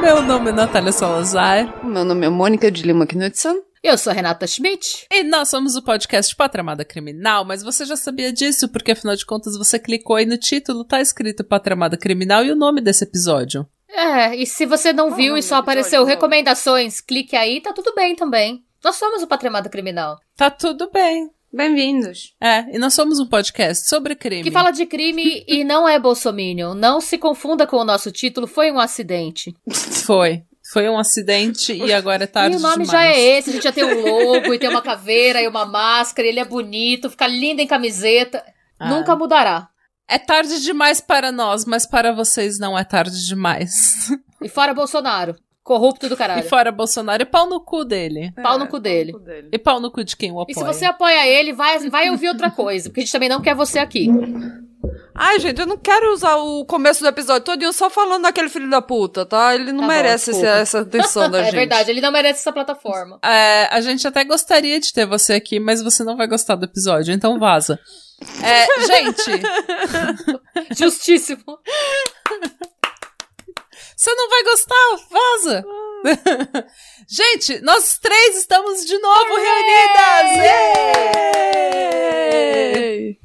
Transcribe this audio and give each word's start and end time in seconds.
Meu 0.00 0.22
nome 0.22 0.50
é 0.50 0.52
Natália 0.52 0.92
Salazar. 0.92 1.84
Meu 1.84 2.04
nome 2.04 2.26
é 2.26 2.28
Mônica 2.28 2.70
de 2.70 2.82
Lima 2.82 3.06
Knudsen. 3.06 3.67
Eu 3.88 3.96
sou 3.96 4.10
a 4.10 4.14
Renata 4.14 4.46
Schmidt. 4.46 5.06
E 5.10 5.22
nós 5.22 5.48
somos 5.48 5.74
o 5.74 5.80
podcast 5.82 6.36
Patramada 6.36 6.84
Criminal, 6.84 7.42
mas 7.42 7.62
você 7.62 7.86
já 7.86 7.96
sabia 7.96 8.30
disso, 8.30 8.68
porque 8.68 8.92
afinal 8.92 9.16
de 9.16 9.24
contas 9.24 9.56
você 9.56 9.78
clicou 9.78 10.16
aí 10.16 10.26
no 10.26 10.36
título, 10.36 10.84
tá 10.84 11.00
escrito 11.00 11.42
Patramada 11.42 11.96
Criminal 11.96 12.44
e 12.44 12.52
o 12.52 12.54
nome 12.54 12.82
desse 12.82 13.04
episódio. 13.04 13.66
É, 13.88 14.36
e 14.36 14.44
se 14.44 14.66
você 14.66 14.92
não 14.92 15.14
viu 15.14 15.38
e 15.38 15.42
só 15.42 15.54
apareceu 15.54 16.02
episódio? 16.02 16.14
recomendações, 16.14 17.00
clique 17.00 17.34
aí, 17.34 17.62
tá 17.62 17.72
tudo 17.72 17.94
bem 17.94 18.14
também. 18.14 18.62
Nós 18.84 18.96
somos 18.96 19.22
o 19.22 19.26
Patramada 19.26 19.70
Criminal, 19.70 20.18
Tá 20.36 20.50
tudo 20.50 20.90
bem. 20.92 21.30
Bem-vindos. 21.50 22.34
É, 22.38 22.76
e 22.76 22.78
nós 22.78 22.92
somos 22.92 23.18
um 23.18 23.26
podcast 23.26 23.88
sobre 23.88 24.14
crime. 24.14 24.42
que 24.42 24.50
fala 24.50 24.70
de 24.70 24.84
crime 24.84 25.42
e 25.48 25.64
não 25.64 25.88
é 25.88 25.98
bolsominion. 25.98 26.74
Não 26.74 27.00
se 27.00 27.16
confunda 27.16 27.66
com 27.66 27.78
o 27.78 27.84
nosso 27.86 28.12
título, 28.12 28.46
foi 28.46 28.70
um 28.70 28.78
acidente. 28.78 29.56
Foi. 30.04 30.42
Foi 30.70 30.88
um 30.88 30.98
acidente 30.98 31.72
e 31.72 31.92
agora 31.92 32.24
é 32.24 32.26
tarde 32.26 32.56
e 32.56 32.58
o 32.58 32.60
nome 32.60 32.84
demais. 32.84 32.90
já 32.90 33.04
é 33.06 33.18
esse, 33.38 33.48
a 33.48 33.52
gente 33.54 33.62
já 33.62 33.72
tem 33.72 33.84
um 33.84 34.02
logo 34.02 34.52
e 34.52 34.58
tem 34.58 34.68
uma 34.68 34.82
caveira 34.82 35.40
e 35.40 35.48
uma 35.48 35.64
máscara, 35.64 36.28
ele 36.28 36.38
é 36.38 36.44
bonito, 36.44 37.08
fica 37.08 37.26
lindo 37.26 37.62
em 37.62 37.66
camiseta. 37.66 38.44
Ah. 38.78 38.90
Nunca 38.90 39.16
mudará. 39.16 39.68
É 40.06 40.18
tarde 40.18 40.60
demais 40.62 41.00
para 41.00 41.32
nós, 41.32 41.64
mas 41.64 41.86
para 41.86 42.12
vocês 42.12 42.58
não 42.58 42.78
é 42.78 42.84
tarde 42.84 43.26
demais. 43.26 44.08
E 44.42 44.48
fora 44.48 44.72
Bolsonaro, 44.72 45.34
corrupto 45.62 46.08
do 46.08 46.14
E 46.14 46.16
caralho. 46.18 46.48
fora 46.48 46.70
Bolsonaro, 46.70 47.22
e 47.22 47.26
pau 47.26 47.48
no 47.48 47.60
cu 47.60 47.84
dele. 47.84 48.32
Pau 48.42 48.58
no 48.58 48.68
cu 48.68 48.78
dele. 48.78 49.12
E 49.50 49.58
pau 49.58 49.80
no 49.80 49.90
cu 49.90 50.04
de 50.04 50.16
quem 50.16 50.30
o 50.32 50.40
apoia. 50.40 50.52
E 50.52 50.54
se 50.54 50.64
você 50.64 50.84
apoia 50.84 51.26
ele, 51.26 51.52
vai, 51.52 51.78
vai 51.88 52.10
ouvir 52.10 52.28
outra 52.28 52.50
coisa, 52.50 52.88
porque 52.88 53.00
a 53.00 53.02
gente 53.04 53.12
também 53.12 53.28
não 53.28 53.40
quer 53.40 53.54
você 53.54 53.78
aqui. 53.78 54.08
Ai, 55.14 55.40
gente, 55.40 55.60
eu 55.60 55.66
não 55.66 55.76
quero 55.76 56.12
usar 56.12 56.36
o 56.36 56.64
começo 56.64 57.00
do 57.02 57.08
episódio 57.08 57.44
todo 57.44 57.72
só 57.72 57.90
falando 57.90 58.22
daquele 58.22 58.48
filho 58.48 58.70
da 58.70 58.80
puta, 58.80 59.26
tá? 59.26 59.52
Ele 59.54 59.72
não 59.72 59.80
Tá 59.80 59.86
bom, 59.86 59.92
merece 59.92 60.30
esse- 60.30 60.40
desculpa. 60.40 60.60
essa 60.60 60.80
atenção 60.80 61.28
da 61.30 61.40
é 61.42 61.44
gente. 61.46 61.54
verdade, 61.56 61.90
ele 61.90 62.00
não 62.00 62.12
merece 62.12 62.40
essa 62.40 62.52
plataforma. 62.52 63.18
É, 63.24 63.68
a 63.72 63.80
gente 63.80 64.06
até 64.06 64.22
gostaria 64.24 64.78
de 64.78 64.92
ter 64.92 65.04
você 65.06 65.32
aqui, 65.34 65.58
mas 65.58 65.82
você 65.82 66.04
não 66.04 66.16
vai 66.16 66.28
gostar 66.28 66.54
do 66.54 66.64
episódio, 66.64 67.12
então 67.12 67.38
vaza. 67.40 67.78
É, 68.42 68.66
gente, 68.86 69.42
Justíssimo. 70.78 71.58
você 73.96 74.14
não 74.14 74.28
vai 74.30 74.42
gostar, 74.44 74.96
vaza. 75.10 75.64
gente, 77.08 77.60
nós 77.62 77.98
três 77.98 78.36
estamos 78.36 78.84
de 78.86 78.96
novo 78.98 79.34
reunidas! 79.34 80.38
Êêê! 82.32 83.17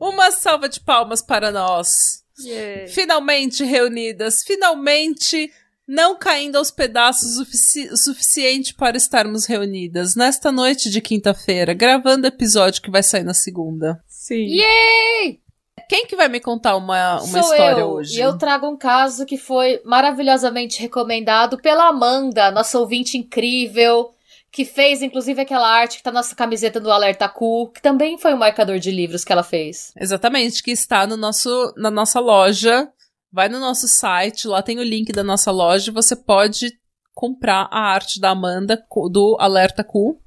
Uma 0.00 0.30
salva 0.30 0.68
de 0.68 0.80
palmas 0.80 1.20
para 1.22 1.50
nós. 1.52 2.24
Yay. 2.42 2.88
Finalmente 2.88 3.62
reunidas, 3.64 4.42
finalmente 4.42 5.52
não 5.86 6.16
caindo 6.16 6.56
aos 6.56 6.70
pedaços 6.70 7.32
o, 7.36 7.44
sufici- 7.44 7.96
suficiente 7.96 8.72
para 8.74 8.96
estarmos 8.96 9.44
reunidas 9.44 10.14
nesta 10.14 10.50
noite 10.50 10.88
de 10.88 11.00
quinta-feira, 11.00 11.74
gravando 11.74 12.24
o 12.24 12.28
episódio 12.28 12.80
que 12.80 12.90
vai 12.90 13.02
sair 13.02 13.24
na 13.24 13.34
segunda. 13.34 14.02
Sim. 14.08 14.46
Yay! 14.46 15.40
Quem 15.88 16.06
que 16.06 16.14
vai 16.14 16.28
me 16.28 16.38
contar 16.38 16.76
uma, 16.76 17.16
uma 17.20 17.26
Sou 17.26 17.40
história 17.40 17.80
eu, 17.80 17.88
hoje? 17.88 18.16
E 18.16 18.20
eu 18.20 18.38
trago 18.38 18.68
um 18.68 18.76
caso 18.76 19.26
que 19.26 19.36
foi 19.36 19.82
maravilhosamente 19.84 20.80
recomendado 20.80 21.58
pela 21.58 21.88
Amanda, 21.88 22.52
nossa 22.52 22.78
ouvinte 22.78 23.18
incrível, 23.18 24.14
que 24.52 24.64
fez 24.64 25.02
inclusive 25.02 25.40
aquela 25.40 25.68
arte 25.68 25.98
que 25.98 26.02
tá 26.02 26.10
na 26.10 26.20
nossa 26.20 26.34
camiseta 26.34 26.80
do 26.80 26.90
Alerta 26.90 27.28
Cu, 27.28 27.70
que 27.70 27.80
também 27.80 28.18
foi 28.18 28.34
um 28.34 28.38
marcador 28.38 28.78
de 28.78 28.90
livros 28.90 29.24
que 29.24 29.32
ela 29.32 29.42
fez. 29.42 29.92
Exatamente, 29.96 30.62
que 30.62 30.70
está 30.70 31.06
no 31.06 31.16
nosso, 31.16 31.72
na 31.76 31.90
nossa 31.90 32.18
loja. 32.20 32.88
Vai 33.32 33.48
no 33.48 33.60
nosso 33.60 33.86
site, 33.86 34.48
lá 34.48 34.60
tem 34.60 34.80
o 34.80 34.82
link 34.82 35.12
da 35.12 35.22
nossa 35.22 35.52
loja. 35.52 35.92
Você 35.92 36.16
pode 36.16 36.72
comprar 37.14 37.68
a 37.70 37.80
arte 37.92 38.20
da 38.20 38.30
Amanda 38.30 38.82
do 39.10 39.36
Alerta 39.38 39.84
Q. 39.84 40.18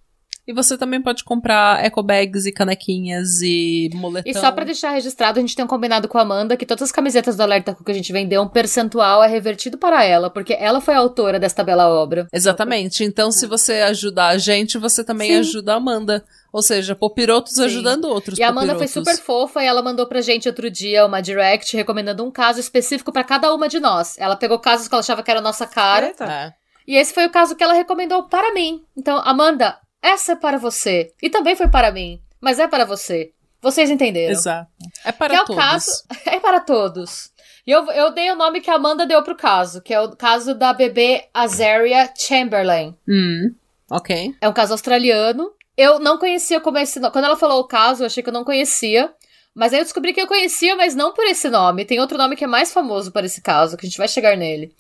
E 0.46 0.54
você 0.54 0.78
também 0.78 1.02
pode 1.02 1.24
comprar 1.24 1.84
eco 1.84 2.04
bags 2.04 2.46
e 2.46 2.52
canequinhas 2.52 3.42
e 3.42 3.90
moletão. 3.94 4.30
E 4.30 4.36
só 4.36 4.52
pra 4.52 4.66
deixar 4.66 4.90
registrado, 4.92 5.40
a 5.40 5.42
gente 5.42 5.56
tem 5.56 5.64
um 5.64 5.68
combinado 5.68 6.08
com 6.10 6.18
a 6.18 6.22
Amanda 6.22 6.58
que 6.58 6.66
todas 6.66 6.84
as 6.84 6.92
camisetas 6.92 7.38
do 7.38 7.42
Alerta 7.44 7.74
que 7.74 7.92
a 7.92 7.94
gente 7.94 8.12
vendeu, 8.12 8.42
um 8.42 8.48
percentual 8.48 9.24
é 9.24 9.28
revertido 9.28 9.78
para 9.78 10.04
ela, 10.04 10.30
porque 10.30 10.54
ela 10.54 10.82
foi 10.82 10.96
a 10.96 11.00
autora 11.00 11.40
desta 11.40 11.64
bela 11.64 11.88
obra. 11.88 12.28
Exatamente. 12.34 13.06
Então, 13.06 13.32
se 13.32 13.48
você 13.48 13.74
ajudar 13.84 14.28
a 14.30 14.38
gente, 14.38 14.78
você 14.78 15.02
também 15.04 15.30
Sim. 15.32 15.40
ajuda 15.40 15.74
a 15.74 15.78
Amanda. 15.78 16.26
Ou 16.52 16.62
seja, 16.62 16.94
popirotos 16.94 17.54
Sim. 17.54 17.64
ajudando 17.64 18.06
outros 18.06 18.38
E 18.38 18.44
a 18.44 18.50
Amanda 18.50 18.76
foi 18.76 18.86
popirotos. 18.86 19.14
super 19.14 19.26
fofa 19.26 19.64
e 19.64 19.66
ela 19.66 19.82
mandou 19.82 20.06
pra 20.08 20.22
gente 20.22 20.48
outro 20.48 20.70
dia 20.70 21.06
uma 21.06 21.22
direct 21.22 21.76
recomendando 21.76 22.24
um 22.24 22.30
caso 22.30 22.60
específico 22.60 23.12
pra 23.12 23.24
cada 23.24 23.54
uma 23.56 23.68
de 23.70 23.80
nós. 23.80 24.16
Ela 24.20 24.36
pegou 24.36 24.60
casos 24.60 24.88
que 24.88 24.94
ela 24.94 25.00
achava 25.00 25.24
que 25.24 25.32
era 25.32 25.40
a 25.40 25.44
nossa 25.44 25.66
cara. 25.66 26.08
Eita. 26.08 26.26
É. 26.26 26.54
E 26.86 26.98
esse 26.98 27.14
foi 27.14 27.26
o 27.26 27.32
caso 27.32 27.56
que 27.56 27.64
ela 27.64 27.74
recomendou 27.74 28.24
para 28.24 28.54
mim. 28.54 28.84
Então, 28.96 29.18
Amanda, 29.24 29.78
essa 30.04 30.34
é 30.34 30.36
para 30.36 30.58
você. 30.58 31.14
E 31.22 31.30
também 31.30 31.56
foi 31.56 31.70
para 31.70 31.92
mim. 31.92 32.22
Mas 32.42 32.60
é 32.60 32.68
para 32.68 32.84
você. 32.84 33.32
Vocês 33.62 33.90
entenderam. 33.90 34.34
Exato. 34.34 34.70
É 35.06 35.14
para 35.14 35.30
que 35.30 35.36
é 35.40 35.42
o 35.42 35.46
todos. 35.46 35.64
caso. 35.64 36.04
É 36.26 36.40
para 36.42 36.60
todos. 36.60 37.32
E 37.66 37.72
eu, 37.72 37.90
eu 37.92 38.12
dei 38.14 38.30
o 38.30 38.36
nome 38.36 38.60
que 38.60 38.70
a 38.70 38.76
Amanda 38.76 39.06
deu 39.06 39.24
pro 39.24 39.38
caso, 39.38 39.82
que 39.82 39.94
é 39.94 40.02
o 40.02 40.14
caso 40.18 40.54
da 40.54 40.74
bebê 40.74 41.30
Azaria 41.34 42.12
Chamberlain. 42.18 42.94
Hum, 43.08 43.56
ok. 43.90 44.36
É 44.42 44.50
um 44.50 44.54
caso 44.54 44.74
australiano. 44.74 45.50
Eu 45.78 45.98
não 46.00 46.18
conhecia 46.18 46.60
como 46.60 46.78
esse 46.78 47.00
nome. 47.00 47.14
Quando 47.14 47.26
ela 47.26 47.38
falou 47.38 47.62
o 47.62 47.68
caso, 47.68 48.04
eu 48.04 48.08
achei 48.08 48.22
que 48.22 48.28
eu 48.28 48.34
não 48.34 48.44
conhecia. 48.44 49.14
Mas 49.56 49.72
aí 49.72 49.80
eu 49.80 49.84
descobri 49.84 50.14
que 50.14 50.22
eu 50.22 50.28
conhecia, 50.28 50.76
mas 50.76 50.96
não 50.96 51.14
por 51.14 51.26
esse 51.26 51.50
nome. 51.50 51.86
Tem 51.86 52.00
outro 52.02 52.18
nome 52.18 52.36
que 52.36 52.44
é 52.44 52.48
mais 52.48 52.74
famoso 52.74 53.12
para 53.12 53.26
esse 53.26 53.42
caso, 53.42 53.78
que 53.78 53.86
a 53.86 53.90
gente 53.90 53.98
vai 53.98 54.08
chegar 54.08 54.36
nele. 54.36 54.76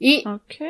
E 0.00 0.22
Ok. 0.26 0.66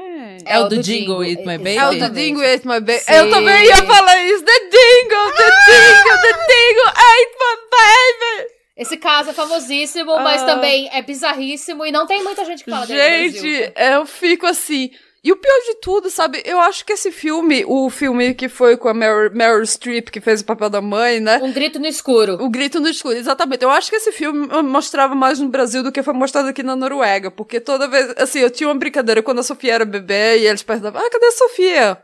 É 0.47 0.59
o 0.59 0.69
do 0.69 0.78
Jingle 0.78 1.22
Eat 1.22 1.41
My 1.44 1.59
Baby? 1.59 1.77
É 1.77 1.87
o. 1.89 1.99
The 1.99 2.09
Dingo 2.09 2.41
Ate 2.43 2.66
My 2.66 2.81
Baby. 2.81 2.99
Sim. 3.00 3.12
Eu 3.12 3.31
também 3.31 3.65
ia 3.66 3.77
falar 3.84 4.22
isso. 4.25 4.43
The 4.44 4.59
Dingo, 4.59 5.33
The 5.37 5.44
Dingo, 5.66 6.22
The 6.22 6.33
Dingo 6.49 6.89
Ate 6.89 7.37
My 7.38 7.56
Baby. 7.71 8.49
Esse 8.77 8.97
caso 8.97 9.31
é 9.31 9.33
famosíssimo, 9.34 10.15
mas 10.21 10.43
Ah. 10.43 10.47
também 10.47 10.88
é 10.93 11.03
bizarríssimo 11.03 11.84
e 11.84 11.91
não 11.93 12.06
tem 12.06 12.22
muita 12.22 12.44
gente 12.44 12.62
que 12.65 12.71
fala 12.71 12.87
dele 12.87 13.03
no 13.03 13.33
Brasil. 13.33 13.43
Gente, 13.55 13.72
eu 13.77 14.06
fico 14.06 14.47
assim. 14.47 14.91
E 15.28 15.33
o 15.33 15.37
pior 15.37 15.61
de 15.66 15.75
tudo, 15.75 16.09
sabe? 16.09 16.43
Eu 16.43 16.59
acho 16.59 16.87
que 16.87 16.94
esse 16.94 17.12
filme, 17.12 17.62
o 17.66 17.91
filme 17.91 18.33
que 18.33 18.49
foi 18.49 18.78
com 18.78 18.89
a 18.89 18.94
Meryl, 18.94 19.31
Meryl 19.31 19.62
Streep, 19.62 20.09
que 20.09 20.22
fez 20.22 20.41
o 20.41 20.44
papel 20.47 20.71
da 20.71 20.81
mãe, 20.81 21.21
né? 21.21 21.39
Um 21.43 21.53
grito 21.53 21.78
no 21.78 21.87
escuro. 21.87 22.43
O 22.43 22.49
Grito 22.49 22.81
no 22.81 22.89
Escuro, 22.89 23.15
exatamente. 23.15 23.62
Eu 23.62 23.69
acho 23.69 23.91
que 23.91 23.97
esse 23.97 24.11
filme 24.11 24.49
mostrava 24.62 25.15
mais 25.15 25.38
no 25.38 25.50
Brasil 25.50 25.83
do 25.83 25.93
que 25.93 26.03
foi 26.03 26.15
mostrado 26.15 26.49
aqui 26.49 26.62
na 26.62 26.75
Noruega. 26.75 27.31
Porque 27.31 27.61
toda 27.61 27.87
vez, 27.87 28.15
assim, 28.17 28.38
eu 28.38 28.49
tinha 28.49 28.71
uma 28.71 28.75
brincadeira 28.75 29.22
quando 29.22 29.41
a 29.41 29.43
Sofia 29.43 29.75
era 29.75 29.84
bebê 29.84 30.38
e 30.38 30.47
eles 30.47 30.62
perguntavam, 30.62 31.03
ah, 31.03 31.11
cadê 31.11 31.27
a 31.27 31.33
Sofia? 31.33 32.03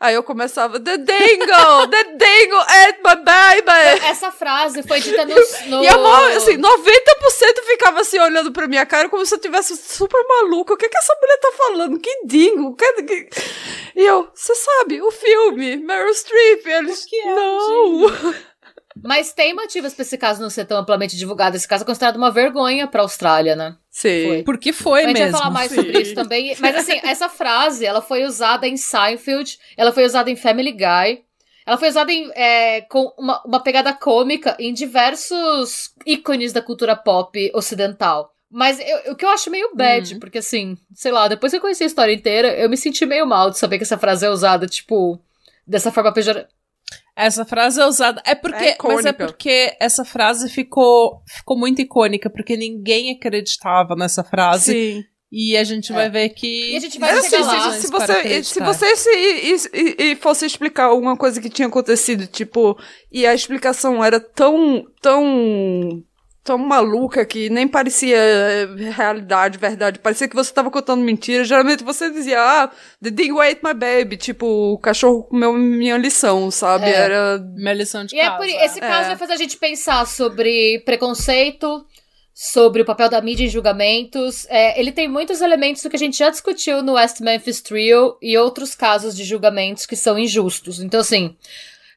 Aí 0.00 0.14
eu 0.14 0.22
começava, 0.22 0.80
The 0.80 0.96
Dingo! 0.96 1.86
The 1.90 2.04
Dingo 2.04 2.56
ate 2.56 3.00
my 3.04 3.16
baby! 3.22 4.06
Essa 4.06 4.32
frase 4.32 4.82
foi 4.82 4.98
dita 4.98 5.26
no. 5.26 5.34
no... 5.68 5.84
E 5.84 5.88
a 5.88 5.98
maior, 5.98 6.30
assim, 6.38 6.56
90% 6.56 6.66
ficava 7.66 8.00
assim 8.00 8.18
olhando 8.18 8.50
pra 8.50 8.66
minha 8.66 8.86
cara 8.86 9.10
como 9.10 9.26
se 9.26 9.34
eu 9.34 9.38
tivesse 9.38 9.76
super 9.76 10.26
maluca. 10.26 10.72
O 10.72 10.76
que 10.78 10.88
que 10.88 10.96
essa 10.96 11.14
mulher 11.20 11.36
tá 11.36 11.52
falando? 11.54 12.00
Que 12.00 12.22
dingo? 12.24 12.74
Que, 12.74 13.02
que... 13.02 13.28
E 13.94 14.06
eu, 14.06 14.26
você 14.34 14.54
sabe, 14.54 15.02
o 15.02 15.10
filme, 15.10 15.76
Meryl 15.76 16.14
Streep, 16.14 16.66
eles. 16.66 17.04
que 17.04 17.16
é 17.16 17.34
não! 17.34 18.06
Mas 19.02 19.32
tem 19.32 19.54
motivos 19.54 19.94
pra 19.94 20.02
esse 20.02 20.18
caso 20.18 20.42
não 20.42 20.50
ser 20.50 20.64
tão 20.64 20.78
amplamente 20.78 21.16
divulgado. 21.16 21.56
Esse 21.56 21.68
caso 21.68 21.84
é 21.84 21.86
considerado 21.86 22.16
uma 22.16 22.30
vergonha 22.30 22.86
pra 22.86 23.02
Austrália, 23.02 23.54
né? 23.54 23.76
Sim. 23.90 24.26
Foi. 24.26 24.42
Porque 24.42 24.72
foi 24.72 25.04
a 25.04 25.08
gente 25.08 25.18
mesmo. 25.18 25.32
vai 25.32 25.40
falar 25.40 25.52
mais 25.52 25.70
sim. 25.70 25.76
sobre 25.76 26.00
isso 26.00 26.14
também. 26.14 26.56
Mas 26.58 26.76
assim, 26.76 27.00
essa 27.04 27.28
frase, 27.28 27.86
ela 27.86 28.02
foi 28.02 28.24
usada 28.24 28.66
em 28.66 28.76
Seinfeld, 28.76 29.58
ela 29.76 29.92
foi 29.92 30.04
usada 30.04 30.30
em 30.30 30.36
Family 30.36 30.72
Guy, 30.72 31.22
ela 31.64 31.78
foi 31.78 31.88
usada 31.88 32.12
em, 32.12 32.30
é, 32.34 32.80
com 32.82 33.12
uma, 33.16 33.40
uma 33.44 33.60
pegada 33.60 33.92
cômica 33.92 34.56
em 34.58 34.72
diversos 34.72 35.92
ícones 36.04 36.52
da 36.52 36.60
cultura 36.60 36.96
pop 36.96 37.50
ocidental. 37.54 38.32
Mas 38.50 38.80
eu- 38.80 39.12
o 39.12 39.16
que 39.16 39.24
eu 39.24 39.28
acho 39.30 39.50
meio 39.50 39.70
bad, 39.74 40.18
porque 40.18 40.38
assim, 40.38 40.76
sei 40.92 41.12
lá, 41.12 41.28
depois 41.28 41.52
que 41.52 41.56
eu 41.56 41.60
conheci 41.60 41.84
a 41.84 41.86
história 41.86 42.12
inteira, 42.12 42.48
eu 42.58 42.68
me 42.68 42.76
senti 42.76 43.06
meio 43.06 43.24
mal 43.24 43.50
de 43.50 43.58
saber 43.58 43.78
que 43.78 43.84
essa 43.84 43.96
frase 43.96 44.26
é 44.26 44.30
usada, 44.30 44.66
tipo, 44.66 45.20
dessa 45.64 45.92
forma 45.92 46.12
pejorativa. 46.12 46.50
Essa 47.24 47.44
frase 47.44 47.80
é 47.80 47.86
usada. 47.86 48.22
É 48.24 48.34
porque. 48.34 48.64
É 48.64 48.76
mas 48.82 49.04
é 49.04 49.12
porque 49.12 49.76
essa 49.80 50.04
frase 50.04 50.48
ficou, 50.48 51.22
ficou 51.26 51.58
muito 51.58 51.80
icônica, 51.82 52.30
porque 52.30 52.56
ninguém 52.56 53.10
acreditava 53.14 53.94
nessa 53.94 54.24
frase. 54.24 54.72
Sim. 54.72 55.04
E 55.32 55.56
a 55.56 55.62
gente 55.62 55.92
vai 55.92 56.10
ver 56.10 56.30
que. 56.30 56.72
E 56.72 56.76
a 56.76 56.80
gente 56.80 56.98
vai 56.98 57.10
chegar 57.22 57.38
assim, 57.40 57.56
lá. 57.56 57.72
se, 57.72 57.80
se 57.82 57.90
você, 57.92 58.42
se 58.42 58.60
você 58.60 58.96
se, 58.96 59.70
e- 59.72 60.02
e 60.12 60.16
fosse 60.16 60.44
explicar 60.44 60.86
alguma 60.86 61.16
coisa 61.16 61.40
que 61.40 61.48
tinha 61.48 61.68
acontecido, 61.68 62.26
tipo, 62.26 62.76
e 63.12 63.24
a 63.24 63.32
explicação 63.32 64.04
era 64.04 64.18
tão, 64.18 64.84
tão, 65.00 66.02
tão 66.42 66.56
maluca 66.56 67.24
que 67.26 67.50
nem 67.50 67.68
parecia 67.68 68.16
eh, 68.16 68.66
realidade, 68.96 69.58
verdade, 69.58 69.98
parecia 69.98 70.26
que 70.26 70.34
você 70.34 70.52
tava 70.52 70.70
contando 70.70 71.02
mentira. 71.02 71.44
Geralmente 71.44 71.84
você 71.84 72.10
dizia, 72.10 72.40
ah, 72.40 72.70
the 73.02 73.10
dingo 73.10 73.40
ate 73.40 73.60
my 73.62 73.74
baby, 73.74 74.16
tipo, 74.16 74.46
o 74.46 74.78
cachorro 74.78 75.22
comeu 75.24 75.52
minha 75.52 75.96
lição, 75.98 76.50
sabe? 76.50 76.86
É. 76.86 76.94
Era 76.94 77.38
Minha 77.56 77.74
lição 77.74 78.04
de 78.04 78.16
E 78.16 78.18
é 78.18 78.24
casa. 78.24 78.36
por, 78.38 78.46
esse 78.48 78.80
caso 78.80 79.04
É. 79.04 79.08
vai 79.08 79.16
fazer 79.16 79.32
a 79.34 79.36
gente 79.36 79.56
pensar 79.58 80.06
sobre 80.06 80.80
preconceito, 80.86 81.84
sobre 82.34 82.80
o 82.80 82.86
papel 82.86 83.10
da 83.10 83.20
mídia 83.20 83.44
em 83.44 83.48
julgamentos. 83.48 84.46
É, 84.48 84.80
ele 84.80 84.92
tem 84.92 85.06
muitos 85.08 85.42
elementos 85.42 85.82
do 85.82 85.90
que 85.90 85.96
a 85.96 85.98
gente 85.98 86.16
já 86.16 86.30
discutiu 86.30 86.82
no 86.82 86.94
West 86.94 87.20
Memphis 87.20 87.60
Trio 87.60 88.16
e 88.22 88.38
outros 88.38 88.74
casos 88.74 89.14
de 89.14 89.24
julgamentos 89.24 89.84
que 89.84 89.94
são 89.94 90.18
injustos. 90.18 90.80
Então, 90.80 91.00
assim, 91.00 91.36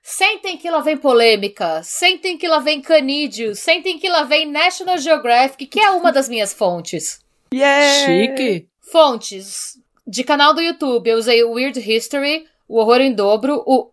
sentem 0.04 0.58
que 0.58 0.70
lá 0.70 0.82
vem 0.82 0.98
polêmica, 0.98 1.82
sentem 1.82 2.38
que 2.38 2.48
lá 2.48 2.60
vem 2.60 2.82
canídeo, 2.82 3.56
sentem 3.56 3.98
que 3.98 4.10
lá 4.10 4.24
vem 4.24 4.46
National 4.46 4.98
Geographic, 4.98 5.66
que 5.66 5.80
é 5.80 5.90
uma 5.92 6.12
das 6.12 6.28
minhas 6.28 6.54
fontes. 6.54 7.22
yeah! 7.54 8.06
Chique. 8.06 8.68
Fontes 8.82 9.80
de 10.06 10.24
canal 10.24 10.54
do 10.54 10.62
YouTube, 10.62 11.10
eu 11.10 11.18
usei 11.18 11.42
o 11.44 11.54
Weird 11.54 11.80
History, 11.80 12.46
o 12.68 12.78
Horror 12.78 13.00
em 13.00 13.14
Dobro, 13.14 13.64
o 13.66 13.90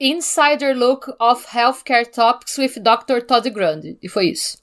Insider 0.00 0.76
Look 0.76 1.08
of 1.20 1.46
Healthcare 1.56 2.10
Topics 2.10 2.58
with 2.58 2.80
Dr. 2.80 3.24
Todd 3.24 3.48
Grundy. 3.50 3.96
E 4.02 4.08
foi 4.08 4.30
isso. 4.30 4.58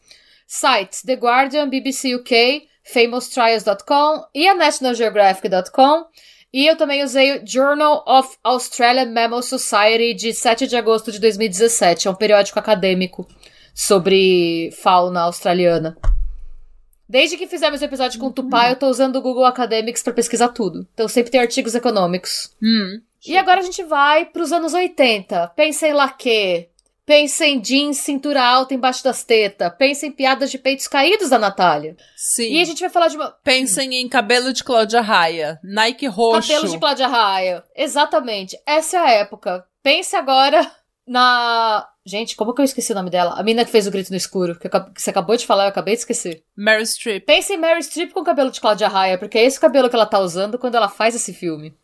Sites 0.46 1.02
The 1.04 1.14
Guardian, 1.14 1.70
BBC 1.70 2.14
UK, 2.16 2.68
FamousTrials.com 2.84 4.26
e 4.36 4.48
a 4.50 4.56
NationalGeographic.com. 4.56 6.06
E 6.54 6.68
eu 6.68 6.76
também 6.76 7.04
usei 7.04 7.38
o 7.38 7.48
Journal 7.48 8.04
of 8.06 8.38
Australian 8.44 9.12
Mammal 9.12 9.42
Society 9.42 10.14
de 10.14 10.34
7 10.34 10.68
de 10.68 10.76
agosto 10.76 11.12
de 11.12 11.20
2017. 11.20 12.08
É 12.08 12.12
um 12.12 12.16
periódico 12.16 12.60
acadêmico 12.60 13.28
sobre 13.74 14.70
fauna 14.82 15.22
australiana. 15.22 15.98
Desde 17.08 17.38
que 17.38 17.48
fizemos 17.48 17.82
o 17.82 17.86
episódio 17.86 18.20
com 18.20 18.28
o 18.28 18.32
Tupá, 18.32 18.70
eu 18.70 18.76
tô 18.76 18.88
usando 18.88 19.18
o 19.18 19.22
Google 19.22 19.46
Academics 19.46 20.04
pra 20.04 20.14
pesquisar 20.14 20.50
tudo. 20.50 20.88
Então 20.94 21.08
sempre 21.08 21.32
tem 21.32 21.42
artigos 21.42 21.76
econômicos. 21.76 22.54
Hum. 22.62 23.02
E 23.26 23.38
agora 23.38 23.60
a 23.60 23.64
gente 23.64 23.84
vai 23.84 24.26
pros 24.26 24.52
anos 24.52 24.74
80. 24.74 25.50
Pensa 25.56 25.88
em 25.88 25.94
laque. 25.94 26.70
Pensa 27.06 27.46
em 27.46 27.60
jeans, 27.60 27.98
cintura 27.98 28.44
alta 28.44 28.74
embaixo 28.74 29.04
das 29.04 29.24
tetas. 29.24 29.74
Pensa 29.78 30.06
em 30.06 30.12
piadas 30.12 30.52
de 30.52 30.58
peitos 30.58 30.88
caídos 30.88 31.30
da 31.30 31.40
Natália. 31.40 31.96
Sim. 32.16 32.54
E 32.54 32.62
a 32.62 32.64
gente 32.64 32.80
vai 32.80 32.90
falar 32.90 33.08
de 33.08 33.16
uma. 33.16 33.32
Pensem 33.44 33.96
em 33.96 34.08
cabelo 34.08 34.54
de 34.54 34.64
Cláudia 34.64 35.02
Raia, 35.02 35.60
Nike 35.64 36.06
roxo. 36.06 36.48
Cabelo 36.48 36.70
de 36.70 36.80
Cláudia 36.80 37.08
Raia. 37.08 37.64
Exatamente. 37.76 38.58
Essa 38.66 38.98
é 38.98 39.00
a 39.00 39.12
época. 39.12 39.66
Pense 39.82 40.16
agora 40.16 40.72
na. 41.08 41.88
Gente, 42.06 42.36
como 42.36 42.54
que 42.54 42.62
eu 42.62 42.66
esqueci 42.66 42.92
o 42.92 42.96
nome 42.96 43.10
dela? 43.10 43.34
A 43.38 43.44
mina 43.44 43.64
que 43.64 43.72
fez 43.72 43.86
o 43.86 43.92
grito 43.92 44.10
no 44.10 44.18
escuro, 44.18 44.58
que, 44.58 44.68
eu 44.68 44.72
que 44.86 45.02
você 45.02 45.12
acabou 45.12 45.38
de 45.38 45.46
falar, 45.46 45.66
eu 45.66 45.70
acabei 45.70 45.94
de 45.94 46.00
esquecer. 46.00 46.44
Meryl 46.58 46.86
Streep. 46.86 47.26
Pense 47.26 47.54
em 47.54 47.58
Mary 47.58 47.84
Streep 47.84 48.12
com 48.12 48.24
cabelo 48.24 48.50
de 48.50 48.60
Cláudia 48.60 48.88
Raia, 48.88 49.20
porque 49.20 49.38
é 49.38 49.44
esse 49.44 49.58
o 49.58 49.62
cabelo 49.62 49.88
que 49.88 49.96
ela 49.96 50.06
tá 50.06 50.20
usando 50.20 50.58
quando 50.58 50.76
ela 50.76 50.90
faz 50.90 51.14
esse 51.14 51.32
filme. 51.32 51.76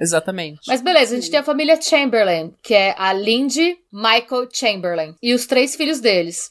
Exatamente. 0.00 0.60
Mas 0.66 0.80
beleza, 0.80 1.14
a 1.16 1.18
gente 1.20 1.30
tem 1.30 1.40
a 1.40 1.44
família 1.44 1.80
Chamberlain, 1.80 2.54
que 2.62 2.74
é 2.74 2.94
a 2.96 3.12
Lindy, 3.12 3.78
Michael 3.92 4.48
Chamberlain, 4.52 5.14
e 5.22 5.34
os 5.34 5.46
três 5.46 5.74
filhos 5.74 6.00
deles. 6.00 6.50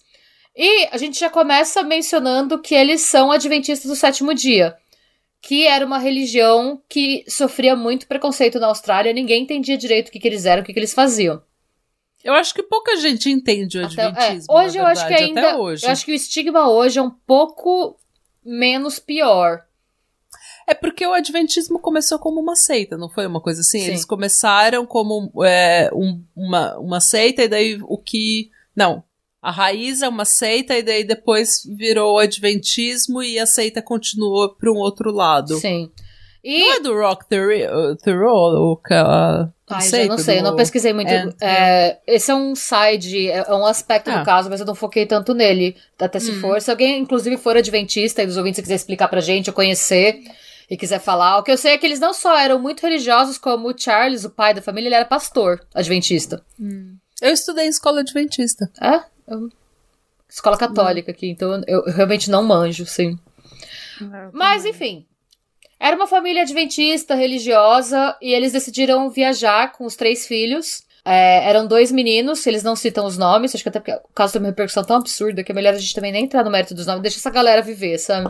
E 0.56 0.88
a 0.92 0.98
gente 0.98 1.20
já 1.20 1.30
começa 1.30 1.84
mencionando 1.84 2.60
que 2.60 2.76
eles 2.76 3.02
são 3.02 3.32
adventistas 3.32 3.90
do 3.90 3.96
sétimo 3.96 4.34
dia, 4.34 4.76
que 5.42 5.66
era 5.68 5.86
uma 5.86 6.00
religião 6.00 6.82
que 6.90 7.24
sofria 7.28 7.76
muito 7.76 8.08
preconceito 8.08 8.60
na 8.60 8.68
Austrália, 8.68 9.14
ninguém 9.14 9.44
entendia 9.44 9.78
direito 9.78 10.10
o 10.10 10.12
que, 10.12 10.20
que 10.20 10.28
eles 10.28 10.46
eram, 10.46 10.64
o 10.64 10.66
que, 10.66 10.74
que 10.74 10.80
eles 10.80 10.94
faziam. 10.94 11.42
Eu 12.24 12.34
acho 12.34 12.54
que 12.54 12.64
pouca 12.64 12.98
gente 12.98 13.30
entende 13.30 13.80
o 13.80 13.86
Até- 13.86 14.02
é, 14.02 14.06
adventismo. 14.08 14.54
hoje 14.54 14.78
na 14.78 14.84
eu 14.84 14.88
acho 14.88 15.02
que 15.04 15.10
verdade, 15.10 15.30
ainda. 15.30 15.42
Até 15.42 15.56
hoje. 15.56 15.86
Eu 15.86 15.92
acho 15.92 16.04
que 16.06 16.12
o 16.12 16.16
estigma 16.16 16.68
hoje 16.70 17.00
é 17.00 17.02
um 17.02 17.12
pouco 17.12 17.98
menos 18.44 19.00
pior. 19.00 19.64
É 20.69 20.74
porque 20.74 21.08
o 21.08 21.14
adventismo 21.14 21.80
começou 21.80 22.19
como 22.19 22.42
uma 22.42 22.56
seita, 22.56 22.98
não 22.98 23.10
foi 23.10 23.25
uma 23.25 23.40
coisa 23.40 23.62
assim? 23.62 23.80
Sim. 23.80 23.88
Eles 23.88 24.04
começaram 24.04 24.86
como 24.86 25.31
é, 25.46 25.90
um- 25.94 26.22
uma, 26.36 26.78
uma 26.78 27.00
seita, 27.00 27.44
e 27.44 27.48
daí 27.48 27.80
o 27.81 27.98
que. 27.98 28.50
Não. 28.75 29.02
A 29.42 29.50
raiz 29.52 30.02
é 30.02 30.10
uma 30.10 30.25
seita, 30.25 30.78
e 30.78 30.84
daí 30.84 31.06
depois 31.06 31.62
virou 31.78 32.16
o 32.16 32.19
adventismo 32.19 33.24
e 33.24 33.40
a 33.40 33.46
seita 33.46 33.81
continuou 33.81 34.50
para 34.56 34.69
um 34.72 34.75
outro 34.75 35.10
lado. 35.12 35.56
Sim. 35.58 35.90
E. 36.44 36.60
Não 36.60 36.74
é 36.75 36.80
do 36.81 36.94
Rock 36.94 37.25
Thoreau, 37.30 38.74
o 38.74 38.80
a 38.92 39.50
Ai, 39.69 39.81
seita 39.81 40.08
não 40.10 40.18
sei, 40.18 40.38
eu 40.40 40.44
do- 40.44 40.50
não 40.50 40.56
pesquisei 40.56 40.94
muito. 40.94 41.10
É, 41.10 41.30
É, 41.42 42.00
esse 42.08 42.31
é 42.31 42.36
um 42.36 42.56
side, 42.56 43.30
é 43.30 43.46
é 43.48 43.54
um 43.54 43.66
aspecto 43.66 44.10
Ah. 44.10 44.19
do 44.19 44.25
caso, 44.25 44.50
mas 44.50 44.60
eu 44.60 44.66
não 44.66 44.75
foquei 44.75 45.06
tanto 45.06 45.34
nele. 45.34 45.75
Até 46.00 46.19
se 46.19 46.31
Hum. 46.31 46.40
for. 46.40 46.62
Se 46.62 46.72
alguém, 46.72 47.00
inclusive, 47.00 47.38
for 47.38 47.56
adventista 47.58 48.24
e 48.24 48.25
dos 48.25 48.38
ouvintes 48.38 48.62
quiser 48.62 48.75
explicar 48.75 49.08
pra 49.10 49.19
gente 49.22 49.50
ou 49.50 49.54
conhecer 49.54 50.22
e 50.69 50.75
quiser 50.78 51.00
falar, 51.00 51.38
o 51.38 51.44
que 51.44 51.52
eu 51.52 51.58
sei 51.58 51.74
é 51.74 51.78
que 51.78 51.86
eles 51.86 52.00
não 52.00 52.14
só 52.14 52.38
eram 52.38 52.60
muito 52.60 52.81
religiosos, 52.81 53.38
como 53.38 53.69
o 53.69 53.78
Charles, 53.78 54.25
o 54.25 54.30
pai 54.30 54.54
da 54.54 54.62
família, 54.62 54.90
ele 54.90 54.96
era 54.96 55.06
pastor 55.06 55.66
adventista. 55.74 56.44
Eu 57.22 57.31
estudei 57.31 57.66
em 57.66 57.69
escola 57.69 58.02
adventista. 58.02 58.69
É? 58.81 59.02
Eu- 59.28 59.50
Escola 60.30 60.58
católica 60.58 61.10
aqui, 61.12 61.28
então 61.30 61.54
eu, 61.66 61.84
eu 61.86 61.94
realmente 61.94 62.30
não 62.30 62.44
manjo, 62.44 62.86
sim. 62.86 63.18
Mas, 64.34 64.66
enfim. 64.66 65.06
Era 65.80 65.96
uma 65.96 66.06
família 66.08 66.42
adventista, 66.42 67.16
religiosa, 67.16 68.16
e 68.22 68.34
eles 68.34 68.52
decidiram 68.52 69.10
viajar 69.10 69.72
com 69.72 69.86
os 69.86 69.96
três 69.96 70.28
filhos. 70.28 70.84
É, 71.06 71.48
eram 71.50 71.66
dois 71.66 71.92
meninos, 71.94 72.46
eles 72.46 72.62
não 72.64 72.75
citam 72.75 73.06
os 73.06 73.18
nomes, 73.18 73.56
acho 73.56 73.64
que 73.64 73.69
até 73.69 73.80
porque 73.80 73.94
o 73.94 74.14
caso 74.14 74.34
tem 74.34 74.42
uma 74.42 74.50
repercussão 74.50 74.84
tão 74.84 74.98
absurda 74.98 75.42
que 75.44 75.52
é 75.54 75.56
melhor 75.56 75.74
a 75.74 75.78
gente 75.78 75.94
também 75.96 76.12
nem 76.12 76.25
entrar 76.25 76.44
no 76.44 76.52
mérito 76.52 76.74
dos 76.75 76.86
nomes, 76.86 77.02
deixa 77.04 77.18
essa 77.19 77.30
galera 77.30 77.62
viver, 77.62 77.98
sabe? 77.98 78.30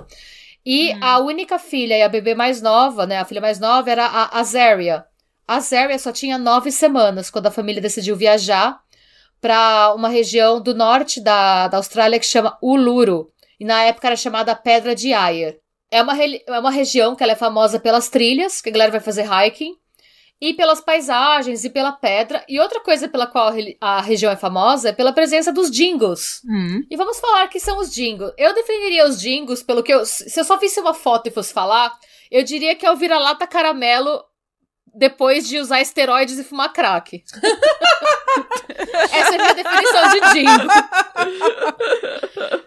E 0.69 0.91
a 0.99 1.17
única 1.19 1.57
filha 1.57 1.97
e 1.97 2.01
a 2.01 2.09
bebê 2.09 2.35
mais 2.35 2.61
nova, 2.61 3.05
né, 3.05 3.19
a 3.19 3.23
filha 3.23 3.39
mais 3.39 3.57
nova 3.57 3.89
era 3.89 4.05
a 4.05 4.37
Azaria. 4.37 5.05
A 5.47 5.55
Azaria 5.55 5.97
só 5.97 6.11
tinha 6.11 6.37
nove 6.37 6.73
semanas 6.73 7.29
quando 7.29 7.47
a 7.47 7.51
família 7.51 7.81
decidiu 7.81 8.17
viajar 8.17 8.77
para 9.39 9.93
uma 9.95 10.09
região 10.09 10.61
do 10.61 10.75
norte 10.75 11.21
da, 11.21 11.69
da 11.69 11.77
Austrália 11.77 12.19
que 12.19 12.25
chama 12.25 12.57
Uluru. 12.61 13.31
E 13.57 13.63
na 13.63 13.81
época 13.83 14.07
era 14.07 14.17
chamada 14.17 14.53
Pedra 14.57 14.93
de 14.93 15.13
Ayer. 15.13 15.57
É 15.89 16.03
uma, 16.03 16.21
é 16.21 16.59
uma 16.59 16.69
região 16.69 17.15
que 17.15 17.23
ela 17.23 17.31
é 17.31 17.37
famosa 17.37 17.79
pelas 17.79 18.09
trilhas, 18.09 18.59
que 18.59 18.67
a 18.67 18.73
galera 18.73 18.91
vai 18.91 18.99
fazer 18.99 19.25
hiking, 19.25 19.73
e 20.39 20.53
pelas 20.53 20.79
paisagens 20.79 21.63
e 21.63 21.69
pela 21.69 21.91
pedra. 21.91 22.43
E 22.47 22.59
outra 22.59 22.79
coisa 22.79 23.07
pela 23.07 23.27
qual 23.27 23.51
a 23.81 24.01
região 24.01 24.31
é 24.31 24.35
famosa 24.35 24.89
é 24.89 24.93
pela 24.93 25.11
presença 25.11 25.51
dos 25.51 25.71
dingos. 25.71 26.41
Hum. 26.45 26.83
E 26.89 26.95
vamos 26.95 27.19
falar 27.19 27.47
que 27.47 27.59
são 27.59 27.79
os 27.79 27.91
dingos. 27.91 28.31
Eu 28.37 28.53
definiria 28.53 29.07
os 29.07 29.19
dingos 29.19 29.63
pelo 29.63 29.83
que 29.83 29.93
eu. 29.93 30.05
Se 30.05 30.39
eu 30.39 30.43
só 30.43 30.57
visse 30.57 30.79
uma 30.79 30.93
foto 30.93 31.27
e 31.27 31.31
fosse 31.31 31.51
falar, 31.53 31.91
eu 32.29 32.43
diria 32.43 32.75
que 32.75 32.85
é 32.85 32.91
o 32.91 32.95
vira-lata 32.95 33.47
caramelo 33.47 34.23
depois 34.93 35.47
de 35.47 35.59
usar 35.59 35.81
esteroides 35.81 36.37
e 36.39 36.43
fumar 36.43 36.73
crack. 36.73 37.23
Essa 39.11 39.35
é 39.35 39.35
a 39.35 39.41
minha 39.41 39.53
definição 39.55 40.09
de 40.09 40.19
dingo. 40.33 40.67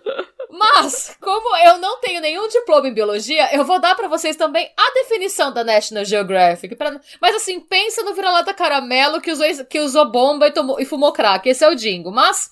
Mas, 0.83 1.17
como 1.21 1.57
eu 1.59 1.79
não 1.79 2.01
tenho 2.01 2.21
nenhum 2.21 2.49
diploma 2.49 2.89
em 2.89 2.95
biologia, 2.95 3.55
eu 3.55 3.65
vou 3.65 3.81
dar 3.81 3.95
pra 3.95 4.09
vocês 4.09 4.37
também 4.37 4.71
a 4.77 4.93
definição 4.95 5.53
da 5.53 5.63
National 5.65 6.05
Geographic. 6.05 6.75
pra- 6.77 7.01
Mas 7.21 7.37
assim, 7.37 7.61
pensa 7.61 8.03
no 8.03 8.15
vira-lata 8.15 8.55
caramelo 8.55 9.21
que 9.21 9.31
usou, 9.31 9.47
que 9.67 9.81
usou 9.81 10.11
bomba 10.11 10.49
e, 10.49 10.53
tomou, 10.53 10.81
e 10.81 10.85
fumou 10.85 11.13
crack. 11.13 11.49
Esse 11.49 11.65
é 11.65 11.69
o 11.69 11.75
dingo. 11.75 12.11
Mas, 12.11 12.51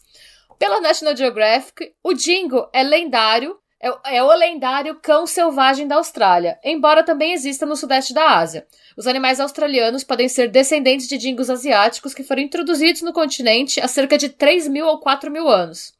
pela 0.58 0.80
National 0.80 1.16
Geographic, 1.16 1.92
o 2.02 2.12
dingo 2.12 2.68
é 2.72 2.82
lendário, 2.82 3.56
é, 3.80 4.16
é 4.16 4.22
o 4.22 4.32
lendário 4.34 4.98
cão 5.00 5.26
selvagem 5.26 5.86
da 5.86 5.96
Austrália, 5.96 6.58
embora 6.64 7.04
também 7.04 7.32
exista 7.32 7.64
no 7.64 7.76
sudeste 7.76 8.12
da 8.12 8.36
Ásia. 8.38 8.66
Os 8.96 9.06
animais 9.06 9.38
australianos 9.38 10.02
podem 10.02 10.28
ser 10.28 10.48
descendentes 10.48 11.06
de 11.08 11.16
dingos 11.16 11.48
asiáticos 11.48 12.12
que 12.12 12.24
foram 12.24 12.42
introduzidos 12.42 13.02
no 13.02 13.12
continente 13.12 13.80
há 13.80 13.86
cerca 13.86 14.18
de 14.18 14.28
3 14.28 14.66
mil 14.66 14.86
ou 14.86 14.98
4 14.98 15.30
mil 15.30 15.48
anos. 15.48 15.96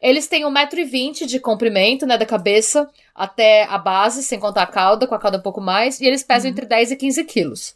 Eles 0.00 0.26
têm 0.26 0.44
1,20m 0.44 1.26
de 1.26 1.38
comprimento, 1.38 2.06
né, 2.06 2.16
da 2.16 2.24
cabeça 2.26 2.88
até 3.14 3.64
a 3.64 3.76
base, 3.76 4.22
sem 4.22 4.38
contar 4.40 4.62
a 4.62 4.66
cauda, 4.66 5.06
com 5.06 5.14
a 5.14 5.18
cauda 5.18 5.38
um 5.38 5.42
pouco 5.42 5.60
mais, 5.60 6.00
e 6.00 6.06
eles 6.06 6.22
pesam 6.22 6.50
entre 6.50 6.64
10 6.66 6.92
e 6.92 6.96
15 6.96 7.24
quilos. 7.24 7.74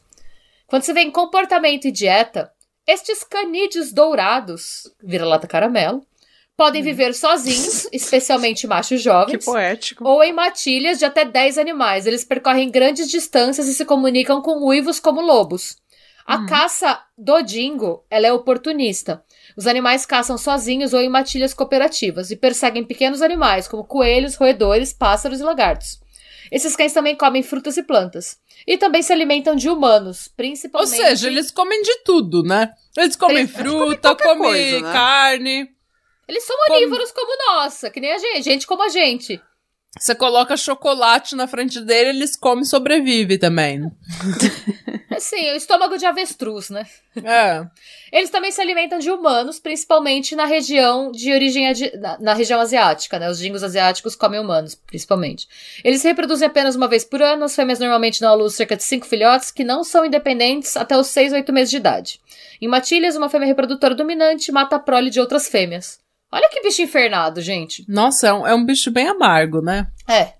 Quando 0.67 0.83
você 0.83 0.93
vê 0.95 1.01
em 1.03 1.11
comportamento 1.11 1.87
e 1.87 1.93
dieta, 1.93 2.51
estes 2.87 3.23
canídeos 3.25 3.93
dourados, 3.93 4.91
vira-lata 5.03 5.47
caramelo, 5.47 6.03
podem 6.57 6.83
viver 6.83 7.13
sozinhos, 7.15 7.87
especialmente 7.93 8.67
machos 8.67 8.89
Que 8.99 9.05
jovens, 9.05 9.45
poético. 9.45 10.05
ou 10.07 10.23
em 10.23 10.33
matilhas 10.33 10.99
de 10.99 11.05
até 11.05 11.25
10 11.25 11.59
animais. 11.59 12.07
Eles 12.07 12.25
percorrem 12.25 12.71
grandes 12.71 13.11
distâncias 13.11 13.69
e 13.69 13.75
se 13.75 13.85
comunicam 13.85 14.41
com 14.41 14.65
uivos 14.65 14.99
como 14.99 15.21
lobos. 15.21 15.77
A 16.27 16.39
Hum. 16.39 16.47
caça 16.47 17.03
do 17.19 17.43
dingo, 17.43 18.03
ela 18.11 18.27
é 18.27 18.33
oportunista. 18.33 19.23
Os 19.57 19.67
animais 19.67 20.05
caçam 20.05 20.37
sozinhos 20.37 20.93
ou 20.93 21.01
em 21.01 21.09
matilhas 21.09 21.55
cooperativas 21.55 22.31
e 22.31 22.37
perseguem 22.37 22.85
pequenos 22.85 23.23
animais 23.23 23.69
como 23.69 23.85
coelhos, 23.85 24.35
roedores, 24.35 24.93
pássaros 24.93 25.41
e 25.41 25.45
lagartos. 25.45 26.01
Esses 26.51 26.77
cães 26.77 26.93
também 26.93 27.17
comem 27.17 27.43
frutas 27.43 27.77
e 27.77 27.83
plantas. 27.83 28.39
E 28.67 28.77
também 28.77 29.03
se 29.03 29.13
alimentam 29.13 29.57
de 29.57 29.69
humanos, 29.69 30.27
Ou 30.29 30.33
principalmente. 30.37 30.91
seja, 30.97 31.29
eles 31.29 31.51
comem 31.51 31.83
de 31.83 31.97
tudo, 32.05 32.43
né? 32.43 32.71
Eles 32.97 33.17
comem 33.17 33.39
Eles 33.39 33.51
fruta, 33.53 34.09
qualquer 34.09 34.25
comem 34.25 34.43
coisa, 34.43 34.81
né? 34.81 34.93
carne. 34.93 35.69
Eles 36.29 36.45
são 36.45 36.57
onívoros 36.71 37.13
como 37.13 37.37
nossa, 37.47 37.91
que 37.91 38.01
nem 38.01 38.13
a 38.13 38.19
gente, 38.19 38.43
gente 38.43 38.67
como 38.67 38.83
a 38.83 38.89
gente. 38.89 39.41
Você 39.99 40.15
coloca 40.15 40.57
chocolate 40.57 41.37
na 41.37 41.47
frente 41.47 41.81
dele, 41.81 42.11
eles 42.11 42.35
comem 42.35 42.63
e 42.63 42.67
sobrevivem 42.67 43.39
também. 43.39 43.91
Assim, 45.17 45.53
o 45.53 45.57
estômago 45.57 45.97
de 45.97 46.05
avestruz, 46.05 46.69
né? 46.69 46.85
É. 47.23 47.65
Eles 48.13 48.31
também 48.31 48.51
se 48.51 48.61
alimentam 48.61 48.99
de 48.99 49.11
humanos, 49.11 49.61
principalmente 49.61 50.35
na 50.35 50.45
região 50.45 51.13
de 51.13 51.33
origem 51.33 51.73
na, 52.01 52.19
na 52.19 52.35
região 52.35 52.61
asiática, 52.61 53.19
né? 53.19 53.31
Os 53.31 53.39
dingos 53.39 53.63
asiáticos 53.63 54.17
comem 54.17 54.41
humanos, 54.41 54.75
principalmente. 54.75 55.47
Eles 55.85 56.01
se 56.01 56.09
reproduzem 56.09 56.49
apenas 56.49 56.75
uma 56.75 56.89
vez 56.89 57.05
por 57.05 57.23
ano, 57.23 57.45
as 57.45 57.55
fêmeas 57.55 57.79
normalmente 57.79 58.21
dão 58.21 58.33
à 58.33 58.35
luz 58.35 58.55
cerca 58.55 58.77
de 58.77 58.83
cinco 58.83 59.07
filhotes 59.07 59.53
que 59.53 59.63
não 59.63 59.85
são 59.85 60.05
independentes 60.05 60.77
até 60.77 60.99
os 60.99 61.07
6 61.07 61.33
ou 61.33 61.39
8 61.39 61.53
meses 61.53 61.71
de 61.71 61.77
idade. 61.77 62.21
Em 62.61 62.67
matilhas, 62.67 63.15
uma 63.15 63.31
fêmea 63.31 63.47
reprodutora 63.47 63.95
dominante 63.95 64.51
mata 64.51 64.77
a 64.77 64.81
prole 64.81 65.11
de 65.11 65.21
outras 65.21 65.49
fêmeas. 65.49 66.04
Olha 66.35 66.49
que 66.51 66.61
bicho 66.61 66.83
infernado, 66.83 67.41
gente. 67.41 67.85
Nossa, 67.89 68.27
é 68.29 68.33
um, 68.33 68.47
é 68.47 68.55
um 68.55 68.67
bicho 68.67 68.91
bem 68.91 69.07
amargo, 69.07 69.61
né? 69.63 69.87
É. 70.09 70.33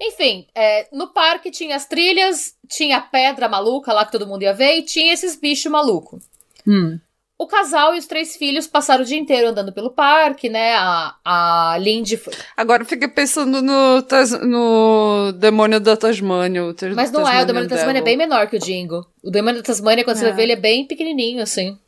Enfim, 0.00 0.46
é, 0.54 0.88
no 0.92 1.08
parque 1.08 1.50
tinha 1.50 1.76
as 1.76 1.86
trilhas, 1.86 2.54
tinha 2.68 2.96
a 2.98 3.00
pedra 3.00 3.48
maluca 3.48 3.92
lá 3.92 4.04
que 4.04 4.12
todo 4.12 4.26
mundo 4.26 4.42
ia 4.42 4.52
ver 4.54 4.76
e 4.78 4.82
tinha 4.82 5.12
esses 5.12 5.36
bichos 5.36 5.70
malucos. 5.70 6.22
Hum. 6.66 6.98
O 7.38 7.46
casal 7.46 7.94
e 7.94 7.98
os 7.98 8.06
três 8.06 8.34
filhos 8.34 8.66
passaram 8.66 9.02
o 9.02 9.06
dia 9.06 9.18
inteiro 9.18 9.48
andando 9.48 9.70
pelo 9.70 9.90
parque, 9.90 10.48
né? 10.48 10.74
A, 10.74 11.14
a 11.22 11.76
Lindy 11.78 12.16
foi. 12.16 12.32
Agora 12.56 12.82
eu 12.82 12.86
fiquei 12.86 13.08
pensando 13.08 13.60
no, 13.60 14.00
no 14.46 15.32
demônio 15.32 15.78
da 15.78 15.96
Tasmânia. 15.98 16.64
o 16.64 16.72
Tas- 16.72 16.94
Mas 16.94 17.10
não 17.12 17.20
é, 17.20 17.22
o 17.22 17.24
Tasmanian 17.26 17.46
demônio 17.46 17.68
da 17.68 17.76
Tasmania 17.76 18.00
é 18.00 18.04
bem 18.04 18.16
menor 18.16 18.46
que 18.48 18.56
o 18.56 18.58
Dingo. 18.58 19.06
O 19.22 19.30
demônio 19.30 19.60
da 19.60 19.66
Tasmania, 19.66 20.02
quando 20.02 20.16
você 20.16 20.28
É. 20.28 20.32
vê, 20.32 20.44
ele 20.44 20.52
é 20.52 20.56
bem 20.56 20.86
pequenininho, 20.86 21.42
assim. 21.42 21.78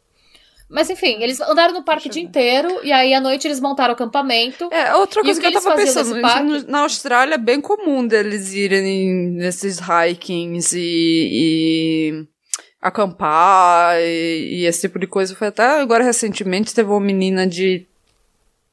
Mas 0.68 0.90
enfim, 0.90 1.22
eles 1.22 1.40
andaram 1.40 1.72
no 1.72 1.82
parque 1.82 2.08
o 2.08 2.10
dia 2.10 2.22
inteiro 2.22 2.80
e 2.84 2.92
aí 2.92 3.14
à 3.14 3.20
noite 3.20 3.46
eles 3.46 3.58
montaram 3.58 3.92
o 3.92 3.94
acampamento. 3.94 4.68
É, 4.70 4.94
outra 4.96 5.22
coisa 5.22 5.40
que, 5.40 5.50
que 5.50 5.56
eu 5.56 5.62
tava 5.62 5.76
pensando, 5.76 6.20
parque? 6.20 6.70
na 6.70 6.80
Austrália 6.80 7.36
é 7.36 7.38
bem 7.38 7.60
comum 7.60 8.06
deles 8.06 8.52
irem 8.52 9.32
nesses 9.32 9.78
hikings 9.78 10.76
e, 10.76 11.30
e 11.32 12.26
acampar 12.82 13.98
e, 13.98 14.60
e 14.60 14.66
esse 14.66 14.82
tipo 14.82 14.98
de 14.98 15.06
coisa. 15.06 15.34
Foi 15.34 15.48
até 15.48 15.80
agora 15.80 16.04
recentemente 16.04 16.74
teve 16.74 16.90
uma 16.90 17.00
menina 17.00 17.46
de 17.46 17.86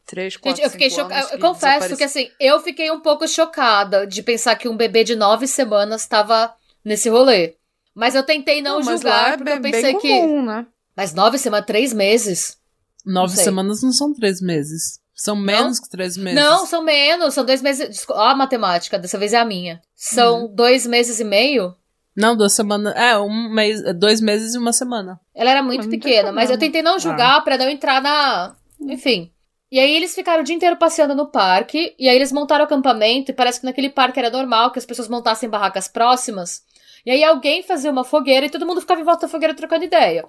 3, 0.06 0.36
4, 0.38 0.50
Gente, 0.50 0.66
eu 0.66 0.72
fiquei 0.72 0.90
chocada. 0.90 1.30
Eu 1.32 1.40
confesso 1.40 1.96
que 1.96 2.04
assim, 2.04 2.30
eu 2.40 2.60
fiquei 2.60 2.92
um 2.92 3.00
pouco 3.00 3.26
chocada 3.28 4.06
de 4.06 4.22
pensar 4.22 4.56
que 4.56 4.68
um 4.68 4.76
bebê 4.76 5.04
de 5.04 5.16
nove 5.16 5.48
semanas 5.48 6.02
estava 6.02 6.54
nesse 6.84 7.10
rolê. 7.10 7.56
Mas 7.96 8.14
eu 8.14 8.24
tentei 8.24 8.62
não, 8.62 8.80
lá 8.80 8.82
julgar, 8.82 9.34
é 9.34 9.38
porque 9.38 9.52
eu 9.54 9.62
bem, 9.62 9.72
pensei 9.72 9.94
bem 9.94 10.02
que. 10.02 10.10
comum, 10.10 10.42
né? 10.44 10.66
Mas 10.96 11.14
nove 11.14 11.38
semanas, 11.38 11.66
três 11.66 11.94
meses? 11.94 12.58
Nove 13.06 13.36
sei. 13.36 13.44
semanas 13.44 13.82
não 13.84 13.92
são 13.92 14.14
três 14.14 14.42
meses. 14.42 15.00
São 15.14 15.36
menos 15.36 15.80
que 15.80 15.90
três 15.90 16.18
meses. 16.18 16.40
Não, 16.40 16.66
são 16.66 16.84
menos, 16.84 17.34
são 17.34 17.46
dois 17.46 17.62
meses. 17.62 18.06
Ó, 18.10 18.22
a 18.28 18.36
matemática, 18.36 19.00
dessa 19.00 19.18
vez 19.18 19.34
é 19.34 19.38
a 19.38 19.46
minha. 19.46 19.82
São 19.96 20.44
Uhum. 20.44 20.56
dois 20.56 20.86
meses 20.86 21.20
e 21.20 21.24
meio. 21.24 21.74
Não, 22.16 22.36
duas 22.36 22.54
semanas. 22.54 22.94
É, 22.96 23.18
um 23.18 23.50
mês, 23.50 23.82
dois 23.98 24.20
meses 24.22 24.56
e 24.56 24.58
uma 24.58 24.74
semana. 24.74 25.20
Ela 25.34 25.52
era 25.52 25.64
muito 25.64 25.84
não 25.84 25.90
tem 25.90 26.00
pequena, 26.00 26.32
mas 26.32 26.50
eu 26.50 26.58
tentei 26.58 26.82
não 26.82 27.00
julgar 27.00 27.44
pra 27.44 27.58
não 27.58 27.70
entrar 27.70 28.02
na. 28.02 28.56
Enfim. 28.82 29.32
E 29.72 29.80
aí 29.80 29.96
eles 29.96 30.14
ficaram 30.16 30.42
o 30.42 30.46
dia 30.46 30.56
inteiro 30.56 30.78
passeando 30.78 31.16
no 31.16 31.28
parque, 31.28 31.94
e 32.00 32.08
aí 32.08 32.16
eles 32.16 32.32
montaram 32.32 32.64
o 32.64 32.66
acampamento, 32.66 33.32
e 33.32 33.34
parece 33.34 33.60
que 33.60 33.66
naquele 33.66 33.90
parque 33.90 34.20
era 34.20 34.30
normal 34.30 34.72
que 34.72 34.80
as 34.80 34.86
pessoas 34.86 35.10
montassem 35.10 35.50
barracas 35.50 35.88
próximas. 35.88 36.62
E 37.06 37.12
aí 37.12 37.24
alguém 37.24 37.62
fazia 37.64 37.92
uma 37.92 38.04
fogueira 38.04 38.46
e 38.46 38.50
todo 38.50 38.66
mundo 38.66 38.82
ficava 38.82 39.02
em 39.02 39.04
volta 39.04 39.28
da 39.28 39.32
fogueira 39.32 39.54
trocando 39.54 39.84
ideia. 39.84 40.26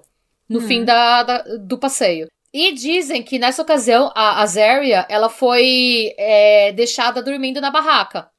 No 0.49 0.59
Hum. 0.59 0.67
fim 0.67 0.83
da, 0.85 1.23
da- 1.23 1.43
do 1.59 1.77
passeio. 1.77 2.27
E 2.53 2.71
dizem 2.71 3.21
que 3.21 3.37
nessa 3.37 3.61
ocasião 3.61 4.11
a 4.15 4.41
Azaria, 4.41 5.05
ela 5.09 5.29
foi 5.29 6.13
é, 6.17 6.71
deixada 6.71 7.21
dormindo 7.21 7.59
na 7.61 7.69
barraca. 7.69 8.29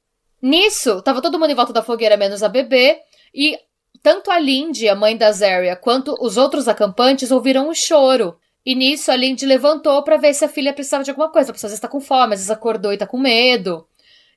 Nisso, 0.40 1.02
tava 1.02 1.20
todo 1.20 1.38
mundo 1.38 1.50
em 1.50 1.54
volta 1.54 1.72
da 1.72 1.82
fogueira, 1.82 2.16
menos 2.16 2.42
a 2.42 2.48
bebê, 2.48 2.98
e 3.34 3.58
tanto 4.02 4.30
a 4.30 4.38
Lindy, 4.38 4.88
a 4.88 4.94
mãe 4.94 5.16
da 5.16 5.30
Zaria, 5.32 5.76
quanto 5.76 6.14
os 6.20 6.36
outros 6.36 6.68
acampantes 6.68 7.30
ouviram 7.30 7.68
um 7.68 7.74
choro. 7.74 8.38
E 8.64 8.74
nisso 8.74 9.10
a 9.10 9.16
Lindy 9.16 9.44
levantou 9.46 10.02
pra 10.02 10.16
ver 10.16 10.34
se 10.34 10.44
a 10.44 10.48
filha 10.48 10.72
precisava 10.72 11.02
de 11.04 11.10
alguma 11.10 11.30
coisa. 11.30 11.52
Porque 11.52 11.64
às 11.64 11.70
vezes 11.72 11.80
tá 11.80 11.88
com 11.88 12.00
fome, 12.00 12.34
às 12.34 12.40
vezes 12.40 12.50
acordou 12.50 12.92
e 12.92 12.98
tá 12.98 13.06
com 13.06 13.18
medo. 13.18 13.86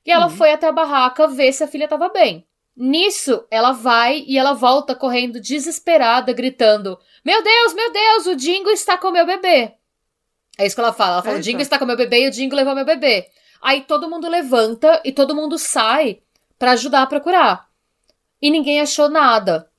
E 0.04 0.10
ela 0.10 0.24
Uhum. 0.26 0.30
foi 0.30 0.52
até 0.52 0.66
a 0.68 0.72
barraca 0.72 1.28
ver 1.28 1.52
se 1.52 1.62
a 1.62 1.68
filha 1.68 1.86
tava 1.86 2.08
bem. 2.08 2.44
Nisso, 2.84 3.46
ela 3.48 3.70
vai 3.70 4.24
e 4.26 4.36
ela 4.36 4.54
volta 4.54 4.92
correndo 4.92 5.40
desesperada, 5.40 6.32
gritando: 6.32 6.98
Meu 7.24 7.40
Deus, 7.40 7.74
meu 7.74 7.92
Deus, 7.92 8.26
o 8.26 8.34
Dingo 8.34 8.70
está 8.70 8.98
com 8.98 9.12
meu 9.12 9.24
bebê. 9.24 9.74
É 10.58 10.66
isso 10.66 10.74
que 10.74 10.80
ela 10.80 10.92
fala. 10.92 11.12
Ela 11.12 11.22
fala: 11.22 11.34
O 11.34 11.38
Eita. 11.38 11.44
Dingo 11.44 11.62
está 11.62 11.78
com 11.78 11.86
meu 11.86 11.96
bebê 11.96 12.24
e 12.24 12.28
o 12.28 12.32
Dingo 12.32 12.56
levou 12.56 12.74
meu 12.74 12.84
bebê. 12.84 13.28
Aí 13.62 13.82
todo 13.82 14.10
mundo 14.10 14.28
levanta 14.28 15.00
e 15.04 15.12
todo 15.12 15.32
mundo 15.32 15.56
sai 15.58 16.22
pra 16.58 16.72
ajudar 16.72 17.02
a 17.02 17.06
procurar. 17.06 17.68
E 18.40 18.50
ninguém 18.50 18.80
achou 18.80 19.08
nada. 19.08 19.70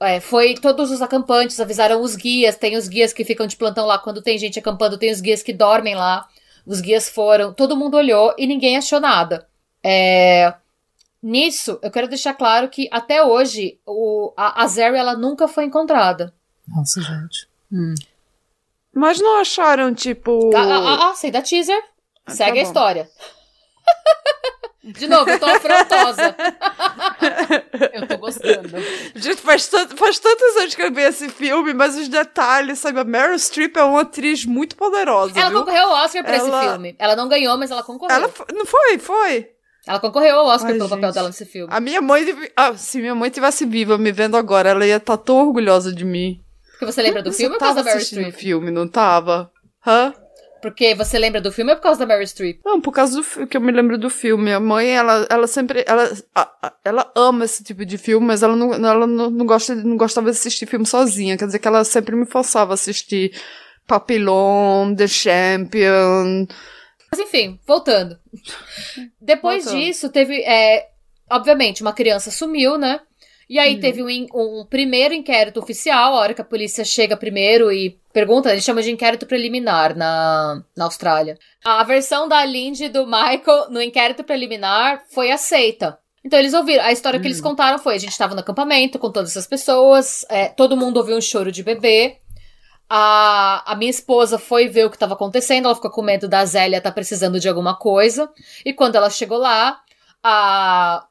É, 0.00 0.18
foi 0.18 0.54
todos 0.54 0.90
os 0.90 1.02
acampantes 1.02 1.60
avisaram 1.60 2.00
os 2.00 2.16
guias. 2.16 2.56
Tem 2.56 2.78
os 2.78 2.88
guias 2.88 3.12
que 3.12 3.26
ficam 3.26 3.46
de 3.46 3.56
plantão 3.56 3.84
lá 3.84 3.98
quando 3.98 4.22
tem 4.22 4.38
gente 4.38 4.58
acampando, 4.58 4.96
tem 4.96 5.12
os 5.12 5.20
guias 5.20 5.42
que 5.42 5.52
dormem 5.52 5.94
lá. 5.94 6.26
Os 6.64 6.80
guias 6.80 7.10
foram, 7.10 7.52
todo 7.52 7.76
mundo 7.76 7.98
olhou 7.98 8.34
e 8.38 8.46
ninguém 8.46 8.78
achou 8.78 9.00
nada. 9.00 9.46
É, 9.84 10.54
nisso, 11.22 11.78
eu 11.82 11.90
quero 11.90 12.08
deixar 12.08 12.34
claro 12.34 12.68
que 12.68 12.88
até 12.90 13.22
hoje 13.24 13.78
o, 13.86 14.32
a, 14.36 14.62
a 14.62 14.66
Zeri, 14.66 14.96
ela 14.96 15.14
nunca 15.16 15.46
foi 15.46 15.64
encontrada. 15.64 16.34
Nossa, 16.68 17.00
gente. 17.00 17.48
Hum. 17.72 17.94
Mas 18.94 19.20
não 19.20 19.40
acharam, 19.40 19.94
tipo. 19.94 20.50
Ah, 20.54 20.60
ah, 20.62 20.78
ah, 20.78 21.10
ah, 21.10 21.14
sei 21.14 21.30
da 21.30 21.40
teaser. 21.40 21.82
Ah, 22.26 22.32
Segue 22.32 22.52
tá 22.54 22.58
a 22.60 22.62
história. 22.62 23.10
De 24.84 25.06
novo, 25.06 25.30
eu 25.30 25.38
tô 25.38 25.46
afrontosa. 25.46 26.34
Eu 27.92 28.06
tô 28.08 28.18
gostando. 28.18 28.68
Gente, 29.14 29.40
faz, 29.40 29.68
tanto, 29.68 29.96
faz 29.96 30.18
tantos 30.18 30.56
anos 30.56 30.74
que 30.74 30.82
eu 30.82 30.92
vi 30.92 31.02
esse 31.02 31.28
filme, 31.28 31.72
mas 31.72 31.96
os 31.96 32.08
detalhes, 32.08 32.80
sabe? 32.80 32.98
A 32.98 33.04
Meryl 33.04 33.38
Streep 33.38 33.76
é 33.76 33.82
uma 33.84 34.00
atriz 34.02 34.44
muito 34.44 34.74
poderosa. 34.76 35.38
Ela 35.38 35.50
viu? 35.50 35.60
concorreu 35.60 35.84
ao 35.88 36.04
Oscar 36.04 36.24
pra 36.24 36.36
esse 36.36 36.46
Ela- 36.48 36.62
filme. 36.72 36.96
Ela 36.98 37.14
não 37.14 37.28
ganhou, 37.28 37.56
mas 37.56 37.70
ela 37.70 37.82
concorreu. 37.84 38.14
Ela 38.16 38.32
não 38.52 38.66
foi, 38.66 38.98
foi. 38.98 39.50
Ela 39.86 39.98
concorreu 39.98 40.36
ao 40.36 40.46
Oscar 40.46 40.70
Ai, 40.70 40.76
pelo 40.78 40.88
papel 40.88 41.04
gente. 41.06 41.14
dela 41.14 41.28
nesse 41.28 41.44
filme. 41.44 41.72
A 41.72 41.80
minha 41.80 42.00
mãe. 42.00 42.24
Ah, 42.56 42.74
se 42.76 42.98
minha 43.00 43.14
mãe 43.14 43.30
tivesse 43.30 43.66
viva 43.66 43.98
me 43.98 44.12
vendo 44.12 44.36
agora, 44.36 44.70
ela 44.70 44.86
ia 44.86 44.96
estar 44.96 45.16
tão 45.16 45.46
orgulhosa 45.46 45.92
de 45.92 46.04
mim. 46.04 46.40
Porque 46.70 46.86
você 46.86 47.02
lembra 47.02 47.22
do 47.22 47.32
Você 47.32 47.38
filme 47.38 47.54
ou 47.54 47.58
por 47.58 47.64
causa 47.66 47.82
da 47.82 47.96
o 47.96 48.00
Streep? 48.00 48.32
filme, 48.32 48.70
não 48.70 48.86
tava? 48.88 49.50
Hã? 49.86 50.14
Porque 50.60 50.94
você 50.94 51.18
lembra 51.18 51.40
do 51.40 51.50
filme 51.50 51.72
ou 51.72 51.76
por 51.76 51.82
causa 51.82 51.98
da 51.98 52.06
Meryl 52.06 52.24
Streep? 52.24 52.60
Não, 52.64 52.80
por 52.80 52.92
causa 52.92 53.20
do 53.20 53.46
que 53.48 53.56
eu 53.56 53.60
me 53.60 53.72
lembro 53.72 53.98
do 53.98 54.08
filme. 54.08 54.52
A 54.52 54.60
mãe, 54.60 54.90
ela, 54.90 55.26
ela 55.28 55.48
sempre. 55.48 55.84
Ela, 55.88 56.08
ela 56.84 57.12
ama 57.16 57.44
esse 57.44 57.64
tipo 57.64 57.84
de 57.84 57.98
filme, 57.98 58.24
mas 58.24 58.44
ela, 58.44 58.54
não, 58.54 58.72
ela 58.72 59.04
não, 59.04 59.28
não, 59.28 59.44
gosta, 59.44 59.74
não 59.74 59.96
gostava 59.96 60.30
de 60.30 60.36
assistir 60.36 60.66
filme 60.66 60.86
sozinha. 60.86 61.36
Quer 61.36 61.46
dizer 61.46 61.58
que 61.58 61.66
ela 61.66 61.82
sempre 61.82 62.14
me 62.14 62.24
forçava 62.26 62.72
a 62.72 62.74
assistir 62.74 63.32
Papillon, 63.88 64.94
The 64.94 65.08
Champion. 65.08 66.46
Mas 67.12 67.20
enfim, 67.20 67.60
voltando. 67.66 68.18
Depois 69.20 69.64
Voltando. 69.64 69.84
disso, 69.84 70.08
teve. 70.10 70.42
é, 70.42 70.88
obviamente, 71.30 71.82
uma 71.82 71.92
criança 71.92 72.30
sumiu, 72.30 72.78
né? 72.78 73.00
E 73.50 73.58
aí 73.58 73.76
Hum. 73.76 73.80
teve 73.80 74.02
um, 74.02 74.26
um 74.34 74.64
primeiro 74.64 75.12
inquérito 75.12 75.60
oficial, 75.60 76.14
a 76.14 76.20
hora 76.20 76.32
que 76.32 76.40
a 76.40 76.44
polícia 76.44 76.84
chega 76.86 77.16
primeiro 77.18 77.70
e 77.70 77.98
pergunta, 78.12 78.50
eles 78.50 78.64
chamam 78.64 78.82
de 78.82 78.90
inquérito 78.90 79.26
preliminar 79.26 79.94
na, 79.94 80.62
na 80.74 80.84
Austrália. 80.86 81.38
A 81.62 81.84
versão 81.84 82.26
da 82.28 82.44
Lindy 82.46 82.84
e 82.84 82.88
do 82.88 83.04
Michael 83.06 83.68
no 83.70 83.82
inquérito 83.82 84.24
preliminar 84.24 85.02
foi 85.10 85.30
aceita. 85.30 85.98
Então 86.24 86.38
eles 86.38 86.54
ouviram. 86.54 86.82
A 86.84 86.92
história 86.92 87.18
que 87.20 87.26
eles 87.26 87.40
Hum. 87.40 87.42
contaram 87.42 87.78
foi: 87.78 87.94
a 87.96 87.98
gente 87.98 88.12
estava 88.12 88.32
no 88.32 88.40
acampamento 88.40 88.98
com 88.98 89.10
todas 89.10 89.32
essas 89.32 89.46
pessoas, 89.46 90.24
é, 90.30 90.48
todo 90.48 90.76
mundo 90.76 90.96
ouviu 90.98 91.16
um 91.16 91.20
choro 91.20 91.52
de 91.52 91.62
bebê. 91.62 92.18
A, 92.88 93.72
a 93.72 93.74
minha 93.74 93.90
esposa 93.90 94.38
foi 94.38 94.68
ver 94.68 94.84
o 94.84 94.90
que 94.90 94.96
estava 94.96 95.14
acontecendo, 95.14 95.64
ela 95.64 95.74
ficou 95.74 95.90
com 95.90 96.02
medo 96.02 96.28
da 96.28 96.44
Zélia 96.44 96.78
estar 96.78 96.92
precisando 96.92 97.40
de 97.40 97.48
alguma 97.48 97.76
coisa. 97.76 98.30
E 98.64 98.72
quando 98.72 98.96
ela 98.96 99.08
chegou 99.08 99.38
lá, 99.38 99.80
a, 100.22 101.06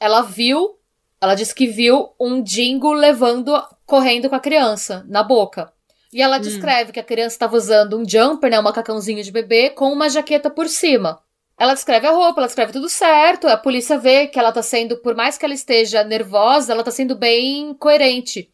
ela 0.00 0.22
viu, 0.22 0.76
ela 1.20 1.34
disse 1.34 1.54
que 1.54 1.66
viu 1.66 2.10
um 2.18 2.42
dingo 2.42 2.92
levando, 2.92 3.52
correndo 3.84 4.28
com 4.28 4.34
a 4.34 4.40
criança 4.40 5.04
na 5.08 5.22
boca. 5.22 5.72
E 6.12 6.22
ela 6.22 6.38
descreve 6.38 6.92
que 6.92 7.00
a 7.00 7.04
criança 7.04 7.34
estava 7.34 7.56
usando 7.56 7.98
um 7.98 8.08
jumper, 8.08 8.50
né, 8.50 8.58
um 8.58 8.62
macacãozinho 8.62 9.22
de 9.22 9.30
bebê, 9.30 9.70
com 9.70 9.92
uma 9.92 10.08
jaqueta 10.08 10.48
por 10.48 10.68
cima. 10.68 11.20
Ela 11.58 11.74
descreve 11.74 12.06
a 12.06 12.10
roupa, 12.10 12.40
ela 12.40 12.46
descreve 12.46 12.72
tudo 12.72 12.88
certo. 12.88 13.48
A 13.48 13.56
polícia 13.56 13.98
vê 13.98 14.26
que 14.26 14.38
ela 14.38 14.52
tá 14.52 14.62
sendo, 14.62 14.98
por 14.98 15.14
mais 15.14 15.38
que 15.38 15.44
ela 15.44 15.54
esteja 15.54 16.04
nervosa, 16.04 16.72
ela 16.72 16.82
tá 16.82 16.90
sendo 16.90 17.16
bem 17.16 17.74
coerente. 17.74 18.50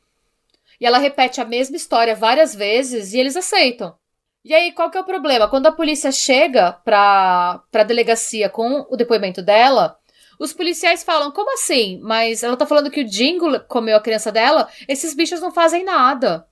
E 0.83 0.85
ela 0.85 0.99
repete 0.99 1.41
a 1.41 1.45
mesma 1.45 1.77
história 1.77 2.13
várias 2.13 2.53
vezes 2.53 3.13
e 3.13 3.19
eles 3.21 3.37
aceitam. 3.37 3.95
E 4.45 4.53
aí, 4.53 4.73
qual 4.73 4.91
que 4.91 4.99
é 4.99 5.01
o 5.01 5.05
problema? 5.05 5.49
Quando 5.49 5.69
a 5.69 5.73
polícia 5.73 6.11
chega 6.11 6.73
pra, 6.73 7.63
pra 7.71 7.85
delegacia 7.85 8.49
com 8.49 8.85
o 8.91 8.97
depoimento 8.97 9.41
dela, 9.41 9.97
Os 10.41 10.53
policiais 10.53 11.05
falam, 11.05 11.31
como 11.31 11.55
assim? 11.55 12.01
Mas 12.03 12.43
ela 12.43 12.57
tá 12.57 12.67
falando 12.67 12.91
que 12.91 13.03
o 13.03 13.05
Jingle 13.05 13.61
comeu 13.69 13.97
a 13.97 14.01
criança 14.01 14.33
dela? 14.33 14.69
Esses 14.89 15.15
bichos 15.15 15.41
não 15.41 15.53
fazem 15.53 15.85
nada. 15.85 16.49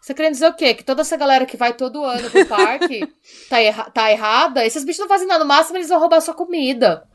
Você 0.00 0.14
querendo 0.14 0.32
dizer 0.32 0.48
o 0.48 0.54
quê? 0.54 0.72
Que 0.72 0.82
toda 0.82 1.02
essa 1.02 1.14
galera 1.14 1.44
que 1.44 1.54
vai 1.54 1.74
todo 1.74 2.02
ano 2.04 2.30
pro 2.30 2.46
parque 2.46 3.06
tá, 3.50 3.60
erra 3.60 3.90
tá 3.90 4.10
errada? 4.10 4.64
Esses 4.64 4.82
bichos 4.82 5.00
não 5.00 5.08
fazem 5.08 5.28
nada. 5.28 5.44
No 5.44 5.48
máximo, 5.48 5.76
eles 5.76 5.90
vão 5.90 6.00
roubar 6.00 6.22
sua 6.22 6.32
comida. 6.32 7.06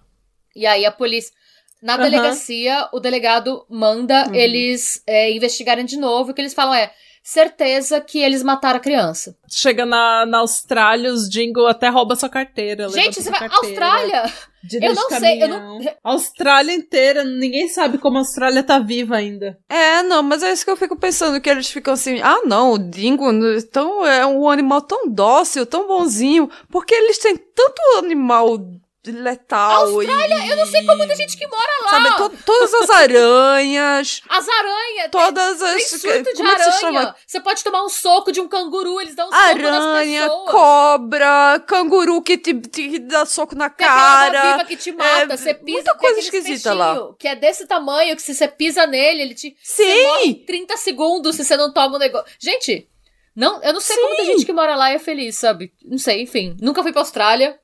E 0.55 0.67
aí 0.67 0.85
a 0.85 0.91
polícia. 0.91 1.33
Na 1.81 1.93
Aham. 1.93 2.03
delegacia, 2.03 2.89
o 2.91 2.99
delegado 2.99 3.65
manda 3.69 4.27
Uhum. 4.27 4.35
eles 4.35 5.01
é, 5.07 5.31
investigarem 5.31 5.85
de 5.85 5.97
novo. 5.97 6.31
O 6.31 6.33
que 6.33 6.41
eles 6.41 6.53
falam 6.53 6.73
é: 6.73 6.91
certeza 7.23 8.01
que 8.01 8.19
eles 8.19 8.43
mataram 8.43 8.77
a 8.77 8.81
criança. 8.81 9.35
Chega 9.49 9.85
na, 9.85 10.25
na 10.25 10.39
Austrália, 10.39 11.11
os 11.13 11.29
Jingle 11.29 11.67
até 11.67 11.87
rouba 11.87 12.15
sua 12.15 12.27
carteira. 12.29 12.89
Gente, 12.89 13.13
sua 13.15 13.23
você 13.23 13.29
vai. 13.31 13.39
carteira, 13.47 13.85
Austrália! 13.85 14.33
eu 14.81 14.93
não 14.93 15.09
sei, 15.09 15.41
eu. 15.43 15.55
A 16.03 16.11
Austrália 16.11 16.73
inteira, 16.73 17.23
ninguém 17.23 17.69
sabe 17.69 17.97
como 17.97 18.17
a 18.17 18.21
Austrália 18.21 18.61
tá 18.63 18.77
viva 18.79 19.15
ainda. 19.15 19.57
É, 19.69 20.03
não, 20.03 20.21
mas 20.21 20.43
é 20.43 20.51
isso 20.51 20.65
que 20.65 20.71
eu 20.71 20.75
fico 20.77 20.97
pensando, 20.97 21.39
que 21.39 21.49
eles 21.49 21.69
ficam 21.69 21.93
assim, 21.93 22.19
ah 22.21 22.41
não, 22.45 22.73
o 22.73 22.77
dingo 22.79 23.25
tão, 23.71 24.05
é 24.05 24.25
um 24.25 24.49
animal 24.49 24.81
tão 24.81 25.07
dócil, 25.07 25.65
tão 25.65 25.87
bonzinho, 25.87 26.49
porque 26.69 26.93
eles 26.93 27.17
têm 27.19 27.37
tanto 27.37 27.81
animal 27.99 28.57
letal 29.05 29.85
Austrália, 29.87 30.45
e... 30.45 30.49
eu 30.49 30.57
não 30.57 30.65
sei 30.65 30.85
como 30.85 31.07
tem 31.07 31.15
gente 31.15 31.37
que 31.37 31.47
mora 31.47 31.71
lá. 31.83 31.89
Sabe, 31.89 32.15
to- 32.17 32.43
todas 32.45 32.73
as 32.73 32.89
aranhas, 32.89 34.21
As 34.27 34.47
aranhas. 34.47 35.09
todas 35.11 35.61
as... 35.61 35.73
Tem 35.89 35.99
surto 35.99 36.23
de 36.31 36.37
como 36.37 36.49
é 36.49 36.59
se 36.59 36.79
chama? 36.79 36.99
aranha. 36.99 37.15
Você 37.25 37.39
pode 37.39 37.63
tomar 37.63 37.83
um 37.83 37.89
soco 37.89 38.31
de 38.31 38.41
um 38.41 38.47
canguru, 38.47 38.99
eles 38.99 39.15
dão 39.15 39.27
um 39.27 39.31
soco 39.31 39.57
nas 39.57 39.83
Aranha, 39.85 40.21
pessoas. 40.23 40.51
cobra, 40.51 41.63
canguru 41.65 42.21
que 42.21 42.37
te, 42.37 42.53
te 42.53 42.99
dá 42.99 43.25
soco 43.25 43.55
na 43.55 43.69
Tem 43.69 43.87
cara. 43.87 44.51
viva 44.53 44.65
que 44.65 44.75
te 44.77 44.91
mata, 44.91 45.33
é, 45.33 45.37
você 45.37 45.53
pisa, 45.53 45.71
muita 45.77 45.91
tem 45.93 45.99
coisa 46.01 46.19
esquisita 46.19 46.73
lá. 46.73 47.13
Que 47.17 47.27
é 47.29 47.35
desse 47.35 47.65
tamanho, 47.65 48.15
que 48.15 48.21
se 48.21 48.33
você 48.35 48.47
pisa 48.47 48.85
nele, 48.85 49.21
ele 49.21 49.33
te... 49.35 49.55
Você 49.63 49.83
Sim! 49.83 50.03
morre 50.03 50.25
em 50.25 50.33
30 50.45 50.77
segundos 50.77 51.35
se 51.35 51.45
você 51.45 51.55
não 51.55 51.71
toma 51.73 51.95
o 51.95 51.99
negócio. 51.99 52.27
Gente, 52.39 52.87
não, 53.35 53.61
eu 53.63 53.71
não 53.71 53.79
sei 53.79 53.95
como 53.95 54.15
tem 54.17 54.25
Sim. 54.25 54.31
gente 54.33 54.45
que 54.45 54.51
mora 54.53 54.75
lá 54.75 54.91
e 54.91 54.95
é 54.95 54.99
feliz, 54.99 55.37
sabe? 55.37 55.71
Não 55.85 55.97
sei, 55.97 56.21
enfim. 56.23 56.57
Nunca 56.61 56.83
fui 56.83 56.91
pra 56.91 57.01
Austrália. 57.01 57.57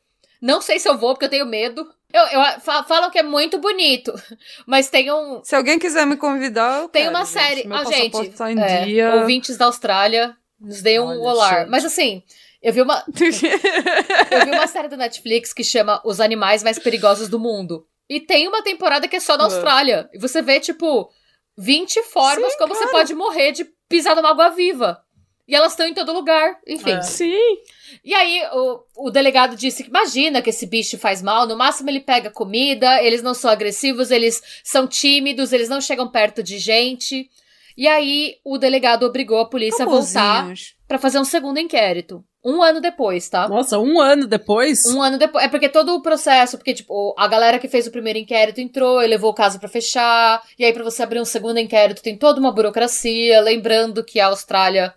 Não 0.45 0.61
sei 0.61 0.77
se 0.77 0.87
eu 0.87 0.95
vou, 0.95 1.13
porque 1.13 1.25
eu 1.25 1.29
tenho 1.29 1.45
medo. 1.47 1.89
Eu, 2.13 2.21
eu- 2.21 2.59
fa- 2.61 2.83
falam 2.83 3.09
que 3.09 3.17
é 3.17 3.23
muito 3.23 3.57
bonito, 3.57 4.13
mas 4.67 4.89
tem 4.91 5.11
um... 5.11 5.43
Se 5.43 5.55
alguém 5.55 5.79
quiser 5.79 6.05
me 6.05 6.15
convidar, 6.15 6.83
eu 6.83 6.87
Tem 6.89 7.01
quero, 7.05 7.15
uma 7.15 7.25
gente. 7.25 7.33
série... 7.33 7.67
Meu 7.67 7.77
ah, 7.77 7.83
gente, 7.85 8.29
tá 8.29 8.51
em 8.51 8.59
é, 8.59 8.85
dia. 8.85 9.15
ouvintes 9.15 9.57
da 9.57 9.65
Austrália, 9.65 10.37
nos 10.59 10.83
deem 10.83 10.99
um 10.99 11.07
Olha, 11.07 11.19
olhar. 11.19 11.59
gente. 11.61 11.69
Mas 11.71 11.83
assim, 11.83 12.21
eu 12.61 12.71
vi 12.71 12.81
uma... 12.83 13.03
Eu 14.31 14.45
vi 14.45 14.51
uma 14.51 14.67
série 14.67 14.87
da 14.87 14.95
Netflix 14.97 15.51
que 15.51 15.63
chama 15.63 15.99
Os 16.05 16.19
Animais 16.19 16.61
Mais 16.61 16.77
Perigosos 16.77 17.27
do 17.27 17.39
Mundo. 17.39 17.87
E 18.07 18.19
tem 18.19 18.47
uma 18.47 18.61
temporada 18.61 19.07
que 19.07 19.15
é 19.15 19.19
só 19.19 19.35
na 19.35 19.47
Ué. 19.47 19.51
Austrália. 19.53 20.07
E 20.13 20.19
você 20.19 20.43
vê, 20.43 20.59
tipo, 20.59 21.09
20 21.57 22.03
formas 22.03 22.51
Sim, 22.51 22.57
como 22.59 22.75
você 22.75 22.87
pode 22.91 23.15
morrer 23.15 23.51
de 23.51 23.65
pisar 23.89 24.15
numa 24.15 24.29
água 24.29 24.49
viva. 24.49 25.01
E 25.47 25.55
elas 25.55 25.71
estão 25.71 25.87
em 25.87 25.93
todo 25.93 26.13
lugar. 26.13 26.57
Enfim. 26.67 26.91
É. 26.91 27.01
Sim. 27.01 27.57
E 28.03 28.13
aí, 28.13 28.41
o, 28.53 29.07
o 29.07 29.11
delegado 29.11 29.55
disse 29.55 29.83
que 29.83 29.89
imagina 29.89 30.41
que 30.41 30.49
esse 30.49 30.65
bicho 30.65 30.97
faz 30.97 31.21
mal. 31.21 31.47
No 31.47 31.57
máximo, 31.57 31.89
ele 31.89 31.99
pega 31.99 32.29
comida, 32.29 33.01
eles 33.01 33.21
não 33.21 33.33
são 33.33 33.49
agressivos, 33.49 34.11
eles 34.11 34.41
são 34.63 34.87
tímidos, 34.87 35.53
eles 35.53 35.69
não 35.69 35.81
chegam 35.81 36.09
perto 36.09 36.43
de 36.43 36.57
gente. 36.57 37.29
E 37.77 37.87
aí, 37.87 38.35
o 38.43 38.57
delegado 38.57 39.03
obrigou 39.03 39.39
a 39.39 39.49
polícia 39.49 39.83
a 39.83 39.87
voltar 39.87 40.53
pra 40.87 40.97
fazer 40.97 41.19
um 41.19 41.25
segundo 41.25 41.59
inquérito. 41.59 42.23
Um 42.43 42.61
ano 42.61 42.79
depois, 42.79 43.27
tá? 43.27 43.49
Nossa, 43.49 43.79
um 43.79 43.99
ano 43.99 44.27
depois? 44.27 44.85
Um 44.85 45.01
ano 45.01 45.17
depois. 45.17 45.43
É 45.43 45.47
porque 45.47 45.67
todo 45.67 45.95
o 45.95 46.01
processo, 46.01 46.57
porque, 46.57 46.75
tipo, 46.75 47.15
a 47.17 47.27
galera 47.27 47.57
que 47.57 47.67
fez 47.67 47.87
o 47.87 47.91
primeiro 47.91 48.19
inquérito 48.19 48.61
entrou 48.61 49.01
e 49.01 49.07
levou 49.07 49.31
o 49.31 49.33
caso 49.33 49.59
pra 49.59 49.67
fechar. 49.67 50.41
E 50.57 50.63
aí, 50.63 50.71
pra 50.71 50.83
você 50.83 51.01
abrir 51.01 51.19
um 51.19 51.25
segundo 51.25 51.59
inquérito, 51.59 52.03
tem 52.03 52.15
toda 52.15 52.39
uma 52.39 52.51
burocracia. 52.51 53.41
Lembrando 53.41 54.03
que 54.03 54.19
a 54.19 54.27
Austrália 54.27 54.93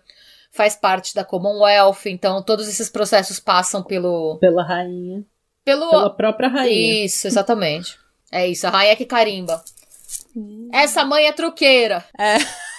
faz 0.59 0.75
parte 0.75 1.15
da 1.15 1.23
Commonwealth, 1.23 2.05
então 2.07 2.43
todos 2.43 2.67
esses 2.67 2.89
processos 2.89 3.39
passam 3.39 3.81
pelo. 3.81 4.37
Pela 4.39 4.61
rainha. 4.61 5.23
pelo 5.63 5.89
Pela 5.89 6.09
própria 6.09 6.49
rainha. 6.49 7.05
Isso, 7.05 7.27
exatamente. 7.27 7.97
É 8.29 8.45
isso, 8.45 8.67
a 8.67 8.69
rainha 8.69 8.95
que 8.97 9.05
carimba. 9.05 9.63
Essa 10.73 11.05
mãe 11.05 11.27
é 11.27 11.31
truqueira. 11.31 12.03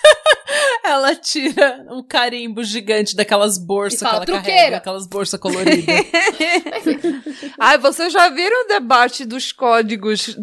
Ela 0.82 1.14
tira 1.14 1.84
um 1.90 2.02
carimbo 2.02 2.64
gigante 2.64 3.14
daquelas 3.14 3.56
bolsas 3.58 4.00
fala, 4.00 4.24
que 4.24 4.30
ela 4.30 4.40
"Truqueira." 4.40 4.58
carrega, 4.58 4.76
aquelas 4.78 5.06
bolsas 5.06 5.38
coloridas. 5.38 5.84
Ai, 7.58 7.78
vocês 7.78 8.12
já 8.12 8.28
viram 8.28 8.64
o 8.64 8.68
debate 8.68 9.24
dos 9.24 9.52
códigos, 9.52 10.36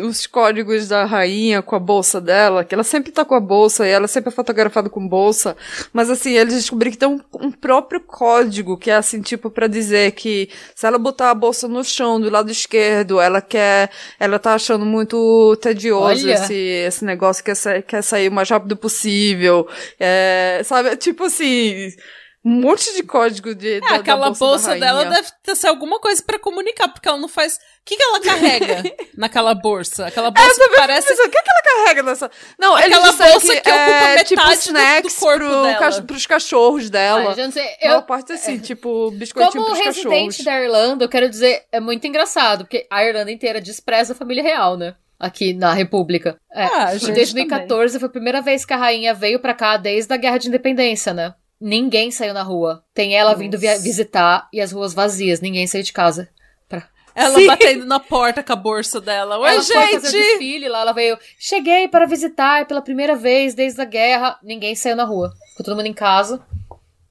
os 0.00 0.26
códigos 0.26 0.88
da 0.88 1.04
rainha 1.04 1.60
com 1.60 1.76
a 1.76 1.78
bolsa 1.78 2.20
dela? 2.20 2.64
Que 2.64 2.74
ela 2.74 2.84
sempre 2.84 3.12
tá 3.12 3.24
com 3.24 3.34
a 3.34 3.40
bolsa 3.40 3.86
e 3.86 3.90
ela 3.90 4.08
sempre 4.08 4.28
é 4.30 4.32
fotografada 4.32 4.88
com 4.88 5.06
bolsa. 5.06 5.56
Mas 5.92 6.08
assim, 6.08 6.32
eles 6.32 6.54
descobriram 6.54 6.92
que 6.92 6.98
tem 6.98 7.08
um, 7.08 7.20
um 7.40 7.50
próprio 7.50 8.00
código 8.00 8.78
que 8.78 8.90
é 8.90 8.96
assim, 8.96 9.20
tipo, 9.20 9.50
pra 9.50 9.66
dizer 9.66 10.12
que 10.12 10.48
se 10.74 10.86
ela 10.86 10.98
botar 10.98 11.30
a 11.30 11.34
bolsa 11.34 11.68
no 11.68 11.84
chão 11.84 12.20
do 12.20 12.30
lado 12.30 12.50
esquerdo, 12.50 13.20
ela 13.20 13.42
quer, 13.42 13.90
ela 14.18 14.38
tá 14.38 14.54
achando 14.54 14.86
muito 14.86 15.56
tedioso 15.60 16.26
Olha. 16.26 16.34
esse, 16.34 16.54
esse 16.54 17.04
negócio, 17.04 17.44
quer, 17.44 17.82
quer 17.82 18.02
sair 18.02 18.28
o 18.28 18.32
mais 18.32 18.48
rápido 18.48 18.76
possível. 18.88 19.68
É, 19.98 20.60
sabe, 20.64 20.96
tipo 20.96 21.24
assim, 21.24 21.88
um 22.44 22.60
monte 22.60 22.94
de 22.94 23.02
código 23.02 23.54
de, 23.54 23.80
da, 23.80 23.86
É, 23.86 23.90
da 23.90 23.96
aquela 23.96 24.26
bolsa, 24.26 24.44
bolsa, 24.44 24.68
da 24.70 24.74
dela 24.86 25.04
deve 25.06 25.28
ter 25.42 25.54
ser 25.56 25.68
alguma 25.68 25.98
coisa 25.98 26.22
pra 26.22 26.38
comunicar, 26.38 26.88
porque 26.88 27.08
ela 27.08 27.16
não 27.18 27.28
faz. 27.28 27.54
O 27.54 27.58
que, 27.86 27.96
que 27.96 28.02
ela 28.02 28.20
carrega 28.20 28.82
naquela 29.16 29.54
bolsa? 29.54 30.06
Aquela 30.06 30.30
bolsa 30.30 30.68
que 30.68 30.76
parece. 30.76 31.12
O 31.12 31.16
que, 31.30 31.42
que 31.42 31.50
ela 31.50 31.62
carrega 31.84 32.02
nessa. 32.02 32.30
Não, 32.58 32.74
Aquela 32.76 33.12
bolsa 33.12 33.24
que, 33.54 33.60
que 33.62 33.70
ocupa 33.70 33.70
é, 33.70 34.08
metade 34.10 34.28
tipo 34.28 34.42
do- 34.42 34.48
do 34.48 34.52
snacks 34.54 35.16
corpo 35.18 35.38
pro, 35.38 35.62
dela. 35.62 36.02
pros 36.02 36.26
cachorros 36.26 36.84
Ai, 36.84 36.90
dela. 36.90 37.34
não 37.36 37.50
sei. 37.52 37.66
Eu, 37.80 37.90
Eu, 37.92 37.98
a 37.98 38.02
parte 38.02 38.32
assim, 38.32 38.58
tipo, 38.58 39.10
biscoitinho 39.12 39.64
como 39.64 39.74
pros 39.74 39.78
residente 39.86 40.38
cachorros. 40.38 40.44
da 40.44 40.60
Irlanda, 40.62 41.04
eu 41.04 41.08
quero 41.08 41.28
dizer, 41.30 41.62
é 41.72 41.80
muito 41.80 42.06
engraçado, 42.06 42.64
porque 42.64 42.86
a 42.90 43.04
Irlanda 43.04 43.30
inteira 43.32 43.60
despreza 43.60 44.12
a 44.12 44.16
família 44.16 44.42
real, 44.42 44.76
né? 44.78 44.94
Aqui 45.18 45.52
na 45.52 45.72
República. 45.72 46.38
É. 46.52 46.64
Ah, 46.64 46.94
em 46.94 46.98
gente, 46.98 47.12
2014 47.12 47.98
foi 47.98 48.08
a 48.08 48.12
primeira 48.12 48.42
vez 48.42 48.64
que 48.64 48.72
a 48.72 48.76
rainha 48.76 49.14
veio 49.14 49.40
pra 49.40 49.54
cá 49.54 49.76
desde 49.76 50.12
a 50.12 50.16
Guerra 50.16 50.38
de 50.38 50.48
Independência, 50.48 51.14
né? 51.14 51.34
Ninguém 51.60 52.10
saiu 52.10 52.34
na 52.34 52.42
rua. 52.42 52.84
Tem 52.92 53.16
ela 53.16 53.34
vindo 53.34 53.54
Nossa. 53.54 53.78
visitar 53.78 54.48
e 54.52 54.60
as 54.60 54.72
ruas 54.72 54.92
vazias. 54.92 55.40
Ninguém 55.40 55.66
saiu 55.66 55.82
de 55.82 55.92
casa. 55.92 56.28
Ela 57.14 57.38
Sim. 57.38 57.46
batendo 57.46 57.86
na 57.86 58.00
porta 58.00 58.42
com 58.42 58.52
a 58.52 58.56
bolsa 58.56 59.00
dela. 59.00 59.38
Oi, 59.38 59.48
ela 59.48 59.62
foi 59.62 59.92
fazer 59.92 60.08
o 60.08 60.10
gente! 60.10 60.30
desfile 60.30 60.68
lá, 60.68 60.80
ela 60.80 60.92
veio. 60.92 61.16
Cheguei 61.38 61.86
para 61.86 62.06
visitar 62.06 62.66
pela 62.66 62.82
primeira 62.82 63.14
vez 63.14 63.54
desde 63.54 63.80
a 63.80 63.84
guerra. 63.84 64.36
Ninguém 64.42 64.74
saiu 64.74 64.96
na 64.96 65.04
rua. 65.04 65.32
Ficou 65.50 65.64
todo 65.64 65.76
mundo 65.76 65.86
em 65.86 65.94
casa. 65.94 66.44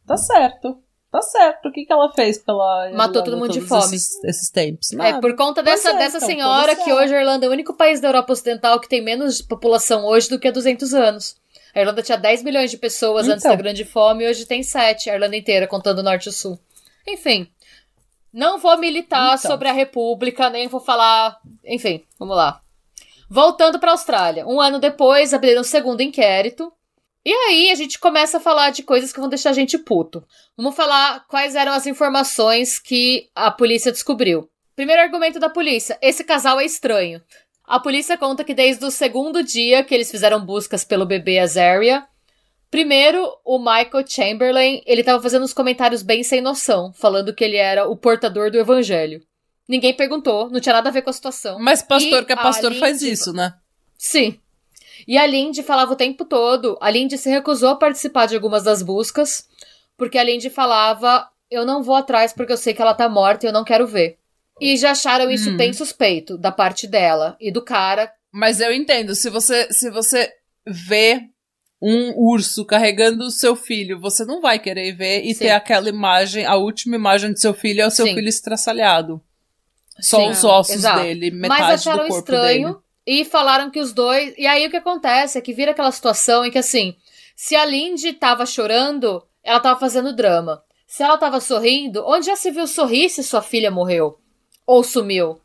Tá 0.06 0.18
certo. 0.18 0.83
Tá 1.14 1.22
certo. 1.22 1.68
O 1.68 1.72
que, 1.72 1.86
que 1.86 1.94
ela 1.94 2.12
fez 2.12 2.40
pela. 2.40 2.90
Matou 2.92 3.22
Irlanda 3.22 3.24
todo 3.24 3.38
mundo 3.38 3.54
de 3.54 3.62
fome. 3.62 3.84
Esses, 3.84 4.24
esses 4.24 4.50
tempos? 4.50 4.92
É, 4.94 4.96
Nada. 4.96 5.22
por 5.22 5.36
conta 5.36 5.62
dessa, 5.62 5.92
é, 5.92 5.98
dessa 5.98 6.18
então, 6.18 6.28
senhora 6.28 6.76
que 6.76 6.90
é. 6.90 6.94
hoje 6.96 7.14
a 7.14 7.20
Irlanda 7.20 7.46
é 7.46 7.50
o 7.50 7.52
único 7.52 7.76
país 7.76 8.02
da 8.02 8.08
Europa 8.08 8.34
Ocidental 8.34 8.80
que 8.80 8.90
tem 8.90 9.00
menos 9.00 9.40
população 9.40 10.06
hoje 10.06 10.28
do 10.28 10.40
que 10.40 10.48
há 10.48 10.52
200 10.52 10.92
anos. 10.96 11.36
A 11.76 11.82
Irlanda 11.82 12.02
tinha 12.02 12.18
10 12.18 12.42
milhões 12.42 12.72
de 12.72 12.78
pessoas 12.78 13.28
antes 13.28 13.46
Então. 13.46 13.56
da 13.56 13.62
Grande 13.62 13.86
Fome 13.86 14.24
e 14.24 14.28
hoje 14.28 14.48
tem 14.48 14.64
7, 14.64 15.12
a 15.12 15.14
Irlanda 15.14 15.38
inteira, 15.38 15.68
contando 15.68 16.00
o 16.00 16.04
Norte 16.04 16.26
e 16.26 16.30
o 16.30 16.34
Sul. 16.34 16.58
Enfim, 17.08 17.48
não 18.34 18.58
vou 18.58 18.76
militar 18.80 19.38
Então. 19.38 19.52
sobre 19.52 19.70
a 19.70 19.72
República, 19.72 20.50
nem 20.50 20.68
vou 20.68 20.80
falar. 20.80 21.38
Enfim, 21.64 22.04
vamos 22.18 22.36
lá. 22.36 22.60
Voltando 23.30 23.78
para 23.78 23.92
a 23.92 23.94
Austrália. 23.94 24.48
Um 24.48 24.60
ano 24.60 24.80
depois, 24.80 25.32
abriram 25.32 25.62
um 25.62 25.64
segundo 25.64 26.02
inquérito. 26.02 26.74
E 27.26 27.32
aí 27.32 27.72
a 27.72 27.76
gente 27.76 28.00
começa 28.00 28.38
a 28.38 28.42
falar 28.42 28.72
de 28.72 28.84
coisas 28.84 29.14
que 29.14 29.20
vão 29.20 29.30
deixar 29.30 29.52
a 29.52 29.54
gente 29.54 29.78
puto. 29.78 30.26
Vamos 30.58 30.76
falar 30.76 31.26
quais 31.28 31.56
eram 31.56 31.72
as 31.72 31.88
informações 31.88 32.80
que 32.80 33.30
a 33.34 33.50
polícia 33.50 33.92
descobriu. 33.92 34.50
Primeiro 34.76 35.02
argumento 35.02 35.40
da 35.40 35.50
polícia: 35.50 35.98
esse 36.02 36.24
casal 36.24 36.60
é 36.60 36.66
estranho. 36.66 37.22
A 37.66 37.80
polícia 37.80 38.18
conta 38.18 38.44
que 38.44 38.54
desde 38.54 38.84
o 38.84 38.92
segundo 38.92 39.42
dia 39.42 39.84
que 39.84 39.96
eles 39.96 40.12
fizeram 40.12 40.46
buscas 40.46 40.84
pelo 40.84 41.06
bebê 41.06 41.40
Azaria, 41.40 42.06
primeiro 42.70 43.26
o 43.46 43.58
Michael 43.58 44.06
Chamberlain, 44.06 44.82
ele 44.86 45.04
tava 45.04 45.22
fazendo 45.22 45.44
uns 45.44 45.54
comentários 45.54 46.04
bem 46.04 46.24
sem 46.24 46.42
noção, 46.42 46.92
falando 46.92 47.34
que 47.34 47.44
ele 47.44 47.56
era 47.56 47.88
o 47.88 47.96
portador 47.96 48.52
do 48.52 48.58
evangelho. 48.58 49.22
Ninguém 49.68 49.94
perguntou, 49.94 50.50
não 50.50 50.60
tinha 50.60 50.74
nada 50.74 50.90
a 50.90 50.92
ver 50.92 51.04
com 51.04 51.10
a 51.10 51.14
situação. 51.14 51.58
Mas 51.58 51.82
pastor 51.82 52.24
E 52.24 52.26
que 52.26 52.34
é 52.34 52.36
pastor 52.36 52.74
faz 52.76 53.02
isso, 53.02 53.32
né? 53.32 53.54
Sim. 53.98 54.38
E 55.08 55.18
a 55.18 55.26
Lindy 55.26 55.64
falava 55.64 55.94
o 55.94 55.98
tempo 55.98 56.26
todo. 56.26 56.78
A 56.82 56.90
Lindy 56.90 57.18
se 57.18 57.30
recusou 57.30 57.70
a 57.70 57.76
participar 57.76 58.26
de 58.28 58.36
algumas 58.36 58.64
das 58.64 58.82
buscas, 58.82 59.48
porque 59.98 60.18
a 60.18 60.24
Lindy 60.24 60.50
falava: 60.50 61.28
Eu 61.52 61.66
não 61.66 61.84
vou 61.84 61.96
atrás 61.96 62.34
porque 62.34 62.54
eu 62.54 62.58
sei 62.58 62.74
que 62.74 62.82
ela 62.82 62.94
tá 62.94 63.08
morta 63.10 63.46
e 63.46 63.50
eu 63.50 63.54
não 63.54 63.64
quero 63.64 63.86
ver. 63.88 64.18
E 64.62 64.78
já 64.78 64.92
acharam 64.92 65.30
isso 65.32 65.50
Hum. 65.52 65.58
bem 65.58 65.74
suspeito 65.74 66.38
da 66.38 66.52
parte 66.52 66.88
dela 66.88 67.36
e 67.40 67.52
do 67.52 67.62
cara. 67.62 68.12
Mas 68.32 68.60
eu 68.62 68.72
entendo, 68.74 69.14
se 69.16 69.30
você, 69.30 69.72
se 69.72 69.90
você 69.92 70.32
vê 70.66 71.22
um 71.82 72.14
urso 72.18 72.64
carregando 72.64 73.26
o 73.26 73.30
seu 73.32 73.56
filho, 73.56 74.00
você 74.00 74.24
não 74.24 74.40
vai 74.40 74.58
querer 74.58 74.94
ver 74.94 75.22
e 75.24 75.34
Sim. 75.34 75.46
ter 75.46 75.50
aquela 75.50 75.90
imagem, 75.90 76.46
a 76.46 76.56
última 76.56 76.96
imagem 76.96 77.34
do 77.34 77.40
seu 77.40 77.54
filho 77.54 77.82
é 77.82 77.88
o 77.88 77.92
seu 77.92 78.06
Sim. 78.08 78.14
filho 78.16 78.30
estraçalhado. 78.30 79.22
Só 80.00 80.18
Sim, 80.18 80.30
os 80.30 80.44
ossos 80.44 80.76
exato. 80.76 81.02
dele, 81.04 81.30
metade 81.30 81.62
Mas 81.62 81.82
acharam 81.82 82.04
do 82.06 82.08
corpo 82.08 82.20
estranho 82.20 82.68
dele. 82.70 82.83
E 83.06 83.26
falaram 83.26 83.70
que 83.70 83.80
os 83.80 83.94
dois. 83.94 84.34
E 84.38 84.46
aí 84.48 84.66
o 84.66 84.70
que 84.70 84.78
acontece 84.78 85.38
é 85.38 85.42
que 85.42 85.54
vira 85.54 85.72
aquela 85.72 85.92
situação 85.92 86.46
em 86.46 86.52
que 86.52 86.58
assim, 86.58 86.96
se 87.36 87.56
a 87.56 87.66
Lindy 87.66 88.14
tava 88.14 88.46
chorando, 88.46 89.24
ela 89.44 89.60
tava 89.60 89.80
fazendo 89.80 90.16
drama. 90.16 90.64
Se 90.88 91.02
ela 91.04 91.18
tava 91.18 91.40
sorrindo, 91.40 92.04
onde 92.06 92.28
já 92.28 92.36
se 92.36 92.52
viu 92.52 92.68
sorrir 92.68 93.10
se 93.10 93.24
sua 93.24 93.42
filha 93.42 93.72
morreu? 93.72 94.20
Ou 94.66 94.84
sumiu? 94.84 95.40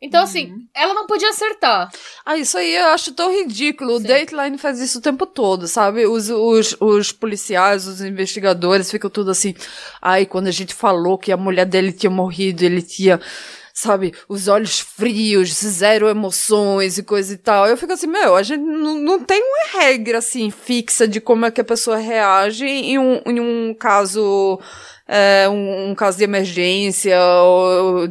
Então, 0.00 0.22
assim, 0.22 0.52
Uhum. 0.52 0.66
ela 0.74 0.92
não 0.92 1.06
podia 1.06 1.30
acertar. 1.30 1.90
Ah, 2.26 2.36
isso 2.36 2.58
aí 2.58 2.74
eu 2.76 2.88
acho 2.88 3.12
tão 3.14 3.32
ridículo. 3.32 3.94
O 3.94 4.00
Sim. 4.00 4.06
Dateline 4.06 4.58
faz 4.58 4.78
isso 4.78 4.98
o 4.98 5.00
tempo 5.00 5.24
todo, 5.24 5.66
sabe? 5.66 6.06
Os, 6.06 6.28
os, 6.28 6.76
os 6.78 7.10
policiais, 7.10 7.86
os 7.86 8.02
investigadores 8.02 8.90
ficam 8.90 9.08
tudo 9.08 9.30
assim. 9.30 9.54
Ai, 10.02 10.26
quando 10.26 10.46
a 10.48 10.50
gente 10.50 10.74
falou 10.74 11.16
que 11.16 11.32
a 11.32 11.36
mulher 11.38 11.64
dele 11.64 11.90
tinha 11.90 12.10
morrido, 12.10 12.62
ele 12.62 12.82
tinha, 12.82 13.18
sabe, 13.84 14.12
os 14.28 14.48
olhos 14.48 14.80
frios, 14.80 15.50
zero 15.54 16.08
emoções 16.08 16.98
e 16.98 17.02
coisa 17.02 17.32
e 17.34 17.36
tal. 17.36 17.66
Eu 17.66 17.76
fico 17.76 17.92
assim, 17.92 18.06
meu, 18.06 18.34
a 18.34 18.42
gente 18.42 18.60
não, 18.62 18.94
não 18.98 19.20
tem 19.20 19.40
uma 19.42 19.80
regra 19.80 20.18
assim 20.18 20.50
fixa 20.50 21.06
de 21.06 21.20
como 21.20 21.46
é 21.46 21.50
que 21.50 21.60
a 21.60 21.64
pessoa 21.64 21.96
reage 21.96 22.66
em 22.66 22.98
um, 22.98 23.20
em 23.26 23.40
um 23.40 23.74
caso. 23.74 24.58
é, 25.06 25.48
um, 25.48 25.90
um 25.90 25.94
caso 25.94 26.16
de 26.18 26.24
emergência 26.24 27.18
ou 27.20 28.08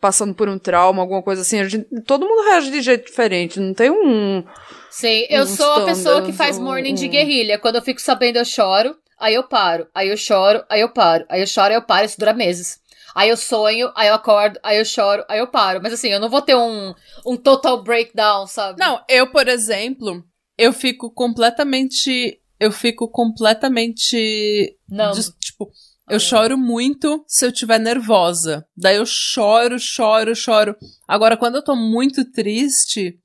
passando 0.00 0.34
por 0.34 0.48
um 0.48 0.58
trauma, 0.58 1.02
alguma 1.02 1.22
coisa 1.22 1.42
assim. 1.42 1.68
Gente, 1.68 1.86
todo 2.06 2.26
mundo 2.26 2.44
reage 2.48 2.70
de 2.70 2.80
jeito 2.80 3.06
diferente. 3.06 3.58
Não 3.58 3.74
tem 3.74 3.90
um. 3.90 4.44
Sim, 4.90 5.26
eu 5.28 5.42
Um 5.42 5.46
sou 5.46 5.72
a 5.72 5.84
pessoa 5.84 6.22
que 6.22 6.32
faz 6.32 6.58
um- 6.58 6.62
morning 6.64 6.94
de 6.94 7.06
um- 7.06 7.10
guerrilha. 7.10 7.58
Quando 7.58 7.76
eu 7.76 7.82
fico 7.82 8.00
sabendo, 8.00 8.38
eu 8.38 8.44
choro, 8.44 8.96
aí 9.18 9.34
eu 9.34 9.42
paro, 9.42 9.86
aí 9.94 10.08
eu 10.08 10.16
choro, 10.16 10.62
aí 10.70 10.80
eu 10.80 10.88
paro, 10.90 11.24
aí 11.28 11.40
eu 11.40 11.46
choro, 11.46 11.68
aí 11.70 11.74
eu 11.74 11.82
paro, 11.82 12.06
isso 12.06 12.18
dura 12.18 12.32
meses. 12.32 12.78
Aí 13.16 13.30
eu 13.30 13.36
sonho, 13.36 13.90
aí 13.96 14.08
eu 14.08 14.14
acordo, 14.14 14.60
aí 14.62 14.76
eu 14.78 14.84
choro, 14.84 15.24
aí 15.26 15.38
eu 15.38 15.46
paro. 15.46 15.80
Mas 15.82 15.94
assim, 15.94 16.08
eu 16.08 16.20
não 16.20 16.28
vou 16.28 16.42
ter 16.42 16.54
um, 16.54 16.94
um 17.26 17.34
total 17.36 17.82
breakdown, 17.82 18.46
sabe? 18.46 18.78
Não, 18.78 19.02
eu, 19.08 19.30
por 19.32 19.48
exemplo, 19.48 20.22
eu 20.58 20.70
fico 20.72 21.10
completamente. 21.10 22.38
Eu 22.60 22.70
fico 22.70 23.08
completamente. 23.10 24.76
Não. 24.88 25.12
des- 25.12 25.32
tipo, 25.40 25.70
eu 26.08 26.20
choro 26.20 26.56
muito 26.58 27.24
se 27.26 27.44
eu 27.46 27.50
estiver 27.50 27.78
nervosa. 27.80 28.66
Daí 28.76 28.96
eu 28.96 29.06
choro, 29.06 29.78
choro, 29.78 30.34
choro. 30.34 30.76
Agora, 31.08 31.36
quando 31.36 31.56
eu 31.56 31.64
tô 31.64 31.74
muito 31.74 32.24
triste, 32.30 33.18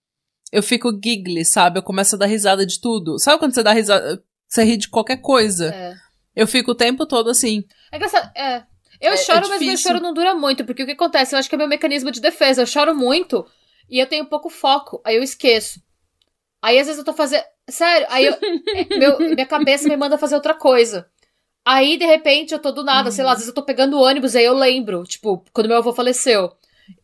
eu 0.52 0.64
fico 0.64 0.92
giggly, 1.04 1.46
sabe? 1.46 1.80
Eu 1.80 1.84
começo 1.84 2.16
a 2.16 2.20
dar 2.20 2.26
risada 2.26 2.66
de 2.66 2.80
tudo. 2.80 3.20
Sabe 3.20 3.40
quando 3.40 3.54
você 3.54 3.64
dá 3.64 3.72
risada? 3.74 4.24
Você 4.48 4.64
ri 4.64 4.78
de 4.78 4.90
qualquer 4.90 5.18
coisa. 5.18 5.68
É. 5.74 5.94
Eu 6.36 6.48
fico 6.48 6.72
o 6.72 6.76
tempo 6.76 7.06
todo 7.06 7.30
assim. 7.30 7.64
É 7.92 7.98
engraçado, 7.98 8.32
é. 8.36 8.64
Eu 9.02 9.14
É- 9.14 9.18
choro, 9.18 9.46
é 9.46 9.50
mas 9.50 9.62
meu 9.62 9.78
choro 9.78 10.00
não 10.00 10.14
dura 10.14 10.34
muito, 10.36 10.64
porque 10.64 10.84
o 10.84 10.86
que 10.86 10.92
acontece? 10.92 11.34
Eu 11.36 11.40
acho 11.40 11.50
que 11.50 11.56
é 11.56 11.58
meu 11.58 11.68
mecanismo 11.68 12.12
de 12.12 12.22
defesa. 12.22 12.62
Eu 12.62 12.66
choro 12.68 12.96
muito 12.96 13.46
e 13.90 14.00
eu 14.00 14.06
tenho 14.08 14.26
pouco 14.26 14.50
foco, 14.50 15.02
aí 15.04 15.16
eu 15.18 15.24
esqueço. 15.24 15.82
Aí 16.62 16.78
às 16.80 16.86
vezes 16.88 17.00
eu 17.00 17.06
tô 17.06 17.14
fazendo. 17.14 17.44
Sério, 17.70 18.06
aí 18.10 18.26
eu- 18.26 18.34
é, 18.92 18.98
meu- 18.98 19.20
minha 19.20 19.46
cabeça 19.46 19.90
me 19.90 19.98
manda 19.98 20.18
fazer 20.18 20.36
outra 20.36 20.54
coisa. 20.54 21.08
Aí, 21.66 21.96
de 21.98 22.06
repente, 22.06 22.54
eu 22.54 22.60
tô 22.60 22.72
do 22.72 22.84
nada, 22.84 23.12
sei 23.12 23.24
lá, 23.24 23.32
às 23.34 23.38
vezes 23.38 23.50
eu 23.50 23.54
tô 23.54 23.62
pegando 23.64 23.96
o 23.96 24.02
ônibus, 24.02 24.36
aí 24.36 24.44
eu 24.46 24.54
lembro, 24.56 25.04
tipo, 25.04 25.44
quando 25.54 25.68
meu 25.68 25.78
avô 25.78 25.94
faleceu. 25.94 26.52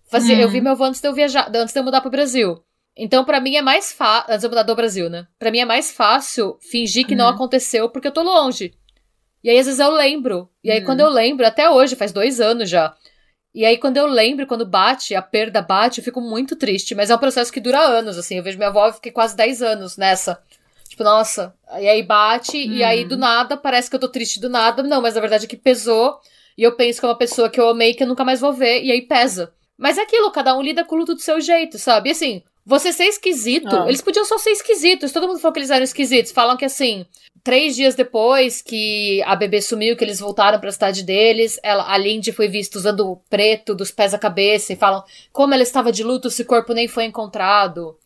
Fazia, 0.09 0.35
Uhum. 0.35 0.41
Eu 0.41 0.49
vi 0.49 0.61
meu 0.61 0.71
avô 0.71 0.83
antes 0.85 0.99
de 1.01 1.07
eu 1.07 1.13
viajar, 1.13 1.51
antes 1.55 1.73
de 1.73 1.79
eu 1.79 1.83
mudar 1.83 2.01
pro 2.01 2.09
Brasil. 2.09 2.63
Então, 2.95 3.23
pra 3.23 3.39
mim 3.39 3.55
é 3.55 3.61
mais 3.61 3.91
fácil. 3.91 4.31
Antes 4.31 4.41
de 4.41 4.45
eu 4.47 4.49
mudar 4.49 4.63
do 4.63 4.75
Brasil, 4.75 5.09
né? 5.09 5.27
Pra 5.37 5.51
mim 5.51 5.59
é 5.59 5.65
mais 5.65 5.91
fácil 5.91 6.57
fingir 6.59 7.05
que 7.05 7.15
não 7.15 7.25
Uhum. 7.25 7.31
aconteceu 7.35 7.87
porque 7.89 8.07
eu 8.07 8.11
tô 8.11 8.23
longe. 8.23 8.73
E 9.47 9.49
aí, 9.49 9.59
às 9.59 9.65
vezes, 9.65 9.79
eu 9.79 9.91
lembro. 9.91 10.49
E 10.61 10.69
aí, 10.69 10.79
Uhum. 10.81 10.85
quando 10.85 10.99
eu 10.99 11.07
lembro, 11.09 11.47
até 11.47 11.69
hoje, 11.69 11.95
faz 11.95 12.11
dois 12.11 12.41
anos 12.41 12.69
já. 12.69 12.93
E 13.55 13.63
aí, 13.65 13.77
quando 13.77 13.95
eu 13.95 14.05
lembro, 14.05 14.45
quando 14.45 14.65
bate, 14.65 15.15
a 15.15 15.21
perda 15.21 15.61
bate, 15.61 15.99
eu 15.99 16.03
fico 16.03 16.19
muito 16.19 16.53
triste. 16.57 16.93
Mas 16.93 17.09
é 17.09 17.15
um 17.15 17.17
processo 17.17 17.49
que 17.53 17.61
dura 17.61 17.79
anos, 17.79 18.17
assim. 18.17 18.35
Eu 18.35 18.43
vejo 18.43 18.57
minha 18.57 18.67
avó, 18.67 18.87
eu 18.87 18.93
fiquei 18.93 19.09
quase 19.09 19.37
10 19.37 19.61
anos 19.61 19.95
nessa. 19.95 20.37
Tipo, 20.89 21.01
nossa. 21.05 21.53
E 21.79 21.87
aí 21.87 22.03
bate, 22.03 22.57
e 22.57 22.83
aí 22.83 23.03
Uhum. 23.03 23.07
do 23.07 23.17
nada, 23.17 23.55
parece 23.55 23.89
que 23.89 23.95
eu 23.95 23.99
tô 24.01 24.09
triste 24.09 24.37
do 24.41 24.49
nada. 24.49 24.83
Não, 24.83 25.01
mas 25.01 25.15
na 25.15 25.21
verdade 25.21 25.45
é 25.45 25.47
que 25.47 25.55
pesou. 25.55 26.19
E 26.57 26.63
eu 26.63 26.73
penso 26.73 26.99
que 26.99 27.05
é 27.05 27.09
uma 27.09 27.17
pessoa 27.17 27.49
que 27.49 27.57
eu 27.59 27.69
amei 27.69 27.93
que 27.93 28.03
eu 28.03 28.07
nunca 28.07 28.25
mais 28.25 28.41
vou 28.41 28.51
ver. 28.51 28.83
E 28.83 28.91
aí 28.91 29.01
pesa. 29.01 29.53
Mas 29.77 29.97
é 29.97 30.01
aquilo, 30.01 30.29
cada 30.29 30.57
um 30.57 30.61
lida 30.61 30.83
com 30.83 30.95
o 30.95 30.99
luto 30.99 31.15
do 31.15 31.21
seu 31.21 31.39
jeito, 31.39 31.79
sabe? 31.79 32.09
E 32.09 32.11
assim, 32.11 32.43
você 32.65 32.91
ser 32.91 33.05
esquisito. 33.05 33.73
Ah. 33.73 33.85
Eles 33.87 34.01
podiam 34.01 34.25
só 34.25 34.37
ser 34.37 34.49
esquisitos. 34.49 35.13
Todo 35.13 35.25
mundo 35.25 35.39
falou 35.39 35.53
que 35.53 35.59
eles 35.59 35.69
eram 35.71 35.85
esquisitos. 35.85 36.33
Falam 36.33 36.57
que 36.57 36.65
assim, 36.65 37.05
três 37.47 37.77
dias 37.77 37.95
depois 37.95 38.61
que 38.61 39.23
a 39.23 39.33
bebê 39.33 39.61
sumiu, 39.61 39.95
que 39.95 40.03
eles 40.03 40.19
voltaram 40.19 40.59
pra 40.59 40.69
cidade 40.69 41.01
deles, 41.01 41.57
ela, 41.63 41.89
a 41.89 41.97
Lindy 41.97 42.33
foi 42.33 42.49
vista 42.49 42.77
usando 42.77 43.09
o 43.09 43.15
preto 43.29 43.73
dos 43.73 43.89
pés 43.89 44.13
à 44.13 44.19
cabeça. 44.19 44.73
E 44.73 44.75
falam 44.75 45.01
como 45.31 45.53
ela 45.53 45.63
estava 45.63 45.89
de 45.89 46.03
luto, 46.03 46.27
esse 46.27 46.43
corpo 46.43 46.73
nem 46.73 46.89
foi 46.89 47.05
encontrado. 47.05 47.97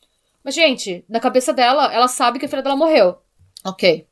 Mas, 0.43 0.53
gente, 0.53 1.03
na 1.09 1.19
cabeça 1.19 1.51
dela, 1.51 1.91
ela 1.91 2.07
sabe 2.07 2.37
que 2.37 2.45
a 2.45 2.47
filha 2.49 2.61
dela 2.61 2.75
morreu. 2.75 3.17
Ok. 3.65 4.05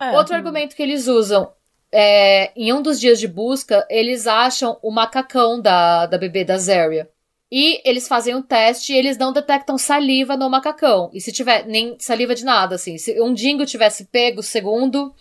É. 0.00 0.10
Outro 0.10 0.34
argumento 0.34 0.74
que 0.74 0.82
eles 0.82 1.06
usam 1.06 1.52
é, 1.92 2.50
em 2.56 2.72
um 2.72 2.82
dos 2.82 2.98
dias 2.98 3.20
de 3.20 3.28
busca, 3.28 3.86
eles 3.88 4.26
acham 4.26 4.76
o 4.82 4.90
macacão 4.90 5.60
da, 5.60 6.06
da 6.06 6.18
bebê 6.18 6.42
da 6.42 6.58
Zaria. 6.58 7.08
E 7.50 7.80
eles 7.84 8.08
fazem 8.08 8.34
um 8.34 8.42
teste 8.42 8.92
e 8.92 8.96
eles 8.96 9.16
não 9.16 9.32
detectam 9.32 9.78
saliva 9.78 10.36
no 10.36 10.50
macacão. 10.50 11.10
E 11.12 11.20
se 11.20 11.32
tiver 11.32 11.66
nem 11.66 11.96
saliva 11.98 12.34
de 12.34 12.44
nada, 12.44 12.74
assim. 12.74 12.98
Se 12.98 13.20
um 13.20 13.32
dingo 13.32 13.66
tivesse 13.66 14.06
pego, 14.06 14.42
segundo 14.42 15.14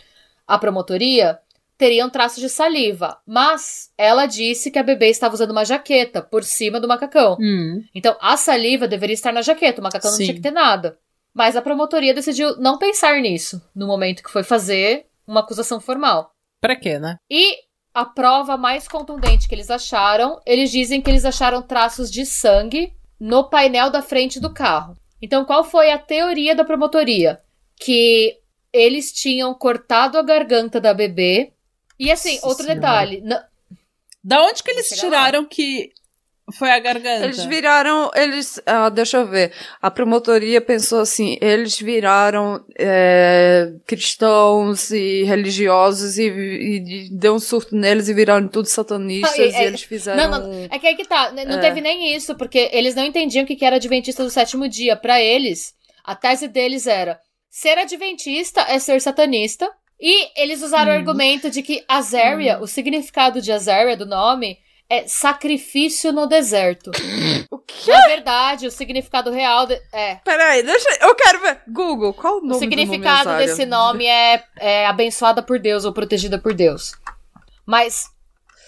a 0.47 0.57
promotoria, 0.57 1.39
teriam 1.77 2.09
traços 2.09 2.39
de 2.39 2.49
saliva. 2.49 3.17
Mas 3.25 3.91
ela 3.97 4.25
disse 4.25 4.71
que 4.71 4.79
a 4.79 4.83
bebê 4.83 5.09
estava 5.09 5.33
usando 5.33 5.51
uma 5.51 5.65
jaqueta 5.65 6.21
por 6.21 6.43
cima 6.43 6.79
do 6.79 6.87
macacão. 6.87 7.37
Hum. 7.39 7.83
Então, 7.93 8.15
a 8.21 8.37
saliva 8.37 8.87
deveria 8.87 9.13
estar 9.13 9.31
na 9.31 9.41
jaqueta, 9.41 9.81
o 9.81 9.83
macacão 9.83 10.11
não 10.11 10.17
Sim. 10.17 10.23
tinha 10.23 10.35
que 10.35 10.41
ter 10.41 10.51
nada. 10.51 10.97
Mas 11.33 11.55
a 11.55 11.61
promotoria 11.61 12.13
decidiu 12.13 12.57
não 12.57 12.77
pensar 12.77 13.19
nisso 13.19 13.61
no 13.75 13.87
momento 13.87 14.23
que 14.23 14.31
foi 14.31 14.43
fazer 14.43 15.07
uma 15.25 15.39
acusação 15.39 15.79
formal. 15.79 16.33
Pra 16.61 16.75
quê, 16.75 16.99
né? 16.99 17.17
E 17.29 17.57
a 17.93 18.05
prova 18.05 18.57
mais 18.57 18.87
contundente 18.87 19.47
que 19.47 19.53
eles 19.55 19.69
acharam, 19.69 20.41
eles 20.45 20.71
dizem 20.71 21.01
que 21.01 21.09
eles 21.09 21.25
acharam 21.25 21.61
traços 21.61 22.09
de 22.11 22.25
sangue 22.25 22.93
no 23.19 23.49
painel 23.49 23.89
da 23.91 24.01
frente 24.01 24.39
do 24.39 24.53
carro. 24.53 24.97
Então, 25.21 25.45
qual 25.45 25.63
foi 25.63 25.91
a 25.91 25.97
teoria 25.99 26.55
da 26.55 26.65
promotoria? 26.65 27.39
Que 27.79 28.37
eles 28.73 29.11
tinham 29.13 29.53
cortado 29.53 30.17
a 30.17 30.23
garganta 30.23 30.81
da 30.81 30.93
bebê. 30.93 31.53
E 31.99 32.11
assim, 32.11 32.35
Nossa 32.35 32.47
outro 32.47 32.63
Senhora. 32.63 32.79
detalhe. 32.81 33.21
na- 33.21 33.45
Da 34.23 34.41
onde 34.43 34.63
que 34.63 34.71
eles 34.71 34.87
chegar 34.87 35.03
lá. 35.03 35.09
tiraram 35.09 35.45
que 35.45 35.91
foi 36.51 36.69
a 36.71 36.79
garganta? 36.79 37.23
Eles 37.25 37.43
viraram, 37.45 38.11
eles, 38.15 38.59
ah, 38.65 38.89
deixa 38.89 39.17
eu 39.17 39.27
ver, 39.27 39.53
a 39.81 39.89
promotoria 39.89 40.59
pensou 40.59 40.99
assim, 40.99 41.37
eles 41.41 41.79
viraram 41.79 42.63
é, 42.77 43.71
cristãos 43.87 44.91
e 44.91 45.23
religiosos 45.23 46.17
e, 46.17 46.27
e, 46.29 47.05
e 47.05 47.09
deu 47.11 47.35
um 47.35 47.39
surto 47.39 47.75
neles 47.75 48.09
e 48.09 48.13
viraram 48.13 48.47
tudo 48.47 48.67
satanistas 48.67 49.39
Ah, 49.39 49.43
e- 49.43 49.49
e, 49.49 49.55
é- 49.55 49.65
eles 49.65 49.83
fizeram... 49.83 50.29
Não, 50.31 50.39
não, 50.41 50.67
é 50.69 50.79
que 50.79 50.87
aí 50.87 50.95
que 50.95 51.05
tá. 51.07 51.31
Não 51.31 51.57
É. 51.57 51.59
teve 51.59 51.81
nem 51.81 52.15
isso, 52.15 52.35
porque 52.35 52.69
eles 52.73 52.95
não 52.95 53.05
entendiam 53.05 53.43
o 53.43 53.47
que 53.47 53.63
era 53.63 53.77
adventista 53.77 54.23
do 54.23 54.29
sétimo 54.29 54.67
dia. 54.67 54.95
Pra 54.95 55.21
eles, 55.21 55.73
a 56.03 56.15
tese 56.15 56.47
deles 56.47 56.85
era 56.87 57.19
ser 57.49 57.77
adventista 57.77 58.61
é 58.67 58.79
ser 58.79 58.99
satanista. 59.01 59.69
E 59.99 60.29
eles 60.41 60.61
usaram 60.61 60.91
o 60.91 60.95
Hum. 60.95 60.97
argumento 60.97 61.49
de 61.49 61.61
que 61.63 61.83
Azaria, 61.87 62.59
o 62.59 62.67
significado 62.67 63.41
de 63.41 63.51
Azaria, 63.53 63.95
do 63.95 64.05
nome, 64.05 64.57
é 64.93 65.07
sacrifício 65.07 66.11
no 66.11 66.27
deserto. 66.27 66.91
O 67.49 67.57
quê? 67.59 67.91
Na 67.91 68.01
verdade, 68.07 68.67
o 68.67 68.71
significado 68.71 69.31
real 69.31 69.65
de- 69.65 69.81
é. 69.91 70.15
Peraí, 70.23 70.63
deixa, 70.63 70.87
eu 71.01 71.15
quero 71.15 71.39
ver. 71.41 71.61
Google, 71.67 72.13
qual 72.13 72.37
o 72.37 72.41
nome 72.41 72.51
O 72.51 72.53
do 72.53 72.59
significado 72.59 73.37
desse 73.37 73.65
nome 73.65 74.05
é, 74.05 74.43
é 74.59 74.85
abençoada 74.85 75.41
por 75.41 75.59
Deus 75.59 75.85
ou 75.85 75.93
protegida 75.93 76.37
por 76.37 76.53
Deus. 76.53 76.93
Mas 77.65 78.09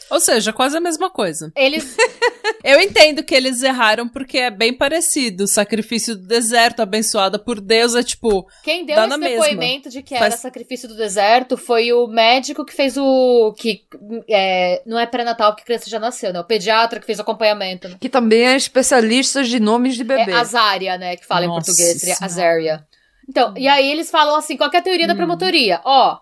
Ou 0.09 0.19
seja, 0.19 0.53
quase 0.53 0.77
a 0.77 0.81
mesma 0.81 1.09
coisa. 1.09 1.51
eles 1.55 1.95
Eu 2.63 2.79
entendo 2.79 3.23
que 3.23 3.33
eles 3.35 3.61
erraram 3.61 4.07
porque 4.07 4.37
é 4.39 4.49
bem 4.49 4.73
parecido. 4.73 5.43
O 5.43 5.47
sacrifício 5.47 6.15
do 6.15 6.25
deserto, 6.27 6.81
abençoada 6.81 7.37
por 7.37 7.59
Deus, 7.61 7.93
é 7.95 8.01
tipo. 8.03 8.47
Quem 8.63 8.85
deu 8.85 8.97
esse 8.97 9.07
na 9.07 9.17
mesma. 9.17 9.43
depoimento 9.43 9.89
de 9.89 10.01
que 10.01 10.15
era 10.15 10.29
Faz- 10.29 10.41
sacrifício 10.41 10.87
do 10.87 10.95
deserto 10.95 11.57
foi 11.57 11.93
o 11.93 12.07
médico 12.07 12.65
que 12.65 12.73
fez 12.73 12.97
o. 12.97 13.53
que 13.57 13.81
é, 14.29 14.81
não 14.85 14.97
é 14.99 15.05
pré-natal 15.05 15.51
porque 15.51 15.61
a 15.61 15.65
criança 15.65 15.89
já 15.89 15.99
nasceu, 15.99 16.33
né? 16.33 16.39
O 16.39 16.43
pediatra 16.43 16.99
que 16.99 17.05
fez 17.05 17.19
o 17.19 17.21
acompanhamento. 17.21 17.87
Né? 17.87 17.97
Que 17.99 18.09
também 18.09 18.47
é 18.47 18.55
especialista 18.55 19.43
de 19.43 19.59
nomes 19.59 19.95
de 19.95 20.03
bebê. 20.03 20.31
É 20.31 20.35
Azária, 20.35 20.97
né? 20.97 21.15
Que 21.17 21.25
fala 21.25 21.45
em 21.45 21.47
Nossa 21.47 21.65
português, 21.67 21.99
seria 21.99 22.15
Senhora. 22.15 22.25
Azária. 22.33 22.87
Então, 23.29 23.53
e 23.57 23.67
aí 23.67 23.91
eles 23.91 24.09
falam 24.09 24.35
assim: 24.35 24.57
qual 24.57 24.69
que 24.71 24.77
é 24.77 24.79
a 24.79 24.83
teoria 24.83 25.05
da 25.07 25.13
Hum. 25.13 25.17
promotoria? 25.17 25.81
Ó, 25.85 26.17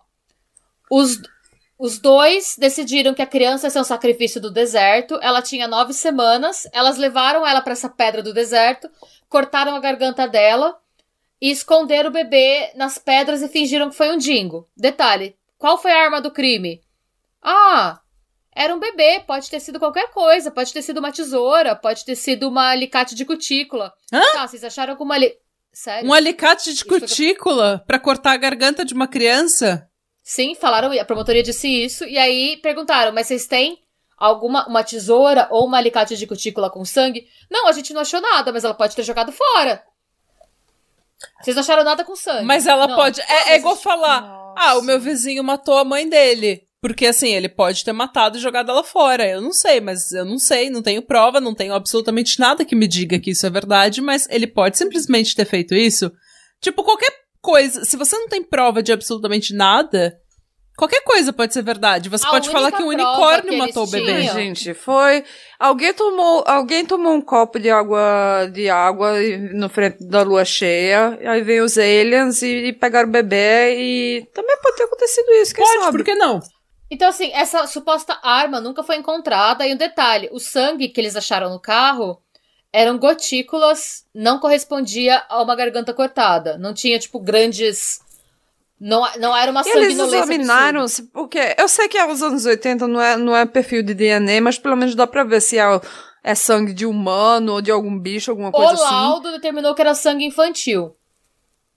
os, 0.91 1.19
os 1.77 1.99
dois 1.99 2.55
decidiram 2.57 3.13
que 3.13 3.21
a 3.21 3.25
criança 3.27 3.67
ia 3.67 3.71
ser 3.71 3.79
um 3.79 3.83
sacrifício 3.83 4.39
do 4.39 4.51
deserto. 4.51 5.19
Ela 5.21 5.41
tinha 5.41 5.67
nove 5.67 5.93
semanas. 5.93 6.67
Elas 6.71 6.97
levaram 6.97 7.45
ela 7.45 7.61
pra 7.61 7.73
essa 7.73 7.89
pedra 7.89 8.21
do 8.23 8.33
deserto, 8.33 8.89
cortaram 9.27 9.75
a 9.75 9.79
garganta 9.79 10.27
dela 10.27 10.77
e 11.41 11.49
esconderam 11.51 12.09
o 12.09 12.13
bebê 12.13 12.71
nas 12.75 12.97
pedras 12.97 13.41
e 13.41 13.47
fingiram 13.49 13.89
que 13.89 13.95
foi 13.97 14.11
um 14.11 14.17
dingo. 14.17 14.69
Detalhe: 14.77 15.35
qual 15.57 15.77
foi 15.77 15.91
a 15.91 16.01
arma 16.03 16.21
do 16.21 16.31
crime? 16.31 16.81
Ah, 17.41 17.99
Era 18.55 18.73
um 18.75 18.79
bebê, 18.79 19.19
pode 19.25 19.49
ter 19.49 19.59
sido 19.59 19.79
qualquer 19.79 20.11
coisa, 20.11 20.51
pode 20.51 20.71
ter 20.71 20.81
sido 20.83 20.99
uma 20.99 21.11
tesoura, 21.11 21.75
pode 21.75 22.05
ter 22.05 22.15
sido 22.15 22.47
uma 22.47 22.69
alicate 22.69 23.15
de 23.15 23.25
cutícula. 23.25 23.91
Hã? 24.13 24.21
Tá, 24.33 24.47
vocês 24.47 24.63
acharam 24.63 24.95
que 24.95 25.01
uma 25.03 25.15
ali... 25.15 25.33
Sério? 25.73 26.07
Um 26.07 26.13
alicate 26.13 26.65
de 26.65 26.75
Isso 26.81 26.85
foi- 26.87 26.99
cutícula 26.99 27.83
pra 27.87 27.97
cortar 27.99 28.33
a 28.33 28.37
garganta 28.37 28.85
de 28.85 28.93
uma 28.93 29.07
criança? 29.07 29.89
Sim, 30.23 30.55
falaram, 30.55 30.89
a 30.97 31.05
promotoria 31.05 31.43
disse 31.43 31.67
isso, 31.67 32.05
e 32.05 32.17
aí 32.17 32.57
perguntaram, 32.57 33.11
mas 33.11 33.27
vocês 33.27 33.45
têm 33.45 33.79
alguma, 34.17 34.65
uma 34.67 34.81
tesoura 34.83 35.49
ou 35.51 35.67
uma 35.67 35.77
alicate 35.77 36.15
de 36.15 36.25
cutícula 36.25 36.69
com 36.69 36.85
sangue? 36.85 37.27
Não, 37.51 37.67
a 37.67 37.73
gente 37.73 37.93
não 37.93 38.01
achou 38.01 38.21
nada, 38.21 38.51
mas 38.53 38.63
ela 38.63 38.73
pode 38.73 38.95
ter 38.95 39.03
jogado 39.03 39.33
fora. 39.33 39.83
Vocês 41.41 41.55
não 41.55 41.61
acharam 41.61 41.83
nada 41.83 42.03
com 42.03 42.15
sangue. 42.15 42.45
Mas 42.45 42.65
ela 42.67 42.87
Não. 42.87 42.95
pode. 42.95 43.21
É, 43.21 43.53
é 43.53 43.57
igual 43.57 43.75
falar: 43.75 44.21
Nossa. 44.21 44.53
ah, 44.57 44.77
o 44.77 44.81
meu 44.81 44.99
vizinho 44.99 45.43
matou 45.43 45.77
a 45.77 45.85
mãe 45.85 46.07
dele. 46.07 46.67
Porque 46.81 47.05
assim, 47.05 47.29
ele 47.29 47.47
pode 47.47 47.83
ter 47.85 47.93
matado 47.93 48.37
e 48.37 48.41
jogado 48.41 48.69
ela 48.69 48.83
fora. 48.83 49.25
Eu 49.25 49.39
não 49.39 49.53
sei, 49.53 49.79
mas 49.79 50.11
eu 50.11 50.25
não 50.25 50.37
sei, 50.37 50.69
não 50.69 50.81
tenho 50.81 51.01
prova, 51.01 51.39
não 51.39 51.55
tenho 51.55 51.73
absolutamente 51.73 52.37
nada 52.39 52.65
que 52.65 52.75
me 52.75 52.87
diga 52.87 53.19
que 53.19 53.31
isso 53.31 53.45
é 53.45 53.49
verdade, 53.49 54.01
mas 54.01 54.27
ele 54.29 54.47
pode 54.47 54.77
simplesmente 54.77 55.33
ter 55.33 55.45
feito 55.45 55.73
isso. 55.73 56.11
Tipo, 56.59 56.83
qualquer 56.83 57.22
coisa. 57.43 57.83
Se 57.85 57.95
você 57.97 58.17
não 58.17 58.27
tem 58.27 58.41
prova 58.41 58.81
de 58.81 58.91
absolutamente 58.91 59.53
nada, 59.53 60.15
qualquer 60.77 61.01
coisa 61.03 61.31
pode 61.33 61.53
ser 61.53 61.61
verdade. 61.61 62.09
Você 62.09 62.25
A 62.25 62.29
pode 62.29 62.49
falar 62.49 62.71
que 62.71 62.81
um 62.81 62.87
unicórnio 62.87 63.51
que 63.51 63.57
matou 63.57 63.83
o 63.83 63.89
bebê. 63.91 64.21
tinham- 64.21 64.33
Gente, 64.33 64.73
foi. 64.73 65.23
Alguém 65.59 65.93
tomou, 65.93 66.43
alguém 66.47 66.85
tomou 66.85 67.13
um 67.13 67.21
copo 67.21 67.59
de 67.59 67.69
água 67.69 68.49
de 68.51 68.69
água 68.69 69.13
no 69.53 69.69
frente 69.69 69.97
da 70.07 70.23
lua 70.23 70.45
cheia. 70.45 71.19
e 71.21 71.27
Aí 71.27 71.41
veio 71.41 71.65
os 71.65 71.77
aliens 71.77 72.41
e, 72.41 72.67
e 72.67 72.73
pegaram 72.73 73.09
o 73.09 73.11
bebê 73.11 73.75
e 73.77 74.25
também 74.33 74.57
pode 74.63 74.77
ter 74.77 74.83
acontecido 74.85 75.29
isso, 75.33 75.53
quem 75.53 75.63
Pode, 75.65 75.79
sabe? 75.83 75.97
por 75.97 76.03
que 76.05 76.15
não? 76.15 76.39
Então, 76.89 77.09
assim, 77.09 77.31
essa 77.33 77.65
suposta 77.67 78.19
arma 78.21 78.61
nunca 78.61 78.83
foi 78.83 78.95
encontrada. 78.97 79.65
E 79.67 79.73
um 79.73 79.77
detalhe: 79.77 80.29
o 80.31 80.39
sangue 80.39 80.89
que 80.89 81.01
eles 81.01 81.15
acharam 81.15 81.49
no 81.49 81.59
carro 81.59 82.19
eram 82.73 82.97
gotículas, 82.97 84.03
não 84.13 84.39
correspondia 84.39 85.23
a 85.29 85.41
uma 85.43 85.55
garganta 85.55 85.93
cortada. 85.93 86.57
Não 86.57 86.73
tinha, 86.73 86.97
tipo, 86.99 87.19
grandes. 87.19 88.01
Não, 88.79 89.01
não 89.19 89.37
era 89.37 89.49
uma 89.51 89.61
E 89.65 89.69
eles 89.69 89.97
examinaram, 89.97 90.87
se- 90.87 91.03
porque 91.03 91.55
eu 91.57 91.69
sei 91.69 91.87
que 91.87 91.97
aos 91.97 92.21
anos 92.21 92.45
80 92.45 92.85
não 92.87 92.99
é, 93.01 93.15
não 93.15 93.37
é 93.37 93.45
perfil 93.45 93.81
de 93.83 93.93
DNA, 93.93 94.41
mas 94.41 94.57
pelo 94.57 94.75
menos 94.75 94.95
dá 94.95 95.07
pra 95.07 95.23
ver 95.23 95.39
se 95.41 95.57
é, 95.57 95.63
é 96.23 96.35
sangue 96.35 96.73
de 96.73 96.85
humano 96.85 97.53
ou 97.53 97.61
de 97.61 97.71
algum 97.71 97.97
bicho, 97.97 98.31
alguma 98.31 98.49
O 98.49 98.51
coisa 98.51 98.73
assim. 98.73 98.83
laudo 98.83 99.31
determinou 99.31 99.73
que 99.73 99.81
era 99.81 99.93
sangue 99.95 100.25
infantil. 100.25 100.93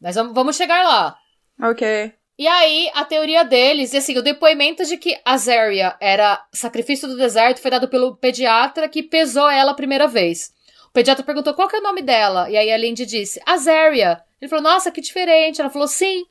Mas 0.00 0.16
vamos, 0.16 0.34
vamos 0.34 0.56
chegar 0.56 0.82
lá. 0.82 1.16
Ok. 1.62 2.12
E 2.38 2.46
aí, 2.48 2.90
a 2.94 3.04
teoria 3.04 3.44
deles, 3.44 3.92
e 3.92 3.98
assim, 3.98 4.18
o 4.18 4.22
depoimento 4.22 4.84
de 4.84 4.96
que 4.96 5.18
Azaria 5.24 5.94
era 6.00 6.44
sacrifício 6.52 7.06
do 7.06 7.16
deserto 7.16 7.60
foi 7.62 7.70
dado 7.70 7.88
pelo 7.88 8.16
pediatra 8.16 8.88
que 8.88 9.02
pesou 9.02 9.48
ela 9.48 9.70
a 9.70 9.74
primeira 9.74 10.06
vez. 10.08 10.52
O 10.96 10.98
pediatra 10.98 11.22
perguntou 11.22 11.52
qual 11.52 11.68
que 11.68 11.76
é 11.76 11.78
o 11.78 11.82
nome 11.82 12.00
dela, 12.00 12.48
e 12.48 12.56
aí 12.56 12.72
a 12.72 12.76
Lindy 12.78 13.04
disse, 13.04 13.38
Azaria. 13.44 14.18
Ele 14.40 14.48
falou, 14.48 14.62
nossa, 14.62 14.90
que 14.90 15.02
diferente. 15.02 15.60
Ela 15.60 15.68
falou, 15.68 15.86
sim. 15.86 16.24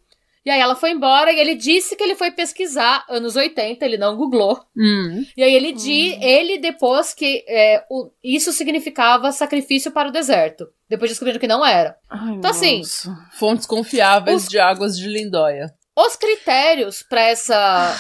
E 0.43 0.49
aí 0.49 0.59
ela 0.59 0.75
foi 0.75 0.89
embora 0.89 1.31
e 1.31 1.39
ele 1.39 1.53
disse 1.53 1.95
que 1.95 2.03
ele 2.03 2.15
foi 2.15 2.31
pesquisar 2.31 3.05
anos 3.07 3.35
80, 3.35 3.85
ele 3.85 3.95
não 3.95 4.15
googlou. 4.17 4.59
Hum. 4.75 5.23
E 5.37 5.43
aí 5.43 5.53
ele, 5.53 5.71
di, 5.71 6.17
ele 6.19 6.57
depois 6.57 7.13
que 7.13 7.45
é, 7.47 7.83
o- 7.91 8.09
isso 8.23 8.51
significava 8.51 9.31
sacrifício 9.31 9.91
para 9.91 10.09
o 10.09 10.11
deserto. 10.11 10.67
Depois 10.89 11.11
descobriram 11.11 11.39
que 11.39 11.45
não 11.47 11.63
era. 11.63 11.95
Ai, 12.09 12.33
Então, 12.33 12.49
assim, 12.49 12.79
nossa. 12.79 13.15
Fontes 13.37 13.67
confiáveis 13.67 14.43
Os- 14.45 14.49
de 14.49 14.57
águas 14.57 14.97
de 14.97 15.07
Lindóia. 15.07 15.71
Os 15.97 16.15
critérios 16.17 17.03
pra 17.07 17.21
essa 17.21 17.95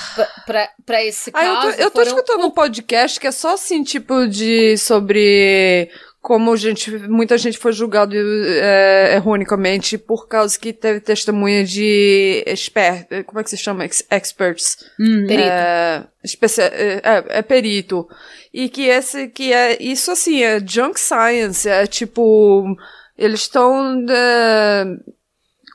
pra 0.85 1.03
esse 1.03 1.31
Ah, 1.33 1.45
eu 1.45 1.53
caso 1.53 1.77
tô, 1.77 1.83
eu 1.83 1.91
tô 1.91 1.99
foram 1.99 2.07
escutando 2.07 2.45
um 2.47 2.51
podcast 2.51 3.17
que 3.19 3.27
é 3.27 3.31
só 3.31 3.53
assim, 3.53 3.83
tipo, 3.83 4.27
de. 4.27 4.77
sobre 4.77 5.89
como 6.25 6.57
gente, 6.57 6.89
muita 7.07 7.37
gente 7.37 7.55
foi 7.55 7.71
julgado 7.71 8.15
é, 8.15 9.13
erroneamente 9.13 9.95
por 9.95 10.27
causa 10.27 10.57
que 10.57 10.73
teve 10.73 10.99
testemunha 10.99 11.63
de 11.63 12.41
expert, 12.47 13.05
como 13.27 13.39
é 13.39 13.43
que 13.43 13.49
se 13.51 13.57
chama? 13.57 13.85
Ex- 13.85 14.03
experts. 14.09 14.75
Hum. 14.99 15.27
Perito. 15.27 15.47
É, 15.47 16.03
especia- 16.23 16.63
é, 16.73 16.93
é, 17.03 17.25
é 17.29 17.41
perito. 17.43 18.07
E 18.51 18.67
que 18.69 18.87
esse, 18.87 19.27
que 19.27 19.53
é, 19.53 19.77
isso 19.79 20.09
assim, 20.09 20.41
é 20.41 20.59
junk 20.59 20.99
science, 20.99 21.69
é 21.69 21.85
tipo, 21.85 22.75
eles 23.15 23.41
estão, 23.41 24.03
é, 24.09 24.83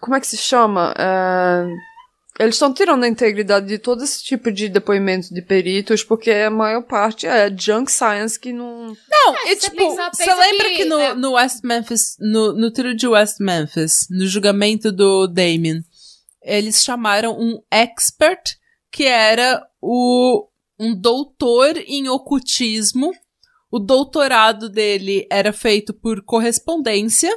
como 0.00 0.16
é 0.16 0.20
que 0.20 0.26
se 0.26 0.36
chama? 0.36 0.92
É, 0.98 1.64
eles 2.40 2.54
estão 2.54 2.72
tirando 2.72 3.04
a 3.04 3.08
integridade 3.08 3.66
de 3.66 3.78
todo 3.78 4.02
esse 4.02 4.22
tipo 4.24 4.50
de 4.50 4.68
depoimento 4.68 5.32
de 5.32 5.42
peritos, 5.42 6.02
porque 6.02 6.30
a 6.30 6.50
maior 6.50 6.82
parte 6.82 7.26
é 7.26 7.50
junk 7.54 7.90
science 7.92 8.38
que 8.38 8.52
não... 8.52 8.96
Não, 9.10 9.36
É, 9.46 9.52
e 9.52 9.56
tipo, 9.56 9.76
pensar- 9.76 10.10
você 10.14 10.34
lembra 10.34 10.68
que, 10.70 10.76
que, 10.76 10.84
no, 10.86 10.98
é- 10.98 11.14
no 11.14 11.32
West 11.32 11.60
Memphis, 11.62 12.16
no, 12.18 12.52
no 12.52 12.70
tiro 12.70 12.94
de 12.96 13.06
West 13.06 13.36
Memphis, 13.40 14.06
no 14.10 14.26
julgamento 14.26 14.90
do 14.90 15.26
Damien, 15.26 15.82
eles 16.42 16.82
chamaram 16.82 17.38
um 17.38 17.60
expert, 17.70 18.56
que 18.90 19.04
era 19.04 19.62
o, 19.80 20.48
um 20.78 20.94
doutor 20.98 21.76
em 21.76 22.08
ocultismo. 22.08 23.12
O 23.70 23.78
doutorado 23.78 24.68
dele 24.68 25.26
era 25.30 25.52
feito 25.52 25.92
por 25.92 26.22
correspondência. 26.24 27.30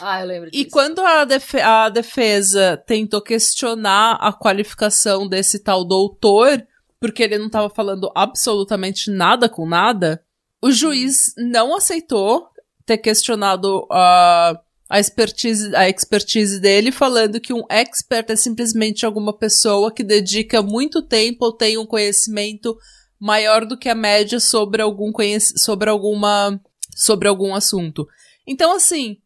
Ah, 0.00 0.20
eu 0.20 0.26
lembro 0.26 0.48
E 0.48 0.58
disso. 0.64 0.70
quando 0.70 1.00
a, 1.00 1.24
defe- 1.24 1.60
a 1.60 1.88
defesa 1.88 2.76
tentou 2.86 3.20
questionar 3.20 4.16
a 4.20 4.32
qualificação 4.32 5.26
desse 5.28 5.58
tal 5.58 5.84
doutor, 5.84 6.66
porque 7.00 7.22
ele 7.22 7.38
não 7.38 7.46
estava 7.46 7.70
falando 7.70 8.10
absolutamente 8.14 9.10
nada 9.10 9.48
com 9.48 9.66
nada, 9.66 10.22
o 10.62 10.70
juiz 10.70 11.32
não 11.36 11.76
aceitou 11.76 12.48
ter 12.84 12.98
questionado 12.98 13.86
a, 13.90 14.58
a, 14.88 14.98
expertise, 14.98 15.74
a 15.76 15.88
expertise 15.88 16.58
dele, 16.60 16.90
falando 16.90 17.40
que 17.40 17.52
um 17.52 17.62
expert 17.68 18.30
é 18.30 18.36
simplesmente 18.36 19.04
alguma 19.06 19.32
pessoa 19.32 19.92
que 19.92 20.02
dedica 20.02 20.62
muito 20.62 21.02
tempo 21.02 21.44
ou 21.44 21.52
tem 21.52 21.78
um 21.78 21.86
conhecimento 21.86 22.76
maior 23.20 23.66
do 23.66 23.76
que 23.76 23.88
a 23.88 23.94
média 23.94 24.40
sobre 24.40 24.80
algum 24.82 25.12
sobre 25.56 25.90
alguma 25.90 26.60
sobre 26.94 27.28
algum 27.28 27.54
assunto. 27.54 28.08
Então, 28.46 28.74
assim, 28.74 29.18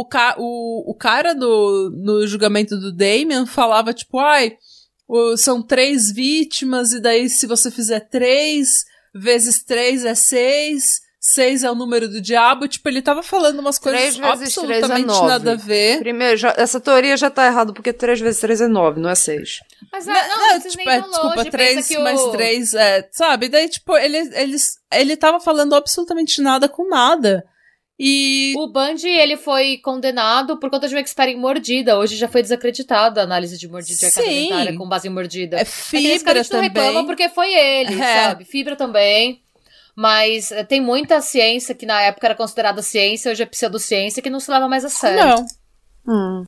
o, 0.00 0.04
ca 0.04 0.34
o, 0.38 0.90
o 0.90 0.94
cara 0.94 1.34
do, 1.34 1.90
no 1.94 2.26
julgamento 2.26 2.76
do 2.78 2.92
Damien 2.92 3.46
falava, 3.46 3.92
tipo, 3.92 4.18
ai, 4.18 4.56
o- 5.08 5.36
são 5.36 5.62
três 5.62 6.10
vítimas, 6.12 6.92
e 6.92 7.00
daí 7.00 7.28
se 7.28 7.46
você 7.46 7.70
fizer 7.70 8.00
três 8.00 8.84
vezes 9.14 9.62
três 9.62 10.04
é 10.04 10.14
seis, 10.14 11.00
seis 11.20 11.62
é 11.62 11.70
o 11.70 11.74
número 11.74 12.08
do 12.08 12.20
diabo. 12.20 12.66
Tipo, 12.66 12.88
ele 12.88 13.02
tava 13.02 13.22
falando 13.22 13.58
umas 13.60 13.78
Três 13.78 14.16
coisas 14.18 14.38
vezes 14.40 14.54
três 14.54 14.70
é 14.70 14.74
absolutamente 14.84 15.06
nove. 15.06 15.28
nada 15.28 15.52
a 15.52 15.56
ver. 15.56 15.98
Primeiro, 15.98 16.36
já- 16.36 16.54
essa 16.56 16.80
teoria 16.80 17.16
já 17.16 17.28
tá 17.30 17.46
errada, 17.46 17.72
porque 17.72 17.92
3 17.92 18.20
vezes 18.20 18.40
3 18.40 18.60
é 18.62 18.66
9, 18.68 19.00
não 19.00 19.10
é 19.10 19.14
6. 19.14 19.60
Mas 19.92 20.08
é, 20.08 20.12
Não, 20.12 20.20
não, 20.20 20.28
não, 20.28 20.38
não 20.38 20.60
precisa 20.60 20.70
tipo, 20.70 20.84
nem 20.84 20.96
é, 20.96 21.00
desculpa, 21.02 21.44
três 21.50 21.90
mais 22.02 22.20
o... 22.20 22.30
três, 22.30 22.74
é, 22.74 23.08
sabe? 23.12 23.48
Daí, 23.48 23.68
tipo, 23.68 23.96
ele, 23.96 24.16
eles, 24.34 24.78
ele 24.92 25.16
tava 25.16 25.38
falando 25.38 25.74
absolutamente 25.74 26.40
nada 26.40 26.68
com 26.68 26.88
nada. 26.88 27.44
E 28.04 28.52
O 28.56 28.66
Bundy, 28.66 29.06
ele 29.08 29.36
foi 29.36 29.76
condenado 29.78 30.56
por 30.56 30.68
conta 30.70 30.88
de 30.88 30.94
um 30.96 30.98
expert 30.98 31.30
em 31.30 31.36
mordida. 31.38 31.96
Hoje 31.96 32.16
já 32.16 32.26
foi 32.26 32.42
desacreditada 32.42 33.20
a 33.20 33.24
análise 33.24 33.56
de 33.56 33.68
mordida 33.68 34.10
de 34.10 34.14
dentária 34.16 34.76
com 34.76 34.88
base 34.88 35.06
em 35.06 35.10
mordida. 35.10 35.58
é 35.58 35.60
É 35.60 35.64
fibra 35.64 36.32
reclama 36.42 36.68
também. 36.68 37.06
porque 37.06 37.28
foi 37.28 37.54
ele, 37.54 37.94
É. 38.02 38.22
sabe? 38.24 38.44
Fibra 38.44 38.74
também. 38.74 39.40
Mas 39.94 40.50
eh, 40.50 40.64
tem 40.64 40.80
muita 40.80 41.20
ciência 41.20 41.76
que 41.76 41.86
na 41.86 42.00
época 42.02 42.26
era 42.26 42.34
considerada 42.34 42.82
ciência, 42.82 43.30
hoje 43.30 43.42
é 43.44 43.46
pseudociência, 43.46 44.20
que 44.22 44.30
não 44.30 44.40
se 44.40 44.50
leva 44.50 44.66
mais 44.66 44.84
a 44.84 44.88
sério. 44.88 45.24
Não. 45.24 45.46
Hum. 46.40 46.44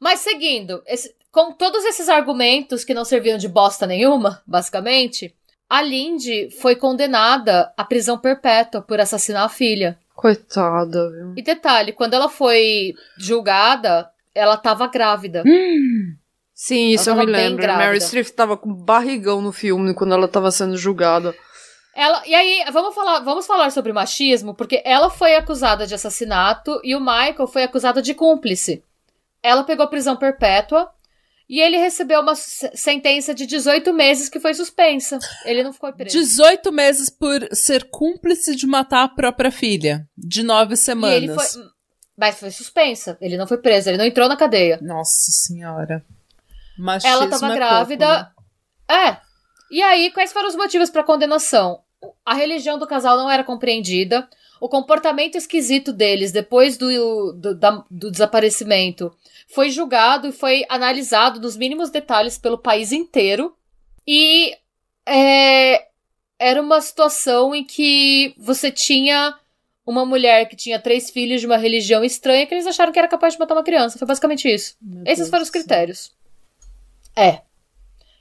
Mas 0.00 0.18
seguindo, 0.20 0.82
esse- 0.84 1.14
com 1.30 1.52
todos 1.52 1.84
esses 1.84 2.08
argumentos 2.08 2.82
que 2.84 2.94
não 2.94 3.04
serviam 3.04 3.38
de 3.38 3.46
bosta 3.46 3.86
nenhuma, 3.86 4.42
basicamente, 4.46 5.32
a 5.68 5.80
Lindy 5.82 6.50
foi 6.60 6.74
condenada 6.74 7.72
à 7.76 7.84
prisão 7.84 8.18
perpétua 8.18 8.80
por 8.82 8.98
assassinar 9.00 9.44
a 9.44 9.48
filha. 9.48 9.96
Coitada, 10.18 11.12
viu? 11.12 11.34
E 11.36 11.42
detalhe, 11.42 11.92
quando 11.92 12.14
ela 12.14 12.28
foi 12.28 12.92
julgada, 13.16 14.10
ela 14.34 14.56
tava 14.56 14.88
grávida. 14.88 15.44
Sim, 16.52 16.88
isso 16.88 17.08
eu 17.08 17.14
Ela 17.14 17.24
me 17.24 17.30
tava 17.30 17.38
bem 17.38 17.50
lembro. 17.50 17.72
Mary 17.72 18.00
Streep 18.00 18.26
tava 18.30 18.56
com 18.56 18.74
barrigão 18.74 19.40
no 19.40 19.52
filme 19.52 19.94
quando 19.94 20.14
ela 20.14 20.26
tava 20.26 20.50
sendo 20.50 20.76
julgada. 20.76 21.32
Ela, 21.94 22.20
e 22.26 22.34
aí, 22.34 22.64
vamos 22.72 22.96
falar, 22.96 23.20
vamos 23.20 23.46
falar 23.46 23.70
sobre 23.70 23.92
machismo, 23.92 24.56
porque 24.56 24.82
ela 24.84 25.08
foi 25.08 25.36
acusada 25.36 25.86
de 25.86 25.94
assassinato 25.94 26.80
e 26.82 26.96
o 26.96 27.00
Michael 27.00 27.46
foi 27.46 27.62
acusado 27.62 28.02
de 28.02 28.12
cúmplice. 28.12 28.82
Ela 29.40 29.62
pegou 29.62 29.86
prisão 29.86 30.16
perpétua 30.16 30.90
e 31.48 31.60
ele 31.60 31.76
recebeu 31.78 32.20
uma 32.20 32.34
se- 32.34 32.70
sentença 32.74 33.34
de 33.34 33.46
18 33.46 33.92
meses 33.94 34.28
que 34.28 34.38
foi 34.40 34.52
suspensa. 34.54 35.18
Ele 35.44 35.62
não 35.62 35.72
ficou 35.72 35.92
preso. 35.92 36.16
18 36.18 36.70
meses 36.72 37.08
por 37.08 37.48
ser 37.52 37.88
cúmplice 37.90 38.54
de 38.54 38.66
matar 38.66 39.04
a 39.04 39.08
própria 39.08 39.50
filha. 39.50 40.06
De 40.16 40.42
nove 40.42 40.74
E 40.74 40.76
semanas. 40.76 41.16
ele 41.16 41.34
foi. 41.34 41.46
Mas 42.16 42.38
foi 42.38 42.50
suspensa. 42.50 43.16
Ele 43.20 43.36
não 43.36 43.46
foi 43.46 43.58
preso, 43.58 43.88
ele 43.88 43.96
não 43.98 44.04
entrou 44.04 44.28
na 44.28 44.36
cadeia. 44.36 44.78
Nossa 44.82 45.30
senhora. 45.30 46.04
Machismo 46.78 47.10
Ela 47.16 47.28
tava 47.28 47.52
é 47.52 47.54
grávida. 47.56 48.06
pouco, 48.06 48.42
né? 48.90 49.10
É. 49.10 49.16
E 49.70 49.82
aí, 49.82 50.10
quais 50.12 50.32
foram 50.32 50.48
os 50.48 50.56
motivos 50.56 50.90
para 50.90 51.02
condenação? 51.04 51.80
A 52.24 52.34
religião 52.34 52.78
do 52.78 52.86
casal 52.86 53.16
não 53.16 53.30
era 53.30 53.42
compreendida, 53.44 54.28
o 54.60 54.68
comportamento 54.68 55.36
esquisito 55.36 55.92
deles 55.92 56.32
depois 56.32 56.76
do, 56.76 57.32
do, 57.32 57.54
da, 57.54 57.84
do 57.90 58.10
desaparecimento 58.10 59.12
foi 59.48 59.70
julgado 59.70 60.28
e 60.28 60.32
foi 60.32 60.64
analisado 60.68 61.40
nos 61.40 61.56
mínimos 61.56 61.90
detalhes 61.90 62.36
pelo 62.38 62.58
país 62.58 62.92
inteiro. 62.92 63.54
E 64.06 64.56
é, 65.06 65.86
era 66.38 66.60
uma 66.60 66.80
situação 66.80 67.54
em 67.54 67.64
que 67.64 68.34
você 68.38 68.70
tinha 68.70 69.34
uma 69.86 70.04
mulher 70.04 70.46
que 70.46 70.54
tinha 70.54 70.78
três 70.78 71.10
filhos 71.10 71.40
de 71.40 71.46
uma 71.46 71.56
religião 71.56 72.04
estranha 72.04 72.46
que 72.46 72.54
eles 72.54 72.66
acharam 72.66 72.92
que 72.92 72.98
era 72.98 73.08
capaz 73.08 73.32
de 73.32 73.40
matar 73.40 73.54
uma 73.54 73.64
criança. 73.64 73.98
Foi 73.98 74.06
basicamente 74.06 74.46
isso. 74.46 74.76
Meu 74.82 75.02
Esses 75.04 75.18
Deus 75.18 75.30
foram 75.30 75.42
os 75.42 75.50
critérios. 75.50 76.12
É. 77.16 77.40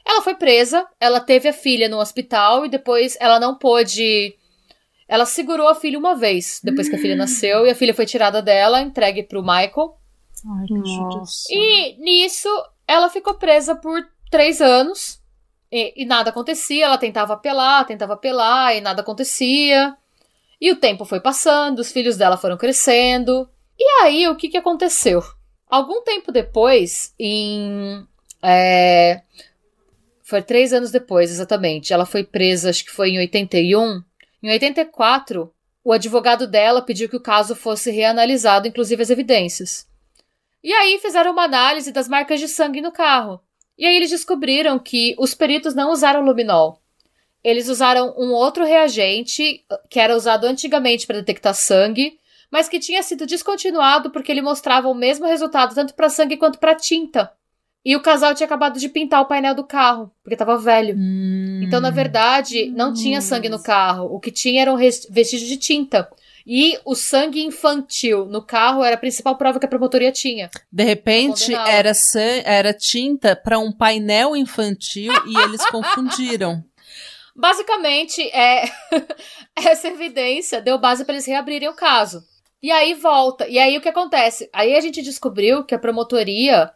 Ela 0.05 0.21
foi 0.21 0.35
presa, 0.35 0.87
ela 0.99 1.19
teve 1.19 1.49
a 1.49 1.53
filha 1.53 1.89
no 1.89 1.99
hospital 1.99 2.65
e 2.65 2.69
depois 2.69 3.17
ela 3.19 3.39
não 3.39 3.55
pôde. 3.55 4.33
Ela 5.07 5.25
segurou 5.25 5.69
a 5.69 5.75
filha 5.75 5.97
uma 5.97 6.15
vez, 6.15 6.59
depois 6.63 6.89
que 6.89 6.95
a 6.95 6.99
filha 6.99 7.15
nasceu, 7.15 7.65
e 7.65 7.69
a 7.69 7.75
filha 7.75 7.93
foi 7.93 8.05
tirada 8.05 8.41
dela, 8.41 8.81
entregue 8.81 9.23
pro 9.23 9.41
Michael. 9.41 9.97
Ai, 10.45 10.67
que 10.67 10.73
Nossa. 10.73 11.47
E 11.49 11.97
nisso, 11.97 12.49
ela 12.87 13.09
ficou 13.09 13.35
presa 13.35 13.75
por 13.75 14.05
três 14.29 14.61
anos. 14.61 15.21
E, 15.71 16.03
e, 16.03 16.05
nada 16.05 16.29
acontecia, 16.29 16.85
ela 16.85 16.97
tentava 16.97 17.33
apelar, 17.33 17.85
tentava 17.85 18.13
apelar, 18.13 18.75
e 18.75 18.81
nada 18.81 19.01
acontecia. 19.01 19.95
E 20.59 20.71
o 20.71 20.77
tempo 20.77 21.05
foi 21.05 21.19
passando, 21.19 21.79
os 21.79 21.91
filhos 21.91 22.17
dela 22.17 22.37
foram 22.37 22.57
crescendo. 22.57 23.49
E 23.79 23.83
aí, 24.01 24.27
o 24.27 24.35
que, 24.35 24.49
que 24.49 24.57
aconteceu? 24.57 25.21
Algum 25.69 26.01
tempo 26.01 26.31
depois, 26.31 27.13
em. 27.19 28.05
É, 28.41 29.21
foi 30.23 30.41
três 30.41 30.73
anos 30.73 30.91
depois, 30.91 31.31
exatamente. 31.31 31.93
Ela 31.93 32.05
foi 32.05 32.23
presa, 32.23 32.69
acho 32.69 32.85
que 32.85 32.91
foi 32.91 33.11
em 33.11 33.19
81. 33.19 34.01
Em 34.41 34.51
84, 34.51 35.53
o 35.83 35.91
advogado 35.91 36.47
dela 36.47 36.81
pediu 36.81 37.09
que 37.09 37.15
o 37.15 37.21
caso 37.21 37.55
fosse 37.55 37.89
reanalisado, 37.91 38.67
inclusive 38.67 39.01
as 39.01 39.09
evidências. 39.09 39.87
E 40.63 40.73
aí 40.73 40.99
fizeram 40.99 41.31
uma 41.31 41.43
análise 41.43 41.91
das 41.91 42.07
marcas 42.07 42.39
de 42.39 42.47
sangue 42.47 42.81
no 42.81 42.91
carro. 42.91 43.39
E 43.77 43.85
aí 43.85 43.95
eles 43.95 44.09
descobriram 44.09 44.77
que 44.79 45.15
os 45.17 45.33
peritos 45.33 45.73
não 45.73 45.91
usaram 45.91 46.25
luminol. 46.25 46.81
Eles 47.43 47.69
usaram 47.69 48.13
um 48.17 48.33
outro 48.33 48.65
reagente 48.65 49.63
que 49.89 49.99
era 49.99 50.15
usado 50.15 50.45
antigamente 50.45 51.07
para 51.07 51.19
detectar 51.19 51.53
sangue, 51.53 52.19
mas 52.51 52.67
que 52.67 52.79
tinha 52.79 53.03
sido 53.03 53.25
descontinuado 53.25 54.09
porque 54.09 54.31
ele 54.31 54.41
mostrava 54.41 54.87
o 54.87 54.93
mesmo 54.93 55.25
resultado 55.25 55.73
tanto 55.73 55.93
para 55.93 56.09
sangue 56.09 56.37
quanto 56.37 56.59
para 56.59 56.75
tinta. 56.75 57.31
E 57.87 57.95
o 57.95 58.01
casal 58.01 58.35
tinha 58.35 58.45
acabado 58.45 58.77
de 58.77 58.89
pintar 58.89 59.21
o 59.21 59.27
painel 59.27 59.55
do 59.55 59.63
carro, 59.63 60.11
porque 60.21 60.33
estava 60.33 60.57
velho. 60.57 60.93
Hum. 60.97 61.61
Então, 61.63 61.79
na 61.79 61.89
verdade, 61.89 62.69
não 62.71 62.93
tinha 62.93 63.21
sangue 63.21 63.47
no 63.47 63.63
carro. 63.63 64.13
O 64.13 64.19
que 64.19 64.29
tinha 64.29 64.61
eram 64.61 64.75
vestígios 64.75 65.47
de 65.47 65.55
tinta. 65.55 66.05
E 66.45 66.77
o 66.83 66.95
sangue 66.95 67.41
infantil 67.41 68.25
no 68.25 68.41
carro 68.41 68.83
era 68.83 68.97
a 68.97 68.99
principal 68.99 69.37
prova 69.37 69.57
que 69.57 69.65
a 69.65 69.69
promotoria 69.69 70.11
tinha. 70.11 70.49
De 70.69 70.83
repente, 70.83 71.55
era, 71.55 71.93
era 72.43 72.73
tinta 72.73 73.37
para 73.37 73.57
um 73.57 73.71
painel 73.71 74.35
infantil 74.35 75.13
e 75.25 75.37
eles 75.43 75.65
confundiram. 75.71 76.61
Basicamente, 77.33 78.21
é 78.33 78.65
essa 79.55 79.87
evidência 79.87 80.59
deu 80.59 80.77
base 80.77 81.05
para 81.05 81.13
eles 81.13 81.25
reabrirem 81.25 81.69
o 81.69 81.73
caso. 81.73 82.21
E 82.61 82.69
aí 82.69 82.93
volta. 82.95 83.47
E 83.47 83.57
aí 83.57 83.77
o 83.77 83.81
que 83.81 83.87
acontece? 83.87 84.49
Aí 84.51 84.75
a 84.75 84.81
gente 84.81 85.01
descobriu 85.01 85.63
que 85.63 85.73
a 85.73 85.79
promotoria 85.79 86.69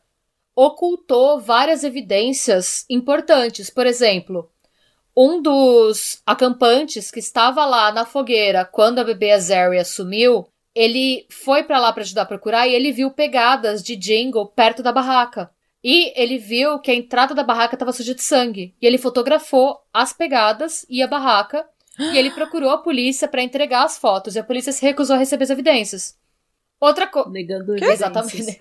ocultou 0.56 1.40
várias 1.40 1.84
evidências 1.84 2.86
importantes. 2.90 3.70
Por 3.70 3.86
exemplo, 3.86 4.50
um 5.16 5.42
dos 5.42 6.22
acampantes 6.26 7.12
que 7.12 7.20
estava 7.20 7.66
lá 7.66 7.92
na 7.92 8.06
fogueira 8.06 8.66
quando 8.66 9.00
a 9.00 9.04
bebê 9.04 9.32
Azaria 9.32 9.84
sumiu, 9.84 10.48
ele 10.74 11.26
foi 11.30 11.64
para 11.64 11.80
lá 11.80 11.92
para 11.92 12.04
ajudar 12.04 12.22
a 12.24 12.26
procurar 12.26 12.68
e 12.68 12.74
ele 12.74 12.92
viu 12.92 13.12
pegadas 13.12 13.84
de 13.84 13.96
Jingle 13.96 14.46
perto 14.48 14.82
da 14.82 14.92
barraca. 14.92 15.52
E 15.84 16.14
ele 16.16 16.38
viu 16.38 16.80
que 16.80 16.92
a 16.92 16.96
entrada 16.96 17.34
da 17.34 17.44
barraca 17.44 17.76
estava 17.76 17.92
suja 17.92 18.14
de 18.14 18.22
sangue. 18.22 18.76
E 18.80 18.86
ele 18.86 18.98
fotografou 19.00 19.80
as 19.92 20.14
pegadas 20.14 20.86
e 20.88 21.02
a 21.02 21.08
barraca. 21.08 21.66
E 21.98 22.18
ele 22.18 22.30
procurou 22.32 22.70
a 22.70 22.78
polícia 22.78 23.28
para 23.28 23.42
entregar 23.42 23.84
as 23.84 23.98
fotos. 23.98 24.36
E 24.36 24.40
a 24.40 24.44
polícia 24.44 24.72
se 24.72 24.82
recusou 24.86 25.16
a 25.16 25.20
receber 25.20 25.44
as 25.44 25.50
evidências. 25.50 26.16
Outra 26.82 27.06
coisa. 27.06 27.30
Negando 27.30 27.74
evidências. 27.78 28.02
Exatamente. 28.02 28.60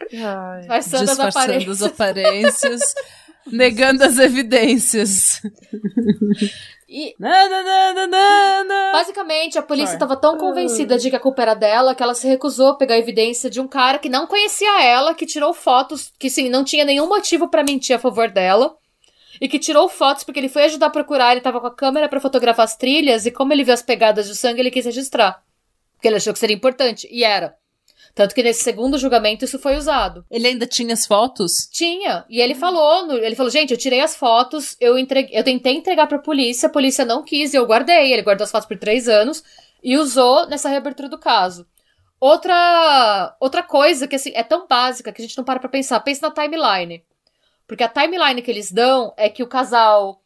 Disfarçando 0.58 1.10
as 1.10 1.20
aparências. 1.20 1.82
As 1.82 1.90
aparências 1.90 2.94
negando 3.50 4.04
as 4.04 4.18
evidências. 4.18 5.42
E... 6.86 7.14
Basicamente, 8.92 9.58
a 9.58 9.62
polícia 9.62 9.94
estava 9.94 10.16
tão 10.16 10.36
convencida 10.36 10.98
de 10.98 11.08
que 11.08 11.16
a 11.16 11.20
culpa 11.20 11.42
era 11.42 11.54
dela 11.54 11.94
que 11.94 12.02
ela 12.02 12.14
se 12.14 12.26
recusou 12.28 12.68
a 12.68 12.76
pegar 12.76 12.96
a 12.96 12.98
evidência 12.98 13.48
de 13.48 13.60
um 13.60 13.66
cara 13.66 13.98
que 13.98 14.08
não 14.08 14.26
conhecia 14.26 14.82
ela, 14.82 15.14
que 15.14 15.24
tirou 15.24 15.54
fotos, 15.54 16.12
que 16.18 16.28
sim, 16.28 16.50
não 16.50 16.62
tinha 16.62 16.84
nenhum 16.84 17.08
motivo 17.08 17.48
para 17.48 17.64
mentir 17.64 17.96
a 17.96 17.98
favor 17.98 18.30
dela. 18.30 18.76
E 19.40 19.48
que 19.48 19.58
tirou 19.58 19.88
fotos 19.88 20.24
porque 20.24 20.38
ele 20.38 20.50
foi 20.50 20.64
ajudar 20.64 20.86
a 20.86 20.90
procurar, 20.90 21.32
ele 21.32 21.40
tava 21.40 21.60
com 21.60 21.66
a 21.66 21.74
câmera 21.74 22.08
para 22.08 22.20
fotografar 22.20 22.64
as 22.64 22.76
trilhas, 22.76 23.24
e 23.24 23.30
como 23.30 23.54
ele 23.54 23.64
viu 23.64 23.72
as 23.72 23.80
pegadas 23.80 24.26
de 24.28 24.36
sangue, 24.36 24.60
ele 24.60 24.70
quis 24.70 24.84
registrar. 24.84 25.42
Porque 25.94 26.08
ele 26.08 26.16
achou 26.16 26.32
que 26.32 26.38
seria 26.38 26.56
importante, 26.56 27.08
e 27.10 27.24
era. 27.24 27.56
Tanto 28.14 28.34
que 28.34 28.42
nesse 28.42 28.62
segundo 28.62 28.98
julgamento 28.98 29.44
isso 29.44 29.58
foi 29.58 29.76
usado. 29.76 30.24
Ele 30.30 30.48
ainda 30.48 30.66
tinha 30.66 30.92
as 30.92 31.06
fotos? 31.06 31.68
Tinha. 31.72 32.24
E 32.28 32.40
ele 32.40 32.54
falou, 32.54 33.06
no, 33.06 33.14
ele 33.14 33.36
falou, 33.36 33.50
gente, 33.50 33.70
eu 33.70 33.78
tirei 33.78 34.00
as 34.00 34.16
fotos, 34.16 34.76
eu, 34.80 34.98
entreguei, 34.98 35.38
eu 35.38 35.44
tentei 35.44 35.74
entregar 35.74 36.06
pra 36.06 36.18
polícia, 36.18 36.66
a 36.68 36.72
polícia 36.72 37.04
não 37.04 37.22
quis 37.22 37.54
e 37.54 37.56
eu 37.56 37.66
guardei. 37.66 38.12
Ele 38.12 38.22
guardou 38.22 38.44
as 38.44 38.50
fotos 38.50 38.66
por 38.66 38.76
três 38.76 39.08
anos 39.08 39.42
e 39.82 39.96
usou 39.96 40.46
nessa 40.48 40.68
reabertura 40.68 41.08
do 41.08 41.18
caso. 41.18 41.66
Outra, 42.20 43.34
outra 43.40 43.62
coisa 43.62 44.06
que 44.06 44.16
assim, 44.16 44.32
é 44.34 44.42
tão 44.42 44.66
básica 44.66 45.12
que 45.12 45.22
a 45.22 45.24
gente 45.24 45.38
não 45.38 45.44
para 45.44 45.60
pra 45.60 45.68
pensar. 45.68 46.00
Pensa 46.00 46.28
na 46.28 46.34
timeline. 46.34 47.02
Porque 47.66 47.84
a 47.84 47.88
timeline 47.88 48.42
que 48.42 48.50
eles 48.50 48.70
dão 48.70 49.14
é 49.16 49.28
que 49.28 49.42
o 49.42 49.48
casal 49.48 50.20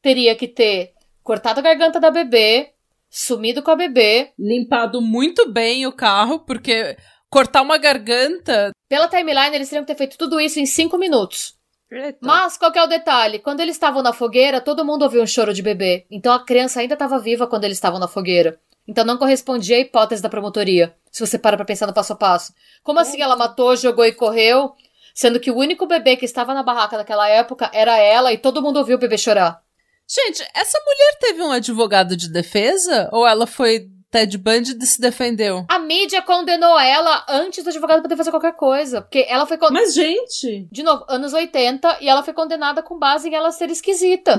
teria 0.00 0.34
que 0.34 0.48
ter 0.48 0.94
cortado 1.22 1.60
a 1.60 1.62
garganta 1.62 2.00
da 2.00 2.10
bebê, 2.10 2.72
sumido 3.10 3.62
com 3.62 3.70
a 3.70 3.76
bebê. 3.76 4.32
Limpado 4.38 5.00
muito 5.02 5.52
bem 5.52 5.86
o 5.86 5.92
carro, 5.92 6.40
porque 6.40 6.96
cortar 7.30 7.62
uma 7.62 7.78
garganta. 7.78 8.70
Pela 8.88 9.08
timeline, 9.08 9.54
eles 9.54 9.68
teriam 9.68 9.84
que 9.84 9.92
ter 9.92 9.98
feito 9.98 10.18
tudo 10.18 10.40
isso 10.40 10.58
em 10.58 10.66
cinco 10.66 10.98
minutos. 10.98 11.56
Eita. 11.90 12.18
Mas 12.20 12.56
qual 12.58 12.70
que 12.70 12.78
é 12.78 12.82
o 12.82 12.88
detalhe? 12.88 13.38
Quando 13.38 13.60
eles 13.60 13.76
estavam 13.76 14.02
na 14.02 14.12
fogueira, 14.12 14.60
todo 14.60 14.84
mundo 14.84 15.02
ouviu 15.02 15.22
um 15.22 15.26
choro 15.26 15.54
de 15.54 15.62
bebê. 15.62 16.06
Então 16.10 16.32
a 16.32 16.44
criança 16.44 16.80
ainda 16.80 16.94
estava 16.94 17.18
viva 17.18 17.46
quando 17.46 17.64
eles 17.64 17.78
estavam 17.78 17.98
na 17.98 18.08
fogueira. 18.08 18.60
Então 18.86 19.04
não 19.04 19.18
correspondia 19.18 19.76
à 19.76 19.80
hipótese 19.80 20.22
da 20.22 20.30
promotoria, 20.30 20.94
se 21.10 21.24
você 21.24 21.38
para 21.38 21.56
pra 21.56 21.64
pensar 21.64 21.86
no 21.86 21.92
passo 21.92 22.14
a 22.14 22.16
passo. 22.16 22.54
Como 22.82 22.98
assim 22.98 23.20
ela 23.20 23.36
matou, 23.36 23.76
jogou 23.76 24.04
e 24.04 24.12
correu, 24.12 24.72
sendo 25.14 25.38
que 25.40 25.50
o 25.50 25.56
único 25.56 25.86
bebê 25.86 26.16
que 26.16 26.24
estava 26.24 26.54
na 26.54 26.62
barraca 26.62 26.96
naquela 26.96 27.28
época 27.28 27.70
era 27.72 27.98
ela 27.98 28.32
e 28.32 28.38
todo 28.38 28.62
mundo 28.62 28.78
ouviu 28.78 28.96
o 28.96 29.00
bebê 29.00 29.18
chorar? 29.18 29.62
Gente, 30.08 30.42
essa 30.54 30.78
mulher 30.86 31.18
teve 31.20 31.42
um 31.42 31.52
advogado 31.52 32.16
de 32.16 32.30
defesa? 32.30 33.10
Ou 33.12 33.26
ela 33.26 33.46
foi 33.46 33.90
Ted 34.10 34.38
Bundy 34.38 34.86
se 34.86 35.00
defendeu. 35.00 35.66
A 35.68 35.78
mídia 35.78 36.22
condenou 36.22 36.78
ela 36.78 37.24
antes 37.28 37.62
do 37.62 37.70
advogado 37.70 38.02
poder 38.02 38.16
fazer 38.16 38.30
qualquer 38.30 38.54
coisa. 38.54 39.02
Porque 39.02 39.26
ela 39.28 39.46
foi 39.46 39.58
condenada. 39.58 39.84
Mas, 39.84 39.94
gente! 39.94 40.66
De 40.72 40.82
novo, 40.82 41.04
anos 41.08 41.32
80, 41.32 41.98
e 42.00 42.08
ela 42.08 42.22
foi 42.22 42.32
condenada 42.32 42.82
com 42.82 42.98
base 42.98 43.28
em 43.28 43.34
ela 43.34 43.50
ser 43.50 43.70
esquisita. 43.70 44.38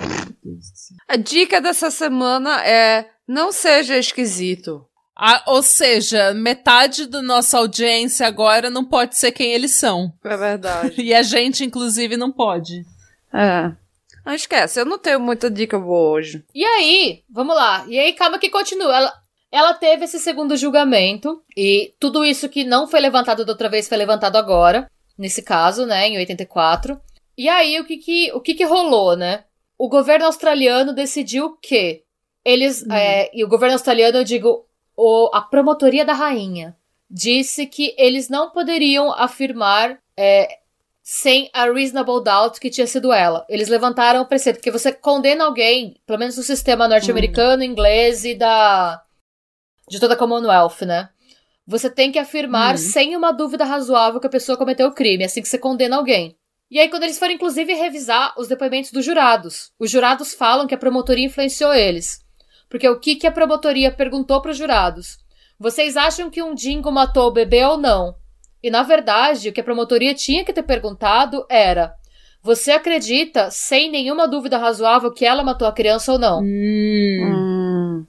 A 1.08 1.16
dica 1.16 1.62
dessa 1.62 1.92
semana 1.92 2.66
é: 2.66 3.10
não 3.28 3.52
seja 3.52 3.98
esquisito. 3.98 4.86
Ah, 5.22 5.44
ou 5.48 5.62
seja, 5.62 6.34
metade 6.34 7.06
da 7.06 7.22
nossa 7.22 7.58
audiência 7.58 8.26
agora 8.26 8.70
não 8.70 8.86
pode 8.86 9.18
ser 9.18 9.34
quem 9.34 9.52
eles 9.52 9.74
são. 9.74 10.14
É 10.24 10.38
verdade. 10.38 10.96
e 11.04 11.14
a 11.14 11.22
gente, 11.22 11.66
inclusive, 11.66 12.16
não 12.16 12.32
pode. 12.32 12.86
É. 13.34 13.70
Não 14.26 14.34
esquece, 14.34 14.80
eu 14.80 14.86
não 14.86 14.98
tenho 14.98 15.20
muita 15.20 15.52
dica 15.52 15.78
boa 15.78 16.12
hoje. 16.12 16.46
E 16.56 16.64
aí, 16.64 17.24
vamos 17.30 17.54
lá. 17.54 17.84
E 17.88 18.00
aí, 18.00 18.14
calma 18.14 18.40
que 18.40 18.50
continua. 18.50 18.96
Ela, 18.96 19.14
ela 19.52 19.74
teve 19.74 20.06
esse 20.06 20.20
segundo 20.20 20.56
julgamento 20.56 21.42
e 21.58 21.94
tudo 22.00 22.24
isso 22.24 22.50
que 22.50 22.64
não 22.64 22.88
foi 22.88 23.00
levantado 23.00 23.44
da 23.44 23.52
outra 23.52 23.70
vez 23.70 23.88
foi 23.88 23.98
levantado 23.98 24.38
agora, 24.38 24.90
nesse 25.18 25.42
caso, 25.42 25.86
né, 25.86 26.08
em 26.08 26.18
84. 26.18 27.00
E 27.38 27.50
aí 27.50 27.80
o 27.80 27.86
que 27.86 27.98
que, 27.98 28.32
o 28.34 28.42
que, 28.42 28.54
que 28.54 28.64
rolou, 28.64 29.16
né? 29.16 29.46
O 29.78 29.90
governo 29.90 30.26
australiano 30.26 30.94
decidiu 30.94 31.58
que 31.62 32.04
eles, 32.44 32.84
hum. 32.84 32.92
é, 32.92 33.30
e 33.34 33.44
o 33.44 33.48
governo 33.48 33.74
australiano, 33.74 34.18
eu 34.18 34.24
digo, 34.24 34.66
o, 34.96 35.30
a 35.34 35.42
promotoria 35.42 36.06
da 36.06 36.14
rainha, 36.14 36.76
disse 37.10 37.66
que 37.66 37.96
eles 37.98 38.30
não 38.30 38.52
poderiam 38.52 39.12
afirmar 39.14 39.98
é, 40.16 40.60
sem 41.02 41.50
a 41.54 41.66
reasonable 41.66 42.24
doubt 42.24 42.60
que 42.60 42.70
tinha 42.70 42.86
sido 42.86 43.12
ela. 43.12 43.46
Eles 43.50 43.68
levantaram 43.68 44.22
o 44.22 44.28
preceito, 44.28 44.58
porque 44.58 44.70
você 44.70 44.92
condena 44.92 45.46
alguém, 45.46 45.96
pelo 46.06 46.20
menos 46.20 46.38
no 46.38 46.44
sistema 46.44 46.88
norte-americano, 46.88 47.64
hum. 47.64 47.66
inglês 47.66 48.26
e 48.26 48.36
da 48.36 49.02
de 49.90 50.00
toda 50.00 50.14
a 50.14 50.18
Commonwealth, 50.18 50.82
né? 50.84 51.10
Você 51.66 51.90
tem 51.90 52.12
que 52.12 52.18
afirmar 52.18 52.72
uhum. 52.72 52.78
sem 52.78 53.16
uma 53.16 53.32
dúvida 53.32 53.66
razoável 53.66 54.20
que 54.20 54.28
a 54.28 54.30
pessoa 54.30 54.58
cometeu 54.58 54.88
o 54.88 54.94
crime, 54.94 55.24
assim 55.24 55.42
que 55.42 55.48
você 55.48 55.58
condena 55.58 55.98
alguém. 55.98 56.36
E 56.72 56.80
aí, 56.80 56.88
quando 56.88 57.04
eles 57.04 57.18
foram, 57.18 57.34
inclusive, 57.34 57.74
revisar 57.74 58.34
os 58.38 58.48
depoimentos 58.48 58.92
dos 58.92 59.04
jurados, 59.04 59.72
os 59.80 59.90
jurados 59.90 60.34
falam 60.34 60.68
que 60.68 60.76
a 60.76 60.78
promotoria 60.78 61.26
influenciou 61.26 61.74
eles. 61.74 62.20
Porque 62.70 62.88
o 62.88 63.00
que, 63.00 63.16
que 63.16 63.26
a 63.26 63.32
promotoria 63.32 63.92
perguntou 63.92 64.40
para 64.42 64.52
os 64.52 64.58
jurados? 64.58 65.18
Vocês 65.60 65.98
acham 65.98 66.30
que 66.30 66.42
um 66.44 66.54
dingo 66.54 66.92
matou 66.92 67.28
o 67.28 67.34
bebê 67.34 67.66
ou 67.66 67.78
não? 67.78 68.16
E, 68.62 68.70
na 68.70 68.84
verdade, 68.84 69.50
o 69.50 69.54
que 69.54 69.62
a 69.62 69.64
promotoria 69.64 70.14
tinha 70.14 70.46
que 70.46 70.54
ter 70.54 70.64
perguntado 70.64 71.46
era: 71.50 71.94
Você 72.44 72.72
acredita, 72.72 73.50
sem 73.50 73.90
nenhuma 73.90 74.28
dúvida 74.28 74.58
razoável, 74.58 75.12
que 75.12 75.26
ela 75.26 75.44
matou 75.44 75.68
a 75.68 75.74
criança 75.74 76.12
ou 76.12 76.20
não? 76.20 76.42
Hum. 76.42 78.06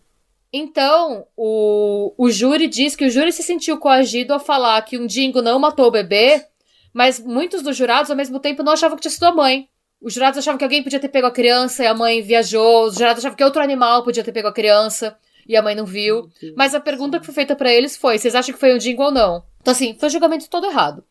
Então, 0.52 1.26
o, 1.36 2.12
o 2.18 2.30
júri 2.30 2.66
diz 2.66 2.96
que 2.96 3.04
o 3.04 3.10
júri 3.10 3.32
se 3.32 3.42
sentiu 3.42 3.78
coagido 3.78 4.34
a 4.34 4.40
falar 4.40 4.82
que 4.82 4.98
um 4.98 5.06
dingo 5.06 5.40
não 5.40 5.58
matou 5.58 5.86
o 5.86 5.90
bebê, 5.90 6.44
mas 6.92 7.20
muitos 7.20 7.62
dos 7.62 7.76
jurados, 7.76 8.10
ao 8.10 8.16
mesmo 8.16 8.40
tempo, 8.40 8.62
não 8.62 8.72
achavam 8.72 8.96
que 8.96 9.02
tinha 9.02 9.12
sido 9.12 9.26
a 9.26 9.32
mãe. 9.32 9.68
Os 10.02 10.14
jurados 10.14 10.38
achavam 10.38 10.58
que 10.58 10.64
alguém 10.64 10.82
podia 10.82 10.98
ter 10.98 11.08
pego 11.08 11.26
a 11.26 11.30
criança 11.30 11.84
e 11.84 11.86
a 11.86 11.94
mãe 11.94 12.20
viajou. 12.22 12.86
Os 12.86 12.94
jurados 12.94 13.20
achavam 13.20 13.36
que 13.36 13.44
outro 13.44 13.62
animal 13.62 14.02
podia 14.02 14.24
ter 14.24 14.32
pego 14.32 14.48
a 14.48 14.52
criança 14.52 15.16
e 15.46 15.56
a 15.56 15.62
mãe 15.62 15.74
não 15.74 15.84
viu. 15.84 16.28
Mas 16.56 16.74
a 16.74 16.80
pergunta 16.80 17.20
que 17.20 17.26
foi 17.26 17.34
feita 17.34 17.54
para 17.54 17.72
eles 17.72 17.96
foi: 17.96 18.18
vocês 18.18 18.34
acham 18.34 18.52
que 18.52 18.60
foi 18.60 18.74
um 18.74 18.78
dingo 18.78 19.02
ou 19.02 19.10
não? 19.10 19.44
Então, 19.60 19.72
assim, 19.72 19.94
foi 19.98 20.08
um 20.08 20.12
julgamento 20.12 20.48
todo 20.48 20.66
errado. 20.66 21.04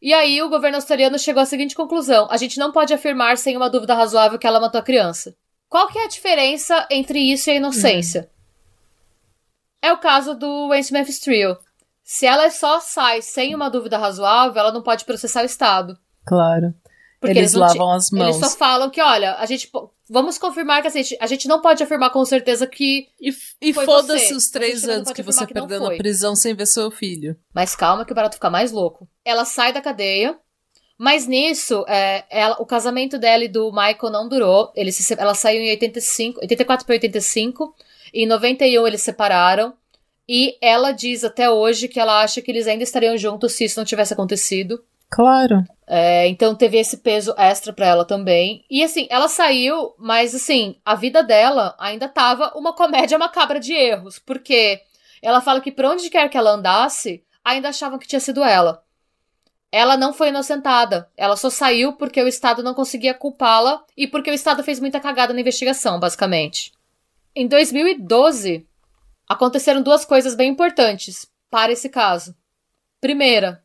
E 0.00 0.14
aí 0.14 0.40
o 0.42 0.48
governo 0.48 0.76
australiano 0.76 1.18
chegou 1.18 1.42
à 1.42 1.46
seguinte 1.46 1.74
conclusão: 1.74 2.28
a 2.30 2.36
gente 2.36 2.58
não 2.58 2.72
pode 2.72 2.94
afirmar 2.94 3.36
sem 3.36 3.56
uma 3.56 3.68
dúvida 3.68 3.94
razoável 3.94 4.38
que 4.38 4.46
ela 4.46 4.60
matou 4.60 4.78
a 4.78 4.84
criança. 4.84 5.34
Qual 5.68 5.88
que 5.88 5.98
é 5.98 6.04
a 6.04 6.08
diferença 6.08 6.86
entre 6.90 7.18
isso 7.18 7.50
e 7.50 7.52
a 7.52 7.56
inocência? 7.56 8.30
É 9.82 9.92
o 9.92 9.98
caso 9.98 10.34
do 10.34 10.68
Wayne 10.68 10.88
Memphis 10.92 11.20
Trio. 11.20 11.56
Se 12.02 12.24
ela 12.26 12.48
só 12.50 12.80
sai 12.80 13.20
sem 13.22 13.54
uma 13.54 13.68
dúvida 13.68 13.98
razoável, 13.98 14.60
ela 14.60 14.72
não 14.72 14.82
pode 14.82 15.04
processar 15.04 15.42
o 15.42 15.46
Estado. 15.46 15.98
Claro. 16.24 16.72
Porque 17.20 17.38
eles, 17.38 17.52
não 17.54 17.62
lavam 17.62 17.92
as 17.92 18.10
mãos. 18.10 18.36
Eles 18.36 18.50
só 18.50 18.56
falam 18.56 18.90
que, 18.90 19.00
olha, 19.00 19.34
a 19.36 19.46
gente. 19.46 19.70
Vamos 20.08 20.38
confirmar 20.38 20.82
que 20.82 20.88
assim, 20.88 21.00
a 21.00 21.02
gente, 21.02 21.18
a 21.22 21.26
gente 21.26 21.48
não 21.48 21.60
pode 21.60 21.82
afirmar 21.82 22.10
com 22.10 22.24
certeza 22.24 22.66
que. 22.66 23.08
E, 23.20 23.30
e 23.60 23.72
Foi 23.74 23.84
foda-se 23.84 24.26
você. 24.28 24.34
os 24.34 24.48
A 24.48 24.52
três 24.52 24.84
anos 24.88 25.10
que 25.12 25.22
você 25.22 25.44
que 25.46 25.54
perdeu 25.54 25.80
na 25.80 25.96
prisão 25.96 26.36
sem 26.36 26.54
ver 26.54 26.66
seu 26.66 26.90
filho. 26.90 27.36
Mas 27.52 27.74
calma 27.74 28.04
que 28.04 28.12
o 28.12 28.14
barato 28.14 28.36
fica 28.36 28.50
mais 28.50 28.70
louco. 28.70 29.08
Ela 29.24 29.44
sai 29.44 29.72
da 29.72 29.80
cadeia. 29.80 30.38
Mas 30.98 31.26
nisso, 31.26 31.84
é, 31.88 32.24
ela- 32.30 32.56
o 32.60 32.64
casamento 32.64 33.18
dela 33.18 33.44
e 33.44 33.48
do 33.48 33.70
Michael 33.70 34.10
não 34.12 34.28
durou. 34.28 34.72
Eles 34.76 34.94
se 34.94 35.02
se- 35.02 35.14
ela 35.18 35.34
saiu 35.34 35.60
em 35.62 35.70
85, 35.70 36.40
84 36.40 36.86
para 36.86 36.94
85. 36.94 37.74
E 38.16 38.22
em 38.22 38.26
91 38.26 38.86
eles 38.86 39.00
se 39.02 39.04
separaram. 39.06 39.74
E 40.26 40.56
ela 40.62 40.90
diz 40.90 41.22
até 41.22 41.50
hoje 41.50 41.86
que 41.86 42.00
ela 42.00 42.22
acha 42.22 42.40
que 42.40 42.50
eles 42.50 42.66
ainda 42.66 42.82
estariam 42.82 43.14
juntos 43.18 43.52
se 43.52 43.64
isso 43.64 43.78
não 43.78 43.84
tivesse 43.84 44.14
acontecido. 44.14 44.82
Claro. 45.10 45.62
É, 45.86 46.26
então 46.26 46.54
teve 46.54 46.78
esse 46.78 46.96
peso 46.96 47.34
extra 47.36 47.74
pra 47.74 47.86
ela 47.86 48.06
também. 48.06 48.64
E 48.70 48.82
assim, 48.82 49.06
ela 49.10 49.28
saiu, 49.28 49.94
mas 49.98 50.34
assim, 50.34 50.76
a 50.82 50.94
vida 50.94 51.22
dela 51.22 51.76
ainda 51.78 52.08
tava 52.08 52.52
uma 52.56 52.72
comédia 52.72 53.18
macabra 53.18 53.60
de 53.60 53.74
erros. 53.74 54.18
Porque 54.18 54.80
ela 55.20 55.42
fala 55.42 55.60
que 55.60 55.70
pra 55.70 55.90
onde 55.90 56.08
quer 56.08 56.30
que 56.30 56.38
ela 56.38 56.52
andasse, 56.52 57.22
ainda 57.44 57.68
achavam 57.68 57.98
que 57.98 58.08
tinha 58.08 58.18
sido 58.18 58.42
ela. 58.42 58.82
Ela 59.70 59.94
não 59.94 60.14
foi 60.14 60.28
inocentada. 60.28 61.06
Ela 61.18 61.36
só 61.36 61.50
saiu 61.50 61.92
porque 61.92 62.22
o 62.22 62.28
Estado 62.28 62.62
não 62.62 62.72
conseguia 62.72 63.12
culpá-la 63.12 63.84
e 63.94 64.06
porque 64.06 64.30
o 64.30 64.34
Estado 64.34 64.64
fez 64.64 64.80
muita 64.80 64.98
cagada 65.00 65.34
na 65.34 65.40
investigação, 65.40 66.00
basicamente. 66.00 66.72
Em 67.38 67.46
2012, 67.46 68.66
aconteceram 69.28 69.82
duas 69.82 70.06
coisas 70.06 70.34
bem 70.34 70.50
importantes 70.50 71.30
para 71.50 71.70
esse 71.70 71.90
caso. 71.90 72.34
Primeira, 72.98 73.62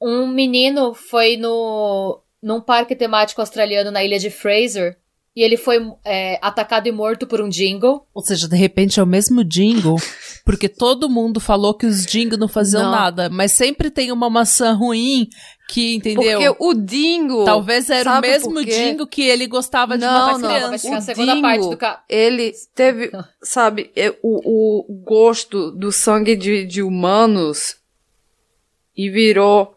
um 0.00 0.26
menino 0.26 0.92
foi 0.94 1.36
no 1.36 2.20
num 2.42 2.60
parque 2.60 2.96
temático 2.96 3.40
australiano 3.40 3.92
na 3.92 4.02
ilha 4.02 4.18
de 4.18 4.30
Fraser 4.30 4.98
e 5.36 5.42
ele 5.42 5.56
foi 5.56 5.78
é, 6.04 6.38
atacado 6.40 6.86
e 6.86 6.92
morto 6.92 7.26
por 7.26 7.40
um 7.40 7.48
jingle. 7.48 8.06
Ou 8.14 8.22
seja, 8.22 8.46
de 8.48 8.56
repente 8.56 9.00
é 9.00 9.02
o 9.02 9.06
mesmo 9.06 9.42
jingle, 9.42 9.96
porque 10.44 10.68
todo 10.68 11.08
mundo 11.10 11.40
falou 11.40 11.74
que 11.74 11.86
os 11.86 12.06
jingle 12.06 12.38
não 12.38 12.46
faziam 12.48 12.84
Não. 12.84 12.90
nada, 12.92 13.28
mas 13.28 13.50
sempre 13.52 13.90
tem 13.90 14.12
uma 14.12 14.30
maçã 14.30 14.72
ruim 14.72 15.28
que, 15.68 15.96
entendeu? 15.96 16.38
Porque 16.40 16.56
o 16.64 16.74
Dingo. 16.74 17.44
Talvez 17.44 17.88
era 17.90 18.18
o 18.18 18.20
mesmo 18.20 18.64
jingle 18.64 19.06
que 19.06 19.22
ele 19.22 19.46
gostava 19.46 19.96
de 19.98 20.04
Não, 20.04 20.12
matar 20.12 20.38
não, 20.38 20.48
Vai 20.48 20.60
criança. 20.60 20.78
chegar 20.78 20.96
a 20.96 20.98
O 20.98 21.02
segunda 21.02 21.32
Dingo- 21.32 21.42
parte 21.42 21.68
do 21.70 21.76
ca... 21.76 22.04
Ele 22.08 22.52
teve, 22.74 23.10
sabe, 23.42 23.90
o, 24.22 24.82
o 24.92 25.02
gosto 25.02 25.70
do 25.72 25.90
sangue 25.90 26.36
de, 26.36 26.64
de 26.66 26.82
humanos 26.82 27.76
e 28.96 29.10
virou. 29.10 29.74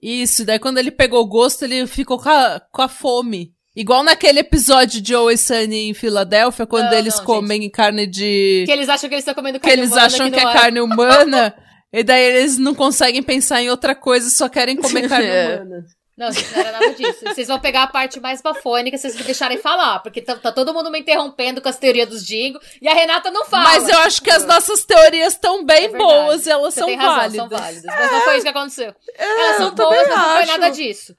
Isso, 0.00 0.44
daí 0.44 0.58
quando 0.60 0.78
ele 0.78 0.92
pegou 0.92 1.20
o 1.22 1.26
gosto, 1.26 1.64
ele 1.64 1.86
ficou 1.86 2.18
com 2.20 2.28
a, 2.28 2.60
com 2.70 2.82
a 2.82 2.86
fome. 2.88 3.52
Igual 3.80 4.02
naquele 4.02 4.40
episódio 4.40 5.00
de 5.00 5.14
Always 5.14 5.40
Sunny 5.40 5.88
em 5.88 5.94
Filadélfia, 5.94 6.66
quando 6.66 6.90
Não, 6.90 6.98
eles 6.98 7.16
não, 7.18 7.24
comem 7.24 7.70
carne 7.70 8.08
de... 8.08 8.64
Que 8.66 8.72
eles 8.72 8.88
acham 8.88 9.08
que 9.08 9.14
eles 9.14 9.22
estão 9.22 9.34
comendo 9.34 9.60
que 9.60 9.68
carne 9.68 9.80
eles 9.82 9.92
humana, 9.92 10.06
acham 10.06 10.30
que, 10.32 10.40
é 10.40 10.42
carne 10.52 10.80
humana, 10.80 11.54
e 11.92 12.02
daí 12.02 12.22
eles 12.38 12.58
não 12.58 12.74
conseguem 12.74 13.22
pensar 13.22 13.62
em 13.62 13.70
outra 13.70 13.94
coisa, 13.94 14.28
só 14.30 14.48
querem 14.48 14.76
comer 14.76 15.06
carne 15.08 15.28
É. 15.28 15.54
humana. 15.62 15.84
Não, 16.16 16.32
gente, 16.32 16.50
não 16.52 16.58
era 16.58 16.72
nada 16.72 16.90
disso. 16.94 17.20
Vocês 17.32 17.46
vão 17.46 17.60
pegar 17.60 17.84
a 17.84 17.86
parte 17.86 18.18
mais 18.18 18.42
bafônica, 18.42 18.98
vocês 18.98 19.14
me 19.14 19.22
deixarem 19.22 19.56
falar, 19.56 20.00
porque 20.00 20.20
tá, 20.20 20.34
tá 20.34 20.50
todo 20.50 20.74
mundo 20.74 20.90
me 20.90 20.98
interrompendo 20.98 21.62
com 21.62 21.68
as 21.68 21.78
teorias 21.78 22.08
dos 22.08 22.26
Dingo, 22.26 22.58
e 22.82 22.88
a 22.88 22.92
Renata 22.92 23.30
não 23.30 23.44
fala. 23.44 23.62
Mas 23.62 23.88
eu 23.88 23.98
acho 24.00 24.20
que 24.20 24.30
as 24.32 24.44
nossas 24.44 24.84
teorias 24.84 25.34
estão 25.34 25.64
bem 25.64 25.84
É 25.84 25.88
boas 25.96 26.44
e 26.44 26.50
elas 26.50 26.74
Você 26.74 26.80
são 26.80 26.88
tem 26.88 26.96
razão, 26.96 27.16
válidas. 27.16 27.36
são 27.38 27.48
válidas. 27.48 27.84
Mas 27.84 28.10
não 28.10 28.20
foi 28.22 28.34
isso 28.34 28.42
que 28.42 28.48
aconteceu. 28.48 28.92
Elas 29.16 29.56
são 29.58 29.70
boas, 29.72 30.08
mas 30.08 30.18
não 30.18 30.36
foi 30.38 30.46
nada 30.46 30.68
disso. 30.70 31.14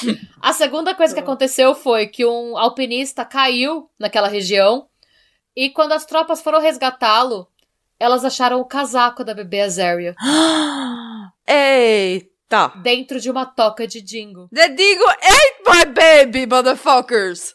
A 0.40 0.52
segunda 0.52 0.94
coisa 0.94 1.14
que 1.14 1.20
aconteceu 1.20 1.74
foi 1.74 2.06
que 2.06 2.24
um 2.24 2.56
alpinista 2.56 3.24
caiu 3.24 3.88
naquela 3.98 4.28
região 4.28 4.86
e 5.54 5.70
quando 5.70 5.92
as 5.92 6.04
tropas 6.06 6.40
foram 6.40 6.60
resgatá-lo, 6.60 7.46
elas 8.00 8.24
acharam 8.24 8.60
o 8.60 8.64
casaco 8.64 9.22
da 9.24 9.34
bebê 9.34 9.60
Azaria 9.62 10.14
Eita! 11.46 12.72
dentro 12.82 13.18
de 13.20 13.30
uma 13.30 13.46
toca 13.46 13.86
de 13.86 14.00
Dingo. 14.02 14.48
The 14.52 14.68
Dingo 14.68 15.04
ate 15.08 15.62
my 15.66 15.84
baby, 15.92 16.46
motherfuckers! 16.46 17.54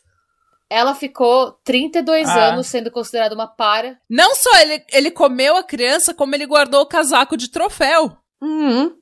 Ela 0.70 0.94
ficou 0.94 1.54
32 1.64 2.28
Ah. 2.28 2.48
anos 2.50 2.68
sendo 2.68 2.92
considerada 2.92 3.34
uma 3.34 3.48
para. 3.48 3.98
Não 4.10 4.36
só 4.36 4.50
ele, 4.60 4.84
ele 4.92 5.12
comeu 5.12 5.56
a 5.56 5.64
criança, 5.64 6.14
como 6.14 6.36
ele 6.36 6.46
guardou 6.46 6.82
o 6.82 6.86
casaco 6.88 7.38
de 7.38 7.50
troféu. 7.50 8.18
Uhum. 8.42 8.94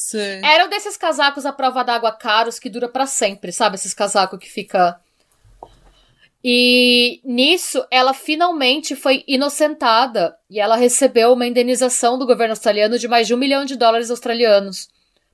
Sim. 0.00 0.40
Eram 0.42 0.66
desses 0.70 0.96
casacos 0.96 1.44
à 1.44 1.52
prova 1.52 1.84
d'água 1.84 2.10
caros 2.10 2.58
que 2.58 2.70
dura 2.70 2.88
pra 2.88 3.04
sempre, 3.04 3.52
sabe? 3.52 3.74
Esses 3.74 3.92
casacos 3.92 4.38
que 4.38 4.48
fica. 4.48 4.98
E 6.42 7.20
nisso, 7.22 7.86
ela 7.90 8.14
finalmente 8.14 8.96
foi 8.96 9.22
inocentada 9.28 10.34
e 10.48 10.58
ela 10.58 10.74
recebeu 10.74 11.34
uma 11.34 11.46
indenização 11.46 12.18
do 12.18 12.26
governo 12.26 12.52
australiano 12.52 12.98
de 12.98 13.06
mais 13.06 13.26
de 13.26 13.34
um 13.34 13.36
milhão 13.36 13.66
de 13.66 13.76
dólares 13.76 14.10
australianos 14.10 14.88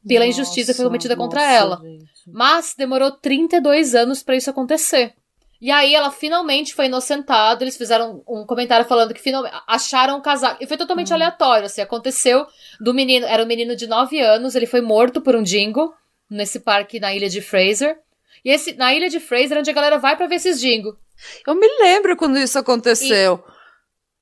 pela 0.07 0.27
injustiça 0.27 0.73
que 0.73 0.79
foi 0.79 0.87
cometida 0.87 1.15
contra 1.15 1.45
ela. 1.45 1.81
Mas 2.27 2.75
demorou 2.77 3.13
32 3.13 3.95
anos 3.95 4.25
pra 4.25 4.35
isso 4.35 4.51
acontecer. 4.51 5.15
E 5.61 5.71
aí 5.71 5.95
ela 5.95 6.11
finalmente 6.11 6.75
foi 6.75 6.87
inocentada. 6.87 7.65
Eles 7.65 7.77
fizeram 7.77 8.23
um 8.29 8.45
comentário 8.45 8.87
falando 8.87 9.15
que 9.15 9.21
finalmente 9.21 9.55
acharam 9.67 10.19
o 10.19 10.23
casaco. 10.23 10.63
E 10.63 10.67
foi 10.67 10.77
totalmente 10.77 11.13
aleatório. 11.13 11.67
Assim, 11.67 11.81
aconteceu 11.81 12.47
do 12.81 12.93
menino. 12.93 13.27
Era 13.27 13.43
um 13.43 13.47
menino 13.47 13.75
de 13.75 13.87
9 13.87 14.21
anos. 14.21 14.55
Ele 14.55 14.67
foi 14.67 14.81
morto 14.81 15.21
por 15.21 15.35
um 15.35 15.43
dingo 15.43 15.95
nesse 16.29 16.61
parque 16.61 17.01
na 17.01 17.15
ilha 17.15 17.29
de 17.29 17.41
Fraser. 17.41 17.99
E 18.45 18.51
esse, 18.51 18.75
na 18.75 18.95
ilha 18.95 19.09
de 19.09 19.19
Fraser, 19.19 19.59
onde 19.59 19.71
a 19.71 19.75
galera 19.75 19.99
vai 19.99 20.17
pra 20.17 20.27
ver 20.27 20.37
esses 20.37 20.61
dingo. 20.61 20.97
Eu 21.47 21.55
me 21.55 21.67
lembro 21.81 22.17
quando 22.17 22.39
isso 22.39 22.59
aconteceu. 22.59 23.43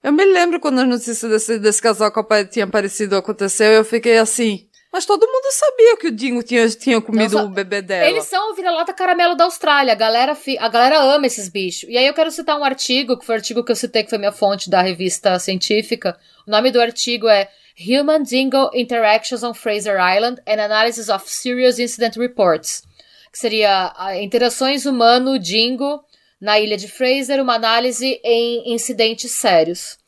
Eu 0.03 0.12
me 0.12 0.24
lembro 0.24 0.61
quando 0.61 0.80
a 0.80 0.85
notícia 0.85 1.28
desse, 1.28 1.59
desse 1.59 1.80
casal 1.80 2.12
que 2.12 2.45
tinha 2.47 2.64
aparecido 2.64 3.16
aconteceu. 3.16 3.72
Eu 3.72 3.85
fiquei 3.85 4.18
assim. 4.18 4.68
Mas 4.95 5.05
todo 5.05 5.26
mundo 5.26 5.47
sabia 5.51 5.97
que 5.97 6.07
o 6.07 6.12
Dingo 6.12 6.40
tinha, 6.45 6.68
tinha 6.70 7.01
comido 7.01 7.32
só- 7.32 7.45
o 7.45 7.49
bebê 7.49 7.82
dela. 7.82 8.09
Eles 8.09 8.26
são 8.26 8.53
o 8.53 8.55
vira-lata 8.55 8.92
caramelo 8.92 9.34
da 9.34 9.42
Austrália. 9.42 9.92
A 9.92 9.97
galera, 9.97 10.36
fi- 10.36 10.57
a 10.57 10.68
galera 10.68 11.01
ama 11.01 11.26
esses 11.26 11.49
bichos. 11.49 11.88
E 11.90 11.99
aí 11.99 12.07
eu 12.07 12.14
quero 12.14 12.30
citar 12.30 12.57
um 12.57 12.62
artigo, 12.62 13.18
que 13.18 13.26
foi 13.26 13.34
o 13.34 13.38
artigo 13.38 13.64
que 13.64 13.72
eu 13.72 13.76
citei, 13.76 14.05
que 14.05 14.09
foi 14.11 14.18
minha 14.18 14.30
fonte 14.30 14.70
da 14.70 14.80
revista 14.80 15.36
científica. 15.40 16.16
O 16.47 16.51
nome 16.53 16.70
do 16.70 16.80
artigo 16.80 17.26
é 17.28 17.51
Human 17.76 18.22
Dingo 18.22 18.70
Interactions 18.72 19.42
on 19.42 19.53
Fraser 19.53 19.97
Island 19.97 20.40
and 20.47 20.62
Analysis 20.62 21.09
of 21.09 21.28
Serious 21.28 21.80
Incident 21.80 22.14
Reports. 22.16 22.84
Que 23.32 23.38
seria 23.40 23.92
a 23.97 24.16
interações 24.22 24.86
humano-dingo 24.86 26.05
na 26.40 26.61
ilha 26.61 26.76
de 26.76 26.86
Fraser, 26.86 27.42
uma 27.42 27.55
análise 27.55 28.20
em 28.22 28.72
incidentes 28.72 29.32
sérios. 29.32 29.99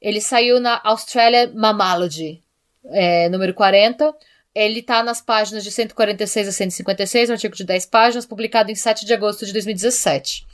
Ele 0.00 0.20
saiu 0.20 0.60
na 0.60 0.80
Australia 0.84 1.50
Mammalogy, 1.52 2.40
é, 2.86 3.28
número 3.28 3.54
40. 3.54 4.14
Ele 4.54 4.82
tá 4.82 5.02
nas 5.02 5.20
páginas 5.20 5.62
de 5.62 5.70
146 5.70 6.48
a 6.48 6.52
156, 6.52 7.30
um 7.30 7.32
artigo 7.34 7.54
de 7.54 7.64
10 7.64 7.86
páginas, 7.86 8.26
publicado 8.26 8.70
em 8.70 8.74
7 8.74 9.06
de 9.06 9.14
agosto 9.14 9.46
de 9.46 9.52
2017. 9.52 10.46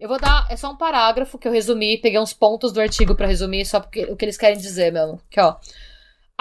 Eu 0.00 0.08
vou 0.08 0.18
dar, 0.18 0.46
é 0.50 0.56
só 0.56 0.70
um 0.70 0.76
parágrafo 0.76 1.38
que 1.38 1.46
eu 1.46 1.52
resumi, 1.52 1.98
peguei 1.98 2.18
uns 2.18 2.32
pontos 2.32 2.72
do 2.72 2.80
artigo 2.80 3.14
pra 3.14 3.26
resumir, 3.26 3.64
só 3.66 3.78
porque 3.78 4.04
o 4.04 4.16
que 4.16 4.24
eles 4.24 4.36
querem 4.36 4.58
dizer 4.58 4.90
mesmo. 4.90 5.20
Que 5.30 5.40
ó, 5.40 5.56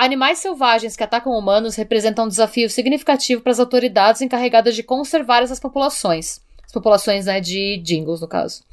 Animais 0.02 0.40
selvagens 0.40 0.96
que 0.96 1.04
atacam 1.04 1.32
humanos 1.34 1.76
representam 1.76 2.26
um 2.26 2.28
desafio 2.28 2.68
significativo 2.70 3.42
para 3.42 3.52
as 3.52 3.60
autoridades 3.60 4.22
encarregadas 4.22 4.76
de 4.76 4.82
conservar 4.82 5.44
essas 5.44 5.60
populações. 5.60 6.42
As 6.66 6.72
populações 6.72 7.28
né, 7.28 7.40
de 7.40 7.78
jingles, 7.84 8.22
no 8.22 8.28
caso. 8.28 8.64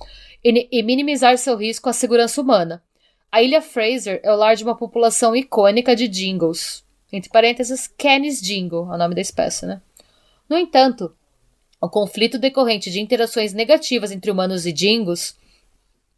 E, 0.43 0.69
e 0.73 0.83
minimizar 0.83 1.37
seu 1.37 1.55
risco 1.55 1.89
à 1.89 1.93
segurança 1.93 2.41
humana. 2.41 2.83
A 3.31 3.43
ilha 3.43 3.61
Fraser 3.61 4.21
é 4.23 4.33
o 4.33 4.37
lar 4.37 4.57
de 4.57 4.65
uma 4.65 4.77
população 4.77 5.37
icônica 5.37 5.95
de 5.95 6.09
jingles. 6.09 6.85
Entre 7.13 7.31
parênteses, 7.31 7.87
Canis 7.87 8.41
jingle, 8.41 8.91
é 8.91 8.95
o 8.95 8.99
nome 8.99 9.15
da 9.15 9.21
espécie, 9.21 9.67
né? 9.67 9.81
No 10.49 10.57
entanto, 10.57 11.15
o 11.81 11.89
conflito 11.89 12.39
decorrente 12.39 12.91
de 12.91 13.01
interações 13.01 13.53
negativas 13.53 14.11
entre 14.11 14.31
humanos 14.31 14.67
e 14.67 14.73
jingles, 14.73 15.37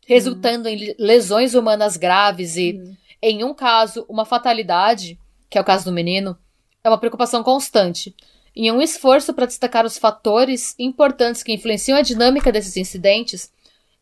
resultando 0.07 0.69
em 0.69 0.95
lesões 0.99 1.55
humanas 1.55 1.97
graves 1.97 2.57
e, 2.57 2.75
hum. 2.75 2.97
em 3.21 3.45
um 3.45 3.53
caso, 3.53 4.05
uma 4.09 4.25
fatalidade, 4.25 5.19
que 5.49 5.59
é 5.59 5.61
o 5.61 5.65
caso 5.65 5.85
do 5.85 5.93
menino, 5.93 6.39
é 6.83 6.89
uma 6.89 6.99
preocupação 6.99 7.43
constante. 7.43 8.15
Em 8.55 8.71
um 8.73 8.81
esforço 8.81 9.35
para 9.35 9.47
destacar 9.47 9.85
os 9.85 9.99
fatores 9.99 10.75
importantes 10.79 11.43
que 11.43 11.53
influenciam 11.53 11.99
a 11.99 12.03
dinâmica 12.03 12.51
desses 12.51 12.77
incidentes, 12.77 13.53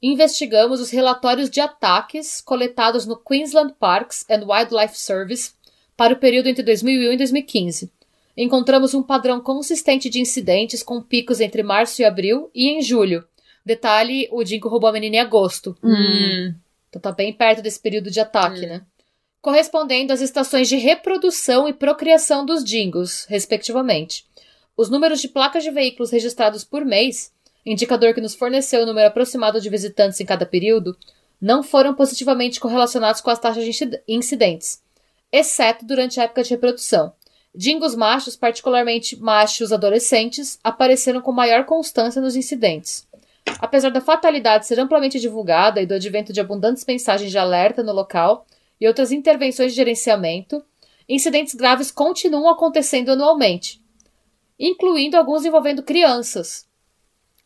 investigamos 0.03 0.81
os 0.81 0.91
relatórios 0.91 1.51
de 1.51 1.61
ataques 1.61 2.41
coletados 2.41 3.07
no 3.07 3.17
Queensland 3.17 3.75
Parks 3.79 4.25
and 4.31 4.45
Wildlife 4.47 4.99
Service 4.99 5.53
para 5.97 6.15
o 6.15 6.19
período 6.19 6.49
entre 6.49 6.63
2001 6.63 7.13
e 7.13 7.17
2015. 7.17 7.93
Encontramos 8.37 8.95
um 8.95 9.03
padrão 9.03 9.41
consistente 9.41 10.09
de 10.09 10.21
incidentes 10.21 10.83
com 10.83 11.03
picos 11.03 11.41
entre 11.41 11.63
março 11.63 12.01
e 12.01 12.05
abril 12.05 12.49
e 12.55 12.69
em 12.69 12.81
julho. 12.81 13.27
Detalhe, 13.67 14.29
o 14.31 14.45
Dingo 14.45 14.69
roubou 14.69 14.89
a 14.89 14.93
menina 14.93 15.17
em 15.17 15.19
agosto. 15.19 15.77
Hum. 15.83 16.55
Então 16.89 17.03
tá 17.03 17.11
bem 17.11 17.33
perto 17.33 17.61
desse 17.61 17.81
período 17.81 18.11
de 18.11 18.21
ataque, 18.21 18.65
hum. 18.65 18.69
né? 18.69 18.83
Correspondendo 19.43 20.13
às 20.13 20.21
estações 20.21 20.69
de 20.69 20.77
reprodução 20.77 21.69
e 21.69 21.73
procriação 21.73 22.47
dos 22.47 22.63
dingos, 22.63 23.25
respectivamente. 23.29 24.25
Os 24.77 24.89
números 24.89 25.21
de 25.21 25.29
placas 25.29 25.65
de 25.65 25.71
veículos 25.73 26.13
registrados 26.13 26.63
por 26.63 26.85
mês 26.85 27.33
indicador 27.71 28.15
que 28.15 28.21
nos 28.21 28.35
forneceu 28.35 28.83
o 28.83 28.87
número 28.87 29.09
aproximado 29.09 29.61
de 29.61 29.69
visitantes 29.69 30.21
em 30.21 30.27
cada 30.27 30.47
período, 30.47 30.97
não 31.41 31.63
foram 31.63 31.95
positivamente 31.95 32.59
correlacionados 32.59 33.21
com 33.21 33.31
as 33.31 33.39
taxas 33.39 33.65
de 33.65 34.03
incidentes, 34.09 34.83
exceto 35.31 35.85
durante 35.85 36.21
a 36.21 36.25
época 36.25 36.43
de 36.43 36.51
reprodução. 36.51 37.13
Dingos 37.55 37.95
machos, 37.95 38.37
particularmente 38.37 39.17
machos 39.21 39.73
adolescentes, 39.73 40.59
apareceram 40.63 41.21
com 41.21 41.33
maior 41.33 41.65
constância 41.65 42.21
nos 42.21 42.37
incidentes. 42.37 43.07
Apesar 43.59 43.91
da 43.91 44.01
fatalidade 44.01 44.67
ser 44.67 44.79
amplamente 44.79 45.19
divulgada 45.19 45.81
e 45.81 45.87
do 45.87 45.95
advento 45.95 46.33
de 46.33 46.41
abundantes 46.41 46.85
mensagens 46.87 47.31
de 47.31 47.39
alerta 47.39 47.83
no 47.83 47.93
local 47.93 48.47
e 48.81 48.87
outras 48.87 49.11
intervenções 49.11 49.73
de 49.73 49.77
gerenciamento, 49.77 50.63
incidentes 51.09 51.55
graves 51.55 51.91
continuam 51.91 52.49
acontecendo 52.49 53.11
anualmente, 53.11 53.83
incluindo 54.59 55.17
alguns 55.17 55.45
envolvendo 55.45 55.83
crianças, 55.83 56.68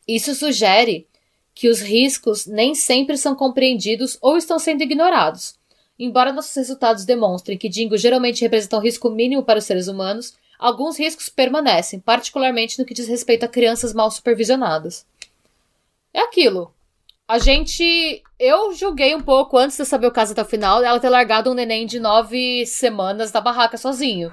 isso 0.06 0.34
sugere 0.34 1.06
que 1.54 1.68
os 1.68 1.80
riscos 1.80 2.46
nem 2.46 2.74
sempre 2.74 3.16
são 3.16 3.34
compreendidos 3.34 4.16
ou 4.20 4.36
estão 4.36 4.58
sendo 4.58 4.82
ignorados. 4.82 5.54
Embora 5.98 6.32
nossos 6.32 6.54
resultados 6.54 7.04
demonstrem 7.04 7.58
que 7.58 7.68
dingos 7.68 8.00
geralmente 8.00 8.40
representam 8.40 8.78
um 8.78 8.82
risco 8.82 9.10
mínimo 9.10 9.42
para 9.42 9.58
os 9.58 9.64
seres 9.64 9.86
humanos, 9.88 10.34
alguns 10.58 10.98
riscos 10.98 11.28
permanecem, 11.28 12.00
particularmente 12.00 12.78
no 12.78 12.84
que 12.84 12.94
diz 12.94 13.06
respeito 13.06 13.44
a 13.44 13.48
crianças 13.48 13.92
mal 13.92 14.10
supervisionadas. 14.10 15.06
É 16.12 16.20
aquilo. 16.20 16.74
A 17.28 17.38
gente. 17.38 18.22
Eu 18.38 18.74
julguei 18.74 19.14
um 19.14 19.22
pouco 19.22 19.56
antes 19.56 19.76
de 19.76 19.84
saber 19.84 20.06
o 20.06 20.12
caso 20.12 20.32
até 20.32 20.42
o 20.42 20.46
final, 20.46 20.82
ela 20.82 21.00
ter 21.00 21.08
largado 21.08 21.50
um 21.50 21.54
neném 21.54 21.86
de 21.86 22.00
nove 22.00 22.66
semanas 22.66 23.30
da 23.30 23.40
barraca 23.40 23.78
sozinho. 23.78 24.32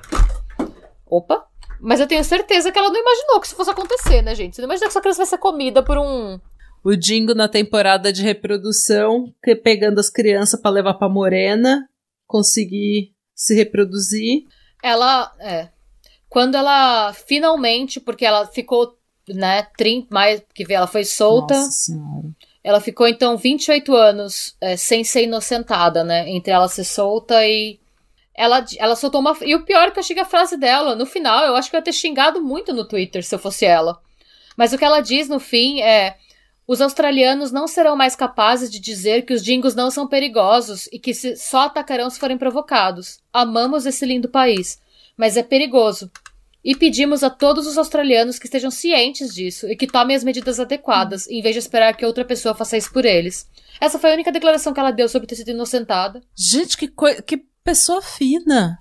Opa! 1.06 1.49
Mas 1.80 2.00
eu 2.00 2.08
tenho 2.08 2.24
certeza 2.24 2.72
que 2.72 2.78
ela 2.78 2.90
não 2.90 3.00
imaginou 3.00 3.40
que 3.40 3.48
isso 3.48 3.56
fosse 3.56 3.70
acontecer, 3.70 4.22
né, 4.22 4.36
gente? 4.36 4.56
Você 4.56 4.62
não 4.62 4.68
imagina 4.68 4.88
que 4.88 4.92
essa 4.92 5.02
criança 5.02 5.20
vai 5.20 5.28
ser 5.28 5.38
comida 5.38 5.82
por 5.82 5.98
um. 5.98 6.40
O 6.84 6.96
Dingo 6.96 7.34
na 7.34 7.48
temporada 7.48 8.12
de 8.12 8.22
reprodução, 8.22 9.34
que 9.44 9.56
pegando 9.56 10.00
as 10.00 10.10
crianças 10.10 10.60
para 10.60 10.72
levar 10.72 10.94
pra 10.96 11.10
Morena, 11.10 11.88
conseguir 12.28 13.14
se 13.36 13.56
reproduzir. 13.56 14.44
Ela. 14.84 15.34
É. 15.40 15.70
Quando 16.30 16.56
ela 16.56 17.12
finalmente, 17.14 18.00
porque 18.00 18.26
ela 18.26 18.46
ficou, 18.46 18.96
né, 19.28 19.64
30, 19.78 20.08
mais 20.12 20.42
que 20.54 20.72
ela 20.72 20.88
foi 20.88 21.04
solta. 21.04 21.56
Nossa 21.56 21.72
senhora. 21.72 22.28
Ela 22.64 22.80
ficou 22.80 23.08
então 23.08 23.38
28 23.38 23.96
anos 23.96 24.56
é, 24.62 24.76
sem 24.78 25.04
ser 25.04 25.24
inocentada, 25.24 26.04
né? 26.04 26.30
Entre 26.30 26.52
ela 26.52 26.68
ser 26.68 26.84
solta 26.84 27.46
e 27.46 27.80
ela, 28.40 28.66
ela 28.78 28.96
soltou 28.96 29.20
uma. 29.20 29.38
E 29.42 29.54
o 29.54 29.66
pior 29.66 29.90
é 29.90 29.92
que 29.92 30.00
eu 30.00 30.02
achei 30.02 30.18
a 30.18 30.24
frase 30.24 30.56
dela, 30.56 30.96
no 30.96 31.06
final, 31.06 31.44
eu 31.46 31.58
acho 31.58 31.70
que 31.70 31.76
eu 31.76 31.80
ia 31.80 31.84
ter 31.84 31.92
xingado 31.92 32.42
muito 32.42 32.74
no 32.74 32.88
Twitter 32.88 33.22
se 33.22 33.36
eu 33.36 33.40
fosse 33.40 33.66
ela. 33.66 34.02
Mas 34.56 34.72
o 34.72 34.78
que 34.78 34.86
ela 34.86 35.02
diz 35.02 35.28
no 35.28 35.40
fim 35.40 35.82
é. 35.82 36.16
Os 36.66 36.82
australianos 36.82 37.52
não 37.52 37.68
serão 37.68 37.96
mais 37.96 38.16
capazes 38.16 38.70
de 38.70 38.80
dizer 38.80 39.24
que 39.24 39.34
os 39.34 39.44
dingos 39.44 39.74
não 39.74 39.90
são 39.90 40.08
perigosos 40.08 40.88
e 40.94 41.00
que 41.00 41.16
se, 41.16 41.36
só 41.36 41.62
atacarão 41.62 42.12
se 42.12 42.20
forem 42.20 42.38
provocados. 42.38 43.20
Amamos 43.34 43.88
esse 43.88 44.06
lindo 44.06 44.30
país, 44.30 44.80
mas 45.18 45.36
é 45.36 45.42
perigoso. 45.42 46.12
E 46.64 46.76
pedimos 46.76 47.24
a 47.24 47.30
todos 47.32 47.66
os 47.66 47.76
australianos 47.76 48.38
que 48.38 48.46
estejam 48.46 48.70
cientes 48.70 49.34
disso 49.34 49.68
e 49.68 49.76
que 49.76 49.88
tomem 49.88 50.16
as 50.16 50.24
medidas 50.24 50.60
adequadas, 50.60 51.28
em 51.28 51.42
vez 51.42 51.56
de 51.56 51.60
esperar 51.60 51.98
que 51.98 52.06
outra 52.06 52.24
pessoa 52.24 52.54
faça 52.54 52.78
isso 52.78 52.94
por 52.94 53.04
eles. 53.04 53.50
Essa 53.82 53.98
foi 53.98 54.12
a 54.12 54.14
única 54.14 54.32
declaração 54.32 54.72
que 54.72 54.80
ela 54.80 54.92
deu 54.92 55.10
sobre 55.10 55.28
ter 55.28 55.38
sido 55.38 55.50
inocentada. 55.50 56.22
Gente, 56.36 56.78
que, 56.78 56.88
que 57.26 57.49
pessoa 57.64 58.02
fina. 58.02 58.78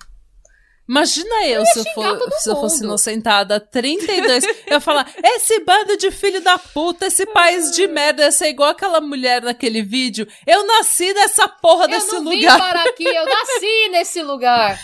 Imagina 0.87 1.45
eu, 1.45 1.59
eu 1.59 1.65
se, 1.67 1.79
eu 1.79 1.85
for, 1.93 2.31
se 2.39 2.49
eu 2.49 2.55
fosse 2.55 2.83
inocentada 2.83 3.59
32. 3.59 4.43
eu 4.43 4.55
ia 4.71 4.79
falar, 4.79 5.07
esse 5.23 5.59
bando 5.63 5.95
de 5.97 6.09
filho 6.09 6.41
da 6.41 6.57
puta, 6.57 7.05
esse 7.05 7.27
país 7.27 7.69
de 7.75 7.85
merda, 7.87 8.23
ia 8.23 8.31
ser 8.31 8.49
igual 8.49 8.69
aquela 8.69 8.99
mulher 8.99 9.43
naquele 9.43 9.83
vídeo. 9.83 10.27
Eu 10.47 10.65
nasci 10.65 11.13
nessa 11.13 11.47
porra 11.47 11.83
eu 11.83 11.89
desse 11.89 12.11
não 12.15 12.23
lugar. 12.23 12.59
Eu 12.59 12.69
para 12.69 12.89
aqui, 12.89 13.03
eu 13.07 13.23
nasci 13.23 13.89
nesse 13.91 14.23
lugar. 14.23 14.79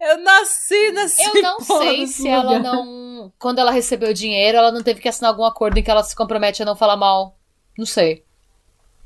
Eu 0.00 0.18
nasci 0.18 0.90
nesse 0.90 1.22
Eu 1.22 1.42
não 1.42 1.60
sei 1.60 2.06
se 2.08 2.22
lugar. 2.22 2.34
ela 2.34 2.58
não. 2.58 3.32
Quando 3.38 3.60
ela 3.60 3.70
recebeu 3.70 4.10
o 4.10 4.14
dinheiro, 4.14 4.58
ela 4.58 4.72
não 4.72 4.82
teve 4.82 5.00
que 5.00 5.08
assinar 5.08 5.30
algum 5.30 5.44
acordo 5.44 5.78
em 5.78 5.82
que 5.82 5.90
ela 5.90 6.02
se 6.02 6.16
compromete 6.16 6.60
a 6.60 6.66
não 6.66 6.74
falar 6.74 6.96
mal. 6.96 7.38
Não 7.78 7.86
sei. 7.86 8.24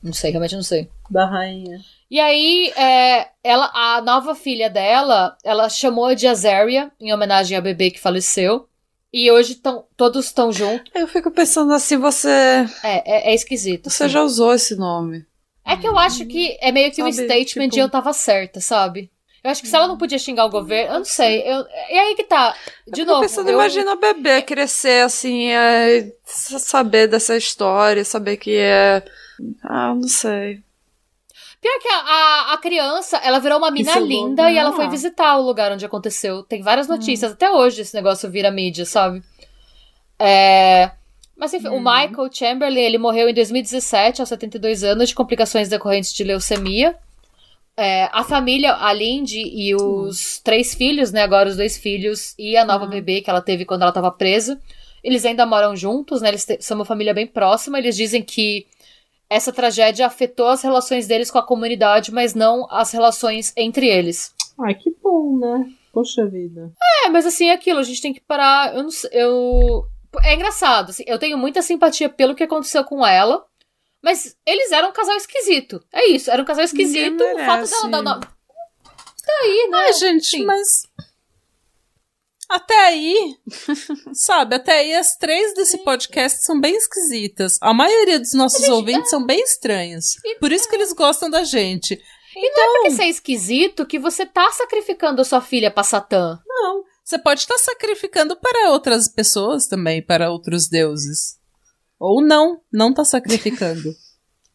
Não 0.03 0.15
sei, 0.15 0.31
realmente 0.31 0.57
não 0.57 0.63
sei. 0.63 0.91
Da 1.11 1.27
rainha. 1.27 1.79
E 2.11 2.19
aí, 2.19 2.73
é, 2.77 3.29
ela, 3.45 3.71
a 3.73 4.03
nova 4.03 4.35
filha 4.35 4.69
dela, 4.69 5.37
ela 5.45 5.69
chamou 5.69 6.13
de 6.15 6.27
Azaria, 6.27 6.91
em 7.01 7.13
homenagem 7.13 7.57
ao 7.57 7.63
bebê 7.63 7.91
que 7.91 8.01
faleceu. 8.01 8.69
E 9.13 9.31
hoje 9.31 9.57
tão, 9.57 9.85
todos 9.97 10.27
estão 10.27 10.53
juntos. 10.53 10.91
Eu 10.95 11.07
fico 11.07 11.31
pensando 11.31 11.73
assim, 11.73 11.97
você. 11.97 12.29
É, 12.83 13.29
é, 13.29 13.31
é 13.31 13.35
esquisito. 13.35 13.91
Você 13.91 14.05
assim. 14.05 14.13
já 14.13 14.23
usou 14.23 14.55
esse 14.55 14.77
nome. 14.77 15.25
É 15.65 15.77
que 15.77 15.87
eu 15.87 15.97
acho 15.97 16.27
que 16.27 16.57
é 16.61 16.73
meio 16.73 16.91
que 16.91 16.97
sabe, 16.97 17.09
um 17.09 17.13
statement 17.13 17.45
tipo... 17.45 17.69
de 17.69 17.79
eu 17.79 17.89
tava 17.89 18.13
certa, 18.13 18.61
sabe? 18.61 19.11
Eu 19.43 19.51
acho 19.51 19.63
que 19.63 19.69
se 19.69 19.75
ela 19.75 19.89
não 19.89 19.97
podia 19.97 20.19
xingar 20.19 20.45
o 20.45 20.51
governo, 20.51 20.95
eu 20.95 20.99
não 20.99 21.05
sei. 21.05 21.43
Eu, 21.43 21.65
e 21.89 21.99
aí 21.99 22.15
que 22.15 22.25
tá. 22.25 22.55
De 22.87 23.03
eu 23.03 23.07
novo. 23.07 23.23
Pensando, 23.23 23.49
eu... 23.49 23.55
Imagina 23.55 23.93
o 23.93 24.01
bebê 24.01 24.43
crescer 24.43 25.05
assim, 25.05 25.49
é, 25.49 26.13
saber 26.25 27.07
dessa 27.07 27.37
história, 27.37 28.05
saber 28.05 28.37
que 28.37 28.57
é. 28.57 29.03
Ah, 29.63 29.95
não 29.95 30.09
sei. 30.09 30.63
Pior 31.61 31.79
que 31.79 31.89
a, 31.89 31.99
a, 31.99 32.53
a, 32.55 32.59
criança, 32.59 33.19
ela 33.19 33.39
virou 33.39 33.59
uma 33.59 33.71
mina 33.71 33.91
Isso 33.91 34.01
linda 34.01 34.51
e 34.51 34.57
ela 34.57 34.73
foi 34.73 34.89
visitar 34.89 35.37
o 35.37 35.43
lugar 35.43 35.71
onde 35.71 35.85
aconteceu. 35.85 36.43
Tem 36.43 36.63
várias 36.63 36.89
hum. 36.89 36.93
notícias. 36.93 37.31
Hum. 37.31 37.35
Até 37.35 37.51
hoje 37.51 37.83
esse 37.83 37.95
negócio 37.95 38.31
vira 38.31 38.51
mídia, 38.51 38.87
sabe? 38.87 39.23
É... 40.19 40.91
Mas 41.37 41.53
enfim, 41.53 41.69
hum. 41.69 41.77
o 41.77 41.81
Michael 41.81 42.31
Chamberlain, 42.33 42.81
ele 42.81 42.97
morreu 42.99 43.29
em 43.29 43.35
2017, 43.35 44.23
aos 44.23 44.29
72 44.31 44.83
anos, 44.83 45.11
de 45.11 45.15
complicações 45.15 45.69
decorrentes 45.69 46.15
de 46.15 46.25
leucemia. 46.25 46.97
É, 47.77 48.09
a 48.13 48.25
família, 48.25 48.75
a 48.77 48.93
Lindy 48.93 49.43
e 49.43 49.75
os 49.75 50.39
hum. 50.39 50.41
três 50.43 50.75
filhos, 50.75 51.13
né? 51.13 51.23
Agora 51.23 51.49
os 51.49 51.57
dois 51.57 51.77
filhos 51.77 52.35
e 52.39 52.57
a 52.57 52.65
nova 52.65 52.87
hum. 52.87 52.91
bebê 52.91 53.21
que 53.21 53.29
ela 53.29 53.43
teve 53.43 53.67
quando 53.67 53.83
ela 53.83 53.91
estava 53.91 54.11
presa. 54.11 54.59
Eles 55.05 55.27
ainda 55.27 55.45
moram 55.45 55.77
juntos, 55.77 56.23
né? 56.23 56.31
Eles 56.31 56.47
são 56.61 56.79
uma 56.79 56.85
família 56.87 57.13
bem 57.13 57.27
próxima. 57.27 57.79
Eles 57.79 57.97
dizem 57.97 58.23
que 58.23 58.67
essa 59.31 59.53
tragédia 59.53 60.07
afetou 60.07 60.49
as 60.49 60.61
relações 60.61 61.07
deles 61.07 61.31
com 61.31 61.39
a 61.39 61.47
comunidade, 61.47 62.13
mas 62.13 62.35
não 62.35 62.67
as 62.69 62.91
relações 62.91 63.53
entre 63.57 63.87
eles. 63.87 64.35
Ai, 64.59 64.75
que 64.75 64.91
bom, 65.01 65.39
né? 65.39 65.71
Poxa 65.93 66.27
vida. 66.27 66.73
É, 67.05 67.09
mas 67.09 67.25
assim, 67.25 67.47
é 67.47 67.53
aquilo, 67.53 67.79
a 67.79 67.85
gente 67.85 68.03
tem 68.03 68.13
que 68.13 68.21
parar. 68.21 68.75
Eu 68.75 68.83
não 68.83 68.91
sei. 68.91 69.09
Eu. 69.13 69.87
É 70.25 70.35
engraçado, 70.35 70.91
assim, 70.91 71.05
eu 71.07 71.21
tenho 71.21 71.39
muita 71.39 71.63
simpatia 71.63 72.09
pelo 72.09 72.35
que 72.35 72.43
aconteceu 72.43 72.83
com 72.83 73.07
ela, 73.07 73.47
mas 74.03 74.37
eles 74.45 74.73
eram 74.73 74.91
um 74.91 74.93
casal 74.93 75.17
esquisito. 75.17 75.81
É 75.93 76.09
isso, 76.09 76.29
era 76.31 76.43
um 76.43 76.45
casal 76.45 76.65
esquisito. 76.65 77.23
O 77.23 77.39
fato 77.39 77.89
dela 77.89 78.03
dar. 78.03 78.21
Tá 78.21 79.33
aí, 79.43 79.69
né? 79.71 79.79
Ai, 79.79 79.93
gente, 79.93 80.27
Sim. 80.27 80.45
mas 80.45 80.83
até 82.51 82.89
aí, 82.89 83.37
sabe, 84.13 84.57
até 84.57 84.81
aí 84.81 84.95
as 84.95 85.17
três 85.17 85.55
desse 85.55 85.79
podcast 85.79 86.45
são 86.45 86.61
bem 86.61 86.75
esquisitas. 86.75 87.59
A 87.61 87.73
maioria 87.73 88.19
dos 88.19 88.35
nossos 88.35 88.63
gente, 88.63 88.73
ouvintes 88.73 89.09
são 89.09 89.25
bem 89.25 89.41
estranhos. 89.41 90.17
Por 90.41 90.51
isso 90.51 90.69
que 90.69 90.75
eles 90.75 90.93
gostam 90.93 91.31
da 91.31 91.45
gente. 91.45 91.95
E 92.35 92.51
não 92.51 92.63
é 92.63 92.73
porque 92.73 92.91
você 92.91 93.03
é 93.05 93.09
esquisito 93.09 93.87
que 93.87 94.01
você 94.01 94.27
tá 94.27 94.51
sacrificando 94.51 95.21
a 95.21 95.25
sua 95.25 95.41
filha 95.41 95.71
pra 95.71 95.85
Satã. 95.85 96.41
Não. 96.45 96.83
Você 97.05 97.19
pode 97.19 97.41
estar 97.41 97.59
sacrificando 97.59 98.37
para 98.37 98.71
outras 98.71 99.07
pessoas 99.09 99.69
também, 99.69 100.03
para 100.03 100.31
outros 100.31 100.69
deuses. 100.69 101.39
Ou 102.01 102.21
não, 102.21 102.61
não 102.73 102.93
tá 102.93 103.05
sacrificando. 103.05 103.95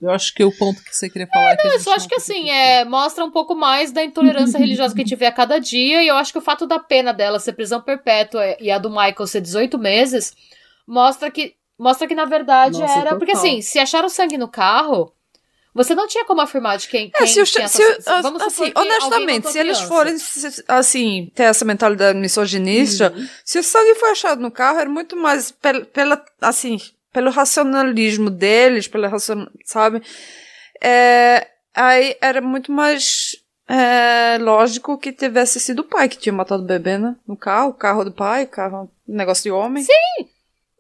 Eu 0.06 0.12
acho 0.12 0.34
que 0.34 0.43
o 0.43 0.51
ponto 0.51 0.84
que 0.84 0.95
você 0.95 1.10
queria 1.10 1.28
falar 1.28 1.51
é, 1.51 1.53
é. 1.53 1.64
Não, 1.64 1.74
eu 1.74 1.80
só 1.80 1.95
acho 1.95 2.08
que 2.08 2.16
assim, 2.16 2.49
é, 2.49 2.86
mostra 2.86 3.26
um 3.26 3.32
pouco 3.32 3.56
mais 3.56 3.91
da 3.91 4.03
intolerância 4.03 4.58
religiosa 4.60 4.93
que 4.93 5.01
a 5.01 5.03
gente 5.03 5.16
vê 5.16 5.26
a 5.26 5.32
cada 5.32 5.60
dia, 5.60 6.03
e 6.03 6.08
eu 6.08 6.16
acho 6.16 6.32
que 6.32 6.38
o 6.38 6.41
fato 6.41 6.68
da 6.68 6.80
pena 6.80 7.12
dela 7.12 7.39
ser 7.39 7.53
prisão 7.53 7.82
perpétua 7.82 8.56
e 8.60 8.70
a 8.70 8.78
do 8.78 8.89
Michael 8.89 9.28
ser 9.28 9.41
18 9.41 9.78
meses 9.78 10.34
mostra 10.88 11.30
que. 11.30 11.56
Mostra 11.78 12.08
que, 12.08 12.16
na 12.16 12.24
verdade, 12.24 12.80
Nossa, 12.80 12.93
era. 12.93 13.03
Total. 13.03 13.18
Porque 13.18 13.34
assim, 13.34 13.62
se 13.62 13.78
acharam 13.80 14.08
sangue 14.08 14.38
no 14.38 14.47
carro, 14.47 15.14
você 15.76 15.93
não 15.93 16.08
tinha 16.08 16.24
como 16.24 16.39
afirmar 16.39 16.78
de 16.78 16.88
quem, 16.88 17.12
é, 17.14 17.18
quem 17.18 17.24
é, 17.26 17.28
se 17.28 17.43
tinha 17.43 17.68
se, 17.68 17.84
Vamos 18.22 18.41
assim, 18.41 18.72
honestamente, 18.74 19.51
se 19.51 19.60
eles 19.60 19.82
forem 19.82 20.16
assim, 20.70 21.30
ter 21.36 21.43
essa 21.43 21.66
mentalidade 21.66 22.18
misogynista, 22.18 23.12
uhum. 23.14 23.28
se 23.43 23.60
o 23.60 23.64
sangue 23.64 23.93
foi 23.95 24.12
achado 24.12 24.41
no 24.41 24.49
carro, 24.49 24.80
era 24.80 24.89
muito 24.89 25.18
mais 25.18 25.51
pela, 25.51 25.84
pela 25.84 26.26
assim, 26.39 26.80
pelo 27.16 27.32
racionalismo 27.32 28.30
deles, 28.30 28.89
pela 28.89 29.07
racion, 29.07 29.47
sabe? 29.63 30.01
É, 30.84 31.47
aí 31.74 32.18
era 32.20 32.41
muito 32.41 32.74
mais 32.74 33.38
é, 33.70 34.38
lógico 34.38 34.97
que 34.97 35.13
tivesse 35.13 35.57
sido 35.61 35.80
o 35.80 35.86
pai 35.86 36.09
que 36.09 36.18
tinha 36.18 36.34
matado 36.34 36.63
o 36.63 36.66
bebê, 36.66 36.97
né? 36.97 37.16
No 37.26 37.38
carro, 37.38 37.70
o 37.70 37.74
carro 37.74 38.03
do 38.03 38.11
pai, 38.11 38.45
carro, 38.45 38.91
negócio 39.07 39.43
de 39.43 39.51
homem. 39.51 39.82
Sim! 39.82 40.28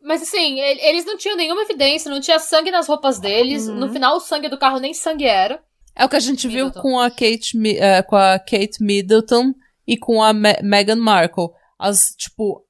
Mas 0.03 0.23
assim, 0.23 0.59
eles 0.59 1.05
não 1.05 1.17
tinham 1.17 1.37
nenhuma 1.37 1.61
evidência, 1.61 2.11
não 2.11 2.19
tinha 2.19 2.37
sangue 2.37 2.69
nas 2.69 2.85
roupas 2.85 3.17
deles. 3.17 3.69
Uhum. 3.69 3.75
No 3.75 3.93
final, 3.93 4.17
o 4.17 4.19
sangue 4.19 4.49
do 4.49 4.57
carro 4.57 4.77
nem 4.77 4.93
sangue 4.93 5.23
era. 5.23 5.63
É 5.95 6.03
o 6.03 6.09
que 6.09 6.17
a 6.17 6.19
gente 6.19 6.49
Middleton. 6.49 6.73
viu 6.73 6.81
com 6.81 6.99
a 6.99 7.09
Kate, 7.09 7.57
uh, 7.57 8.05
com 8.05 8.17
a 8.17 8.37
Kate 8.37 8.81
Middleton 8.83 9.53
e 9.87 9.95
com 9.95 10.21
a 10.21 10.33
Me 10.33 10.53
Meghan 10.61 10.97
Markle. 10.97 11.47
As, 11.79 12.13
tipo, 12.17 12.61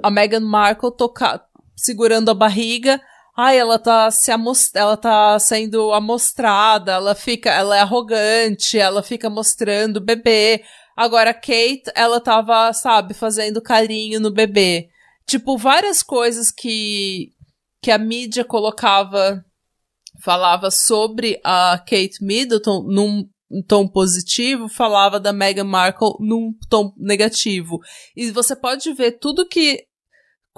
a 0.00 0.08
Meghan 0.08 0.38
Markle 0.38 0.96
toca 0.96 1.44
segurando 1.78 2.30
a 2.30 2.34
barriga. 2.34 3.00
Ai, 3.40 3.56
ela 3.56 3.78
tá 3.78 4.10
se 4.10 4.32
ela 4.74 4.96
tá 4.96 5.38
sendo 5.38 5.92
amostrada, 5.92 6.90
ela 6.94 7.14
fica, 7.14 7.48
ela 7.50 7.76
é 7.76 7.80
arrogante, 7.80 8.76
ela 8.76 9.00
fica 9.00 9.30
mostrando 9.30 9.98
o 9.98 10.04
bebê. 10.04 10.64
Agora 10.96 11.32
Kate, 11.32 11.84
ela 11.94 12.20
tava, 12.20 12.72
sabe, 12.72 13.14
fazendo 13.14 13.62
carinho 13.62 14.18
no 14.18 14.32
bebê. 14.32 14.88
Tipo, 15.24 15.56
várias 15.56 16.02
coisas 16.02 16.50
que 16.50 17.28
que 17.80 17.92
a 17.92 17.98
mídia 17.98 18.44
colocava 18.44 19.40
falava 20.20 20.68
sobre 20.68 21.40
a 21.44 21.78
Kate 21.78 22.18
Middleton 22.20 22.82
num 22.88 23.24
tom 23.68 23.86
positivo, 23.86 24.68
falava 24.68 25.20
da 25.20 25.32
Meghan 25.32 25.62
Markle 25.62 26.14
num 26.18 26.52
tom 26.68 26.92
negativo. 26.96 27.78
E 28.16 28.32
você 28.32 28.56
pode 28.56 28.92
ver 28.94 29.12
tudo 29.20 29.48
que 29.48 29.86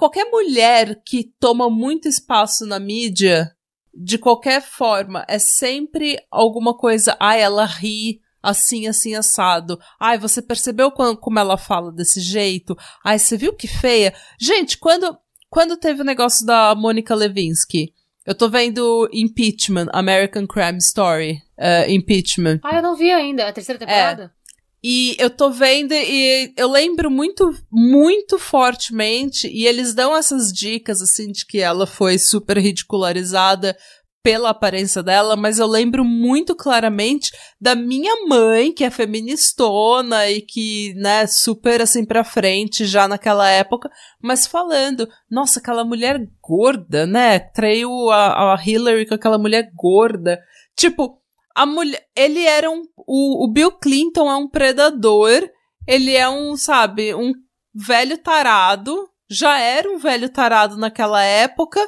qualquer 0.01 0.31
mulher 0.31 0.99
que 1.05 1.31
toma 1.39 1.69
muito 1.69 2.07
espaço 2.07 2.65
na 2.65 2.79
mídia, 2.79 3.51
de 3.93 4.17
qualquer 4.17 4.59
forma, 4.59 5.23
é 5.27 5.37
sempre 5.37 6.17
alguma 6.31 6.75
coisa. 6.75 7.15
Ai, 7.19 7.39
ela 7.39 7.65
ri 7.65 8.19
assim, 8.41 8.87
assim, 8.87 9.13
assado. 9.13 9.79
Ai, 9.99 10.17
você 10.17 10.41
percebeu 10.41 10.89
como 10.89 11.37
ela 11.37 11.55
fala 11.55 11.91
desse 11.91 12.19
jeito? 12.19 12.75
Ai, 13.05 13.19
você 13.19 13.37
viu 13.37 13.53
que 13.53 13.67
feia? 13.67 14.11
Gente, 14.39 14.79
quando, 14.79 15.15
quando 15.51 15.77
teve 15.77 16.01
o 16.01 16.05
negócio 16.05 16.47
da 16.47 16.73
Mônica 16.73 17.13
Levinsky, 17.13 17.93
eu 18.25 18.33
tô 18.33 18.49
vendo 18.49 19.07
Impeachment, 19.13 19.85
American 19.93 20.47
Crime 20.47 20.79
Story, 20.79 21.43
uh, 21.59 21.87
Impeachment. 21.87 22.59
Ah, 22.63 22.77
eu 22.77 22.81
não 22.81 22.95
vi 22.95 23.11
ainda, 23.11 23.47
a 23.47 23.53
terceira 23.53 23.77
temporada? 23.77 24.33
E 24.83 25.15
eu 25.19 25.29
tô 25.29 25.51
vendo 25.51 25.93
e 25.93 26.53
eu 26.57 26.69
lembro 26.71 27.11
muito, 27.11 27.53
muito 27.71 28.39
fortemente, 28.39 29.47
e 29.47 29.67
eles 29.67 29.93
dão 29.93 30.15
essas 30.15 30.51
dicas, 30.51 31.01
assim, 31.01 31.31
de 31.31 31.45
que 31.45 31.59
ela 31.59 31.85
foi 31.85 32.17
super 32.17 32.57
ridicularizada 32.57 33.77
pela 34.23 34.49
aparência 34.49 35.01
dela, 35.01 35.35
mas 35.35 35.57
eu 35.57 35.67
lembro 35.67 36.05
muito 36.05 36.55
claramente 36.55 37.31
da 37.59 37.75
minha 37.75 38.27
mãe, 38.27 38.71
que 38.71 38.83
é 38.83 38.89
feministona 38.89 40.29
e 40.29 40.41
que, 40.41 40.93
né, 40.95 41.25
super 41.25 41.81
assim 41.81 42.05
pra 42.05 42.23
frente 42.23 42.85
já 42.85 43.07
naquela 43.07 43.49
época, 43.49 43.89
mas 44.21 44.45
falando, 44.45 45.07
nossa, 45.29 45.59
aquela 45.59 45.83
mulher 45.83 46.19
gorda, 46.41 47.05
né, 47.07 47.39
traiu 47.39 48.09
a, 48.11 48.53
a 48.53 48.63
Hillary 48.63 49.07
com 49.07 49.15
aquela 49.15 49.39
mulher 49.39 49.71
gorda. 49.75 50.39
Tipo, 50.75 51.20
a 51.61 51.65
mulher, 51.67 52.03
ele 52.15 52.43
era 52.43 52.71
um, 52.71 52.81
o, 52.97 53.45
o 53.45 53.47
Bill 53.47 53.71
Clinton 53.73 54.27
é 54.27 54.35
um 54.35 54.47
predador, 54.47 55.47
ele 55.87 56.15
é 56.15 56.27
um, 56.27 56.57
sabe, 56.57 57.13
um 57.13 57.33
velho 57.71 58.17
tarado, 58.17 59.07
já 59.29 59.59
era 59.59 59.87
um 59.87 59.99
velho 59.99 60.27
tarado 60.27 60.75
naquela 60.75 61.21
época, 61.23 61.79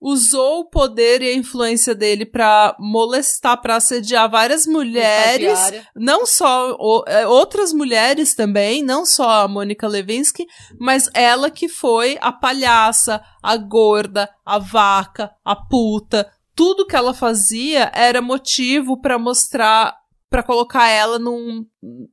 usou 0.00 0.62
o 0.62 0.64
poder 0.68 1.22
e 1.22 1.28
a 1.28 1.34
influência 1.34 1.94
dele 1.94 2.26
para 2.26 2.74
molestar, 2.80 3.62
para 3.62 3.76
assediar 3.76 4.28
várias 4.28 4.66
mulheres, 4.66 5.56
não 5.94 6.26
só 6.26 6.72
o, 6.76 7.04
é, 7.06 7.28
outras 7.28 7.72
mulheres 7.72 8.34
também, 8.34 8.82
não 8.82 9.06
só 9.06 9.42
a 9.42 9.48
Mônica 9.48 9.86
Levinsky, 9.86 10.48
mas 10.80 11.08
ela 11.14 11.48
que 11.48 11.68
foi 11.68 12.18
a 12.20 12.32
palhaça, 12.32 13.22
a 13.40 13.56
gorda, 13.56 14.28
a 14.44 14.58
vaca, 14.58 15.30
a 15.44 15.54
puta, 15.54 16.28
tudo 16.60 16.86
que 16.86 16.94
ela 16.94 17.14
fazia 17.14 17.90
era 17.94 18.20
motivo 18.20 19.00
para 19.00 19.18
mostrar 19.18 19.96
para 20.28 20.42
colocar 20.42 20.88
ela 20.90 21.18
num, 21.18 21.64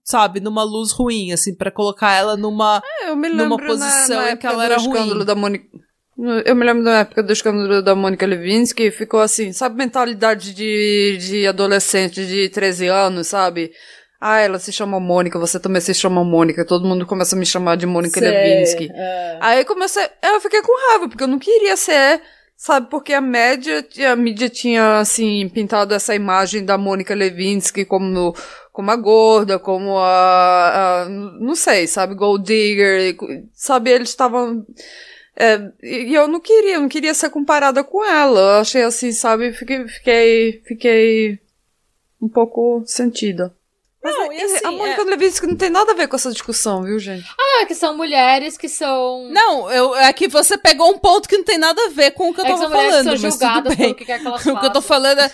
sabe, 0.05 0.39
numa 0.39 0.63
luz 0.63 0.93
ruim, 0.93 1.33
assim, 1.33 1.53
para 1.53 1.69
colocar 1.69 2.13
ela 2.13 2.37
numa 2.37 2.81
é, 3.03 3.13
numa 3.13 3.57
posição 3.57 4.15
na, 4.15 4.23
na 4.23 4.31
em 4.31 4.37
que 4.37 4.47
ela 4.47 4.63
era 4.63 4.77
ruim. 4.77 5.25
Da. 5.25 5.35
Eu 6.45 6.55
me 6.55 6.65
lembro 6.65 6.85
da 6.85 6.99
época 6.99 7.21
do 7.21 7.33
escândalo 7.33 7.83
da 7.83 7.93
Mônica 7.93 8.25
Levinsky, 8.25 8.89
ficou 8.89 9.19
assim, 9.19 9.51
sabe, 9.51 9.75
mentalidade 9.75 10.53
de, 10.53 11.17
de 11.19 11.45
adolescente 11.45 12.25
de 12.25 12.47
13 12.47 12.87
anos, 12.87 13.27
sabe? 13.27 13.71
Ah, 14.19 14.39
ela 14.39 14.59
se 14.59 14.71
chama 14.71 14.97
Mônica, 14.97 15.37
você 15.37 15.59
também 15.59 15.81
se 15.81 15.93
chama 15.93 16.23
Mônica, 16.23 16.65
todo 16.65 16.87
mundo 16.87 17.05
começa 17.05 17.35
a 17.35 17.39
me 17.39 17.45
chamar 17.45 17.75
de 17.75 17.85
Mônica 17.85 18.19
Levinsky. 18.19 18.89
É. 18.91 19.37
Aí 19.41 19.65
comecei, 19.65 20.07
eu 20.23 20.39
fiquei 20.39 20.61
com 20.61 20.89
raiva, 20.89 21.09
porque 21.09 21.23
eu 21.23 21.27
não 21.27 21.37
queria 21.37 21.75
ser 21.75 22.21
Sabe, 22.57 22.89
porque 22.89 23.13
a 23.13 23.21
média, 23.21 23.87
a 24.11 24.15
mídia 24.15 24.49
tinha, 24.49 24.97
assim, 24.99 25.47
pintado 25.47 25.93
essa 25.93 26.15
imagem 26.15 26.65
da 26.65 26.75
Mônica 26.75 27.13
Levinsky 27.13 27.85
como, 27.85 28.35
como 28.73 28.89
a 28.89 28.95
gorda, 28.95 29.59
como 29.59 29.95
a, 29.99 31.03
a 31.03 31.09
não 31.09 31.53
sei, 31.53 31.85
sabe, 31.85 32.15
Gold 32.15 32.43
Digger, 32.43 33.15
sabe, 33.53 33.91
eles 33.91 34.09
estavam, 34.09 34.65
é, 35.35 35.71
e 35.83 36.15
eu 36.15 36.27
não 36.27 36.39
queria, 36.39 36.79
não 36.79 36.89
queria 36.89 37.13
ser 37.13 37.29
comparada 37.29 37.83
com 37.83 38.03
ela, 38.03 38.39
eu 38.39 38.61
achei 38.61 38.81
assim, 38.81 39.11
sabe, 39.11 39.53
fiquei, 39.53 39.87
fiquei, 39.87 40.61
fiquei 40.65 41.39
um 42.19 42.27
pouco 42.27 42.81
sentida. 42.87 43.55
Mas 44.07 44.15
não, 44.17 44.31
é, 44.31 44.41
assim, 44.41 44.65
a 44.65 44.71
Mônica 44.71 45.01
é... 45.01 45.05
Levinsky 45.05 45.47
não 45.47 45.55
tem 45.55 45.69
nada 45.69 45.91
a 45.91 45.95
ver 45.95 46.07
com 46.07 46.15
essa 46.15 46.31
discussão, 46.31 46.83
viu, 46.83 46.97
gente? 46.99 47.29
Ah, 47.39 47.61
é 47.61 47.65
que 47.65 47.75
são 47.75 47.95
mulheres 47.95 48.57
que 48.57 48.69
são. 48.69 49.29
Não, 49.29 49.71
eu, 49.71 49.95
é 49.95 50.11
que 50.13 50.27
você 50.27 50.57
pegou 50.57 50.91
um 50.91 50.97
ponto 50.97 51.27
que 51.27 51.37
não 51.37 51.43
tem 51.43 51.57
nada 51.57 51.81
a 51.85 51.89
ver 51.89 52.11
com 52.11 52.29
o 52.29 52.33
que 52.33 52.41
eu 52.41 52.45
é 52.45 52.49
tava 52.49 52.69
falando. 52.69 53.11
Que 53.11 53.17
são 53.19 53.31
julgadas 53.31 53.75
pelo 53.75 53.95
que, 53.95 54.05
quer 54.05 54.19
que 54.19 54.27
elas 54.27 54.45
O 54.45 54.59
que 54.59 54.65
eu 54.65 54.73
tô 54.73 54.81
falando 54.81 55.19
é 55.19 55.31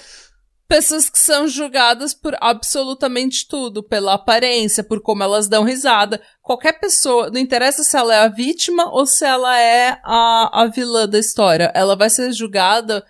pessoas 0.67 1.09
que 1.09 1.19
são 1.19 1.47
julgadas 1.47 2.13
por 2.13 2.35
absolutamente 2.41 3.47
tudo, 3.47 3.83
pela 3.83 4.15
aparência, 4.15 4.83
por 4.83 5.01
como 5.01 5.21
elas 5.21 5.47
dão 5.47 5.63
risada. 5.63 6.21
Qualquer 6.41 6.79
pessoa, 6.79 7.29
não 7.29 7.39
interessa 7.39 7.83
se 7.83 7.95
ela 7.95 8.15
é 8.15 8.19
a 8.19 8.27
vítima 8.27 8.89
ou 8.91 9.05
se 9.05 9.23
ela 9.23 9.55
é 9.59 9.99
a, 10.03 10.63
a 10.63 10.67
vilã 10.67 11.07
da 11.07 11.19
história, 11.19 11.71
ela 11.75 11.95
vai 11.95 12.09
ser 12.09 12.31
julgada, 12.31 13.05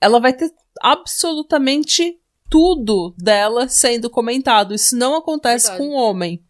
ela 0.00 0.20
vai 0.20 0.32
ter 0.32 0.48
absolutamente 0.80 2.18
tudo 2.48 3.14
dela 3.18 3.68
sendo 3.68 4.10
comentado. 4.10 4.74
Isso 4.74 4.96
não 4.96 5.16
acontece 5.16 5.68
Verdade. 5.68 5.88
com 5.88 5.94
um 5.94 5.98
homem. 5.98 6.42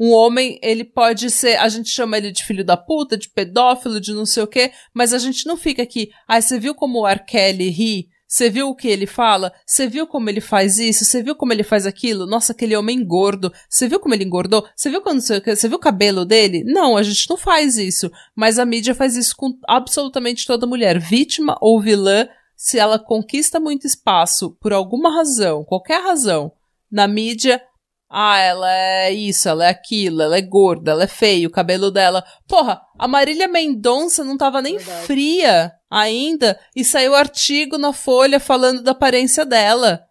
Um 0.00 0.12
homem, 0.12 0.60
ele 0.62 0.84
pode 0.84 1.28
ser, 1.28 1.56
a 1.56 1.68
gente 1.68 1.90
chama 1.90 2.16
ele 2.16 2.30
de 2.30 2.44
filho 2.44 2.64
da 2.64 2.76
puta, 2.76 3.16
de 3.16 3.28
pedófilo, 3.28 4.00
de 4.00 4.12
não 4.12 4.24
sei 4.24 4.44
o 4.44 4.46
quê, 4.46 4.70
mas 4.94 5.12
a 5.12 5.18
gente 5.18 5.44
não 5.44 5.56
fica 5.56 5.82
aqui, 5.82 6.10
ah, 6.28 6.40
você 6.40 6.56
viu 6.56 6.72
como 6.72 7.00
o 7.00 7.06
R. 7.06 7.24
Kelly 7.24 7.68
ri? 7.68 8.08
Você 8.28 8.50
viu 8.50 8.68
o 8.68 8.76
que 8.76 8.86
ele 8.86 9.06
fala? 9.06 9.50
Você 9.64 9.86
viu 9.86 10.06
como 10.06 10.28
ele 10.28 10.42
faz 10.42 10.78
isso? 10.78 11.02
Você 11.02 11.22
viu 11.22 11.34
como 11.34 11.50
ele 11.50 11.62
faz 11.62 11.86
aquilo? 11.86 12.26
Nossa, 12.26 12.52
aquele 12.52 12.76
homem 12.76 13.02
gordo. 13.02 13.50
Você 13.70 13.88
viu 13.88 13.98
como 13.98 14.14
ele 14.14 14.24
engordou? 14.24 14.66
Você 14.76 14.90
viu 14.90 15.00
quando 15.00 15.22
você, 15.22 15.40
você 15.40 15.66
viu 15.66 15.78
o 15.78 15.80
cabelo 15.80 16.26
dele? 16.26 16.62
Não, 16.62 16.98
a 16.98 17.02
gente 17.02 17.28
não 17.30 17.38
faz 17.38 17.78
isso. 17.78 18.12
Mas 18.36 18.58
a 18.58 18.66
mídia 18.66 18.94
faz 18.94 19.16
isso 19.16 19.34
com 19.34 19.58
absolutamente 19.66 20.46
toda 20.46 20.66
mulher, 20.66 20.98
vítima 21.00 21.56
ou 21.58 21.80
vilã, 21.80 22.28
se 22.58 22.76
ela 22.76 22.98
conquista 22.98 23.60
muito 23.60 23.86
espaço 23.86 24.50
por 24.60 24.72
alguma 24.72 25.14
razão, 25.14 25.64
qualquer 25.64 26.02
razão, 26.02 26.50
na 26.90 27.06
mídia, 27.06 27.62
ah, 28.10 28.36
ela 28.36 28.68
é 28.74 29.12
isso, 29.12 29.48
ela 29.48 29.66
é 29.66 29.68
aquilo, 29.68 30.22
ela 30.22 30.36
é 30.36 30.42
gorda, 30.42 30.90
ela 30.90 31.04
é 31.04 31.06
feia, 31.06 31.46
o 31.46 31.52
cabelo 31.52 31.88
dela. 31.88 32.24
Porra, 32.48 32.80
a 32.98 33.06
Marília 33.06 33.46
Mendonça 33.46 34.24
não 34.24 34.36
tava 34.36 34.60
nem 34.60 34.76
Verdade. 34.76 35.06
fria 35.06 35.72
ainda 35.88 36.58
e 36.74 36.84
saiu 36.84 37.14
artigo 37.14 37.78
na 37.78 37.92
Folha 37.92 38.40
falando 38.40 38.82
da 38.82 38.90
aparência 38.90 39.46
dela. 39.46 40.02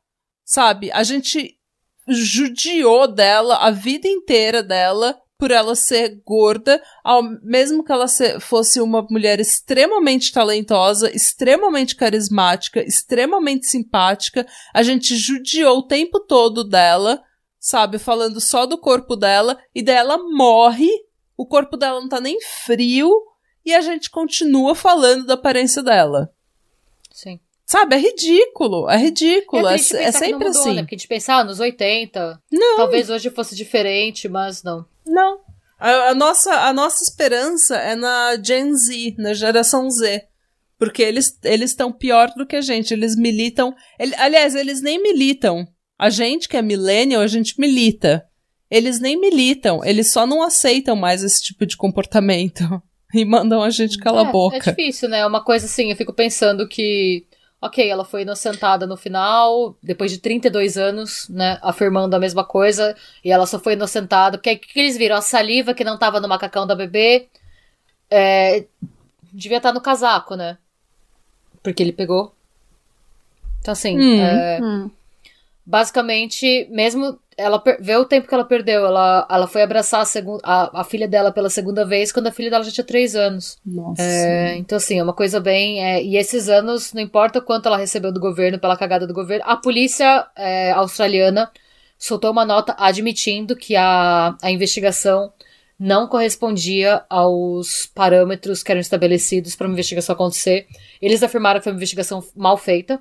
Sabe? 0.45 0.89
A 0.93 1.04
gente 1.04 1.58
judiou 2.08 3.10
dela 3.10 3.58
a 3.58 3.72
vida 3.72 4.08
inteira 4.08 4.64
dela 4.64 5.20
por 5.38 5.52
ela 5.52 5.76
ser 5.76 6.22
gorda, 6.26 6.82
ao, 7.04 7.22
mesmo 7.44 7.84
que 7.84 7.92
ela 7.92 8.08
se, 8.08 8.40
fosse 8.40 8.82
uma 8.82 9.06
mulher 9.10 9.40
extremamente 9.40 10.32
talentosa, 10.32 11.16
extremamente 11.16 11.96
carismática, 11.96 12.82
extremamente 12.82 13.68
simpática, 13.68 14.48
a 14.74 14.82
gente 14.82 15.16
judiou 15.16 15.80
o 15.80 15.88
tempo 15.88 16.20
todo 16.20 16.64
dela, 16.64 17.22
sabe, 17.60 18.00
falando 18.00 18.42
só 18.42 18.66
do 18.66 18.78
corpo 18.78 19.16
dela, 19.16 19.60
e 19.76 19.84
daí 19.84 19.98
ela 19.98 20.18
morre, 20.18 20.90
o 21.38 21.46
corpo 21.46 21.78
dela 21.78 22.02
não 22.02 22.10
tá 22.10 22.20
nem 22.20 22.40
frio, 22.42 23.12
e 23.64 23.76
a 23.76 23.82
gente 23.82 24.10
continua 24.10 24.74
falando 24.74 25.26
da 25.26 25.36
aparência 25.36 25.84
dela. 25.84 26.34
Sim. 27.12 27.40
Sabe, 27.66 27.96
é 27.96 28.00
ridículo, 28.00 28.90
é 28.90 28.98
ridículo, 28.98 29.68
é, 29.68 29.74
é, 29.74 29.76
é 29.76 30.12
sempre 30.12 30.48
mudou, 30.48 30.62
assim. 30.62 30.76
Né? 30.76 30.82
Porque 30.84 30.96
de 30.96 31.06
pensar 31.06 31.44
nos 31.44 31.60
80, 31.60 32.42
Não. 32.50 32.78
talvez 32.78 33.10
hoje 33.10 33.30
fosse 33.30 33.56
diferente, 33.56 34.30
mas 34.30 34.64
não. 34.64 34.86
Não. 35.08 35.39
A, 35.80 36.10
a, 36.10 36.16
nossa, 36.16 36.51
a 36.51 36.74
nossa 36.74 37.03
esperança 37.03 37.78
é 37.78 37.95
na 37.95 38.38
Gen 38.43 38.76
Z, 38.76 39.16
na 39.18 39.34
geração 39.34 39.89
Z. 39.89 40.24
Porque 40.80 41.01
eles 41.01 41.38
eles 41.43 41.72
estão 41.72 41.91
pior 41.91 42.32
do 42.36 42.45
que 42.45 42.55
a 42.55 42.62
gente. 42.62 42.93
Eles 42.93 43.16
militam. 43.16 43.74
Ele, 43.99 44.14
aliás, 44.16 44.55
eles 44.55 44.82
nem 44.82 45.01
militam. 45.01 45.68
A 45.99 46.10
gente 46.10 46.47
que 46.47 46.58
é 46.58 46.62
millennial, 46.62 47.22
a 47.22 47.28
gente 47.28 47.60
milita. 47.60 48.24
Eles 48.70 48.99
nem 48.99 49.20
militam, 49.20 49.84
eles 49.84 50.12
só 50.12 50.28
não 50.28 50.43
aceitam 50.43 50.95
mais 50.95 51.24
esse 51.24 51.41
tipo 51.41 51.66
de 51.66 51.78
comportamento. 51.78 52.64
E 53.16 53.24
mandam 53.24 53.64
a 53.64 53.70
gente 53.70 53.97
calar 53.97 54.26
é, 54.26 54.28
a 54.28 54.32
boca. 54.34 54.58
É 54.58 54.60
difícil, 54.60 55.08
né? 55.08 55.20
É 55.20 55.26
uma 55.26 55.41
coisa 55.41 55.66
assim, 55.66 55.91
eu 55.91 55.95
fico 55.95 56.12
pensando 56.12 56.68
que 56.68 57.26
ok, 57.62 57.89
ela 57.89 58.05
foi 58.05 58.22
inocentada 58.22 58.86
no 58.86 58.95
final, 58.95 59.76
depois 59.82 60.12
de 60.12 60.20
32 60.20 60.78
anos, 60.78 61.28
né, 61.30 61.60
afirmando 61.62 62.16
a 62.16 62.20
mesma 62.20 62.43
coisa, 62.43 62.95
e 63.24 63.32
ela 63.32 63.45
só 63.45 63.60
foi 63.60 63.74
inocentada, 63.74 64.38
porque 64.38 64.51
o 64.53 64.60
que, 64.60 64.74
que 64.74 64.80
eles 64.80 64.97
viram? 64.97 65.16
A 65.18 65.22
saliva 65.22 65.74
que 65.74 65.84
não 65.84 65.97
tava 65.97 66.20
no 66.20 66.28
macacão 66.28 66.68
da 66.68 66.76
bebê, 66.76 67.28
é, 68.10 68.66
devia 69.34 69.58
estar 69.58 69.70
tá 69.70 69.74
no 69.74 69.82
casaco, 69.82 70.36
né? 70.36 70.58
Porque 71.64 71.84
ele 71.84 71.91
pegou. 71.91 72.34
Então, 73.60 73.72
assim, 73.72 73.97
Hum. 73.97 74.22
é, 74.22 74.60
Hum. 74.62 74.91
Basicamente, 75.68 76.65
mesmo 76.72 77.20
ela 77.38 77.61
vê 77.80 77.95
o 77.97 78.05
tempo 78.05 78.28
que 78.28 78.34
ela 78.34 78.45
perdeu, 78.45 78.84
ela, 78.86 79.28
ela 79.30 79.45
foi 79.47 79.61
abraçar 79.61 80.01
a, 80.01 80.05
segun- 80.05 80.39
a, 80.41 80.82
a 80.82 80.84
filha 80.84 81.07
dela 81.07 81.32
pela 81.32 81.49
segunda 81.51 81.86
vez 81.86 82.11
quando 82.11 82.26
a 82.28 82.32
filha 82.32 82.49
dela 82.49 82.63
já 82.63 82.72
tinha 82.72 82.84
3 82.86 83.15
anos. 83.15 83.59
Nossa. 83.63 84.01
É, 84.01 84.55
então, 84.57 84.78
assim, 84.78 84.97
é 84.97 85.03
uma 85.03 85.13
coisa 85.13 85.39
bem. 85.39 85.84
é, 85.84 86.01
e 86.01 86.18
esses 86.18 86.49
anos, 86.49 86.93
não 86.93 87.01
importa 87.01 87.39
quanto 87.41 87.68
ela 87.68 87.78
recebeu 87.78 88.11
do 88.11 88.20
governo 88.20 88.57
pela 88.57 88.76
cagada 88.78 89.05
do 89.05 89.13
governo, 89.13 89.43
a 89.47 89.55
polícia 89.55 90.26
é, 90.36 90.72
australiana 90.72 91.51
soltou 91.99 92.32
uma 92.32 92.45
nota 92.45 92.76
admitindo 92.80 93.55
que 93.55 93.76
a, 93.76 94.36
a 94.41 94.49
investigação 94.49 95.32
não 95.80 96.07
correspondia 96.07 97.03
aos 97.07 97.86
parâmetros 97.93 98.63
que 98.63 98.72
eram 98.72 98.82
estabelecidos 98.82 99.55
para 99.55 99.68
uma 99.68 99.74
investigação 99.74 100.13
acontecer. 100.13 100.65
Eles 100.99 101.22
afirmaram 101.22 101.59
que 101.59 101.65
foi 101.65 101.72
uma 101.72 101.78
investigação 101.78 102.24
mal 102.36 102.57
feita, 102.57 102.99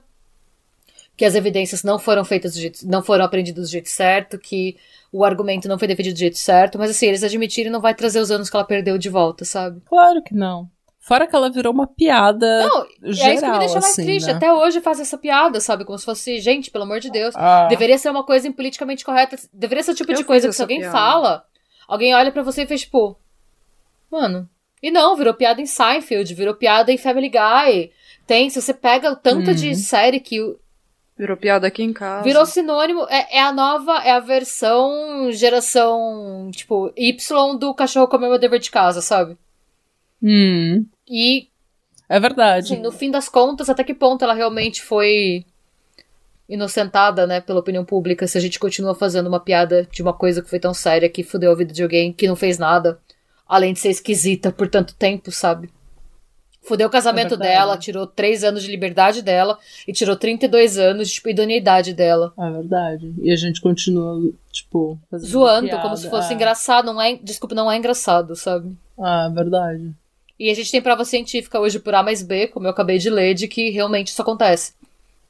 que 1.16 1.24
as 1.24 1.34
evidências 1.34 1.82
não 1.82 1.98
foram 1.98 2.24
feitas 2.24 2.52
do 2.54 2.60
jeito, 2.60 2.86
não 2.86 3.02
foram 3.02 3.24
aprendidas 3.24 3.68
do 3.68 3.72
jeito 3.72 3.88
certo, 3.88 4.38
que 4.38 4.76
o 5.12 5.24
argumento 5.24 5.66
não 5.68 5.78
foi 5.78 5.88
defendido 5.88 6.14
do 6.14 6.18
jeito 6.18 6.36
certo, 6.38 6.78
mas 6.78 6.90
assim, 6.90 7.06
eles 7.06 7.22
admitiram 7.24 7.68
e 7.68 7.72
não 7.72 7.80
vai 7.80 7.94
trazer 7.94 8.20
os 8.20 8.30
anos 8.30 8.50
que 8.50 8.56
ela 8.56 8.64
perdeu 8.66 8.98
de 8.98 9.08
volta, 9.08 9.44
sabe? 9.44 9.80
Claro 9.86 10.22
que 10.22 10.34
não. 10.34 10.68
Fora 11.00 11.24
que 11.26 11.36
ela 11.36 11.48
virou 11.48 11.72
uma 11.72 11.86
piada 11.86 12.66
Não, 12.68 12.84
e 13.04 13.08
é 13.08 13.10
isso 13.10 13.20
que 13.22 13.28
me 13.30 13.36
geral, 13.40 13.58
deixa 13.60 13.74
mais 13.74 13.84
assim, 13.92 14.02
triste. 14.04 14.26
né? 14.26 14.32
Até 14.34 14.52
hoje 14.52 14.80
faz 14.80 14.98
essa 14.98 15.16
piada, 15.16 15.60
sabe? 15.60 15.84
Como 15.84 15.96
se 15.96 16.04
fosse, 16.04 16.40
gente, 16.40 16.68
pelo 16.70 16.82
amor 16.82 16.98
de 16.98 17.10
Deus. 17.10 17.32
Ah. 17.36 17.66
Deveria 17.68 17.96
ser 17.96 18.10
uma 18.10 18.24
coisa 18.24 18.52
politicamente 18.52 19.04
correta. 19.04 19.36
Deveria 19.52 19.84
ser 19.84 19.92
o 19.92 19.94
tipo 19.94 20.10
Eu 20.10 20.16
de 20.16 20.24
coisa 20.24 20.48
que 20.48 20.54
se 20.54 20.60
alguém 20.60 20.80
piada. 20.80 20.92
fala, 20.92 21.44
alguém 21.86 22.12
olha 22.12 22.32
pra 22.32 22.42
você 22.42 22.62
e 22.64 22.66
fez 22.66 22.80
tipo. 22.80 23.16
Mano. 24.10 24.48
E 24.82 24.90
não, 24.90 25.16
virou 25.16 25.32
piada 25.32 25.60
em 25.60 25.66
Seinfeld, 25.66 26.34
virou 26.34 26.54
piada 26.54 26.92
em 26.92 26.98
Family 26.98 27.28
Guy. 27.30 27.92
Tem, 28.26 28.50
se 28.50 28.60
você 28.60 28.74
pega 28.74 29.10
o 29.12 29.16
tanto 29.16 29.54
de 29.54 29.68
Uhum. 29.68 29.74
série 29.76 30.18
que 30.20 30.40
Virou 31.18 31.36
piada 31.36 31.66
aqui 31.66 31.82
em 31.82 31.92
casa. 31.92 32.22
virou 32.22 32.44
sinônimo, 32.44 33.06
é, 33.08 33.38
é 33.38 33.40
a 33.40 33.52
nova, 33.52 34.02
é 34.04 34.10
a 34.10 34.20
versão 34.20 35.30
geração, 35.32 36.50
tipo, 36.52 36.92
Y 36.94 37.58
do 37.58 37.74
cachorro 37.74 38.06
comer 38.08 38.28
meu 38.28 38.38
dever 38.38 38.60
de 38.60 38.70
casa, 38.70 39.00
sabe? 39.00 39.36
Hum, 40.22 40.84
E 41.08 41.48
é 42.08 42.20
verdade. 42.20 42.74
Assim, 42.74 42.82
no 42.82 42.92
fim 42.92 43.10
das 43.10 43.28
contas, 43.28 43.70
até 43.70 43.82
que 43.82 43.94
ponto 43.94 44.22
ela 44.24 44.34
realmente 44.34 44.82
foi 44.82 45.44
inocentada, 46.48 47.26
né, 47.26 47.40
pela 47.40 47.60
opinião 47.60 47.84
pública, 47.84 48.26
se 48.26 48.38
a 48.38 48.40
gente 48.40 48.58
continua 48.58 48.94
fazendo 48.94 49.26
uma 49.26 49.40
piada 49.40 49.88
de 49.90 50.02
uma 50.02 50.12
coisa 50.12 50.42
que 50.42 50.50
foi 50.50 50.60
tão 50.60 50.72
séria 50.72 51.08
que 51.08 51.24
fudeu 51.24 51.50
a 51.50 51.56
vida 51.56 51.72
de 51.72 51.82
alguém 51.82 52.12
que 52.12 52.28
não 52.28 52.36
fez 52.36 52.56
nada, 52.58 53.00
além 53.48 53.72
de 53.72 53.80
ser 53.80 53.90
esquisita 53.90 54.52
por 54.52 54.68
tanto 54.68 54.94
tempo, 54.94 55.32
sabe? 55.32 55.70
Fudeu 56.66 56.88
o 56.88 56.90
casamento 56.90 57.34
É 57.34 57.38
dela, 57.38 57.78
tirou 57.78 58.06
três 58.06 58.42
anos 58.42 58.64
de 58.64 58.70
liberdade 58.70 59.22
dela 59.22 59.56
e 59.86 59.92
tirou 59.92 60.16
32 60.16 60.76
anos 60.78 61.08
de 61.08 61.14
tipo, 61.14 61.28
idoneidade 61.28 61.94
dela. 61.94 62.34
É 62.36 62.50
verdade. 62.50 63.14
E 63.22 63.30
a 63.30 63.36
gente 63.36 63.60
continua, 63.60 64.20
tipo, 64.50 64.98
Zoando, 65.16 65.68
piada, 65.68 65.82
como 65.82 65.96
se 65.96 66.10
fosse 66.10 66.32
é. 66.32 66.34
engraçado. 66.34 66.86
Não 66.86 67.00
é, 67.00 67.14
desculpa, 67.22 67.54
não 67.54 67.70
é 67.70 67.76
engraçado, 67.76 68.34
sabe? 68.34 68.76
Ah, 68.98 69.28
é 69.30 69.34
verdade. 69.34 69.92
E 70.38 70.50
a 70.50 70.54
gente 70.54 70.70
tem 70.70 70.82
prova 70.82 71.04
científica 71.04 71.60
hoje 71.60 71.78
por 71.78 71.94
A 71.94 72.02
mais 72.02 72.20
B, 72.20 72.48
como 72.48 72.66
eu 72.66 72.70
acabei 72.70 72.98
de 72.98 73.08
ler, 73.10 73.34
de 73.34 73.46
que 73.46 73.70
realmente 73.70 74.08
isso 74.08 74.20
acontece. 74.20 74.72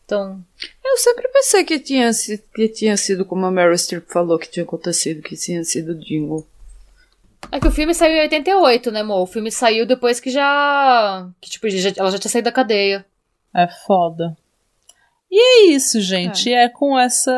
Então, 0.07 0.41
Eu 0.85 0.97
sempre 0.97 1.29
pensei 1.29 1.65
que 1.65 1.79
tinha, 1.79 2.13
sido, 2.13 2.43
que 2.55 2.69
tinha 2.69 2.97
sido 2.97 3.25
como 3.25 3.45
a 3.45 3.51
Meryl 3.51 3.77
Streep 3.77 4.05
falou 4.09 4.39
que 4.39 4.49
tinha 4.49 4.65
acontecido, 4.65 5.21
que 5.21 5.37
tinha 5.37 5.63
sido 5.65 5.95
jingle. 5.97 6.47
É 7.51 7.61
que 7.61 7.69
o 7.69 7.71
filme 7.71 7.95
saiu 7.95 8.17
em 8.17 8.21
88, 8.23 8.91
né, 8.91 9.01
amor? 9.01 9.23
O 9.23 9.27
filme 9.27 9.51
saiu 9.51 9.87
depois 9.87 10.21
que 10.21 10.31
já. 10.31 11.29
Que, 11.41 11.51
tipo, 11.51 11.69
já- 11.69 11.93
ela 11.97 12.11
já 12.11 12.19
tinha 12.19 12.31
saído 12.31 12.47
da 12.47 12.53
cadeia. 12.53 13.07
É 13.55 13.67
foda. 13.87 14.37
E 15.31 15.39
é 15.41 15.75
isso, 15.75 16.01
gente. 16.01 16.53
É, 16.53 16.69
com 16.69 16.99
essa. 16.99 17.33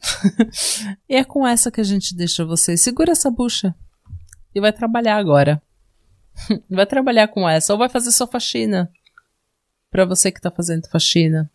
e 1.08 1.16
é 1.16 1.24
com 1.24 1.46
essa 1.46 1.70
que 1.70 1.80
a 1.80 1.84
gente 1.84 2.14
deixa 2.14 2.44
vocês. 2.44 2.82
Segura 2.82 3.12
essa 3.12 3.30
bucha. 3.30 3.74
E 4.54 4.60
vai 4.60 4.72
trabalhar 4.72 5.16
agora. 5.16 5.60
vai 6.70 6.86
trabalhar 6.86 7.28
com 7.28 7.48
essa. 7.48 7.72
Ou 7.72 7.78
vai 7.78 7.88
fazer 7.88 8.10
sua 8.12 8.26
faxina. 8.26 8.90
Pra 9.90 10.04
você 10.04 10.30
que 10.30 10.40
tá 10.40 10.50
fazendo 10.50 10.88
faxina. 10.88 11.50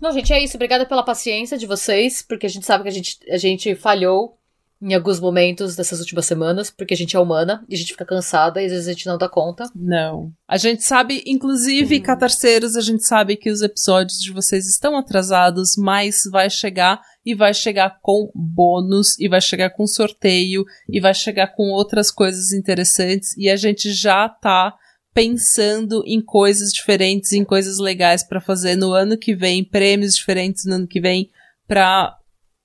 Não, 0.00 0.12
gente, 0.12 0.32
é 0.32 0.42
isso. 0.42 0.56
Obrigada 0.56 0.84
pela 0.86 1.02
paciência 1.02 1.56
de 1.56 1.66
vocês, 1.66 2.22
porque 2.22 2.46
a 2.46 2.48
gente 2.48 2.66
sabe 2.66 2.82
que 2.82 2.88
a 2.88 2.92
gente, 2.92 3.18
a 3.30 3.38
gente 3.38 3.74
falhou 3.74 4.38
em 4.86 4.94
alguns 4.94 5.18
momentos 5.18 5.74
dessas 5.74 5.98
últimas 5.98 6.26
semanas, 6.26 6.70
porque 6.70 6.94
a 6.94 6.96
gente 6.96 7.16
é 7.16 7.18
humana 7.18 7.64
e 7.68 7.74
a 7.74 7.76
gente 7.76 7.90
fica 7.90 8.04
cansada 8.04 8.62
e 8.62 8.66
às 8.66 8.70
vezes 8.70 8.86
a 8.86 8.92
gente 8.92 9.06
não 9.06 9.18
dá 9.18 9.28
conta. 9.28 9.68
Não. 9.74 10.30
A 10.46 10.56
gente 10.56 10.84
sabe, 10.84 11.24
inclusive, 11.26 11.98
catarceiros, 11.98 12.76
a 12.76 12.80
gente 12.80 13.04
sabe 13.04 13.36
que 13.36 13.50
os 13.50 13.62
episódios 13.62 14.20
de 14.20 14.32
vocês 14.32 14.64
estão 14.64 14.96
atrasados, 14.96 15.74
mas 15.76 16.22
vai 16.30 16.48
chegar 16.48 17.00
e 17.24 17.34
vai 17.34 17.52
chegar 17.52 17.98
com 18.00 18.30
bônus, 18.32 19.18
e 19.18 19.28
vai 19.28 19.40
chegar 19.40 19.70
com 19.70 19.84
sorteio, 19.88 20.64
e 20.88 21.00
vai 21.00 21.12
chegar 21.12 21.48
com 21.48 21.64
outras 21.72 22.08
coisas 22.08 22.52
interessantes, 22.52 23.36
e 23.36 23.50
a 23.50 23.56
gente 23.56 23.92
já 23.92 24.28
tá 24.28 24.72
pensando 25.12 26.04
em 26.06 26.22
coisas 26.22 26.70
diferentes, 26.70 27.32
em 27.32 27.44
coisas 27.44 27.80
legais 27.80 28.22
pra 28.22 28.40
fazer 28.40 28.76
no 28.76 28.92
ano 28.92 29.18
que 29.18 29.34
vem, 29.34 29.64
prêmios 29.64 30.14
diferentes 30.14 30.64
no 30.64 30.74
ano 30.74 30.86
que 30.86 31.00
vem, 31.00 31.28
pra 31.66 32.16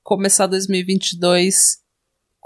começar 0.03 0.45
2022 0.45 1.80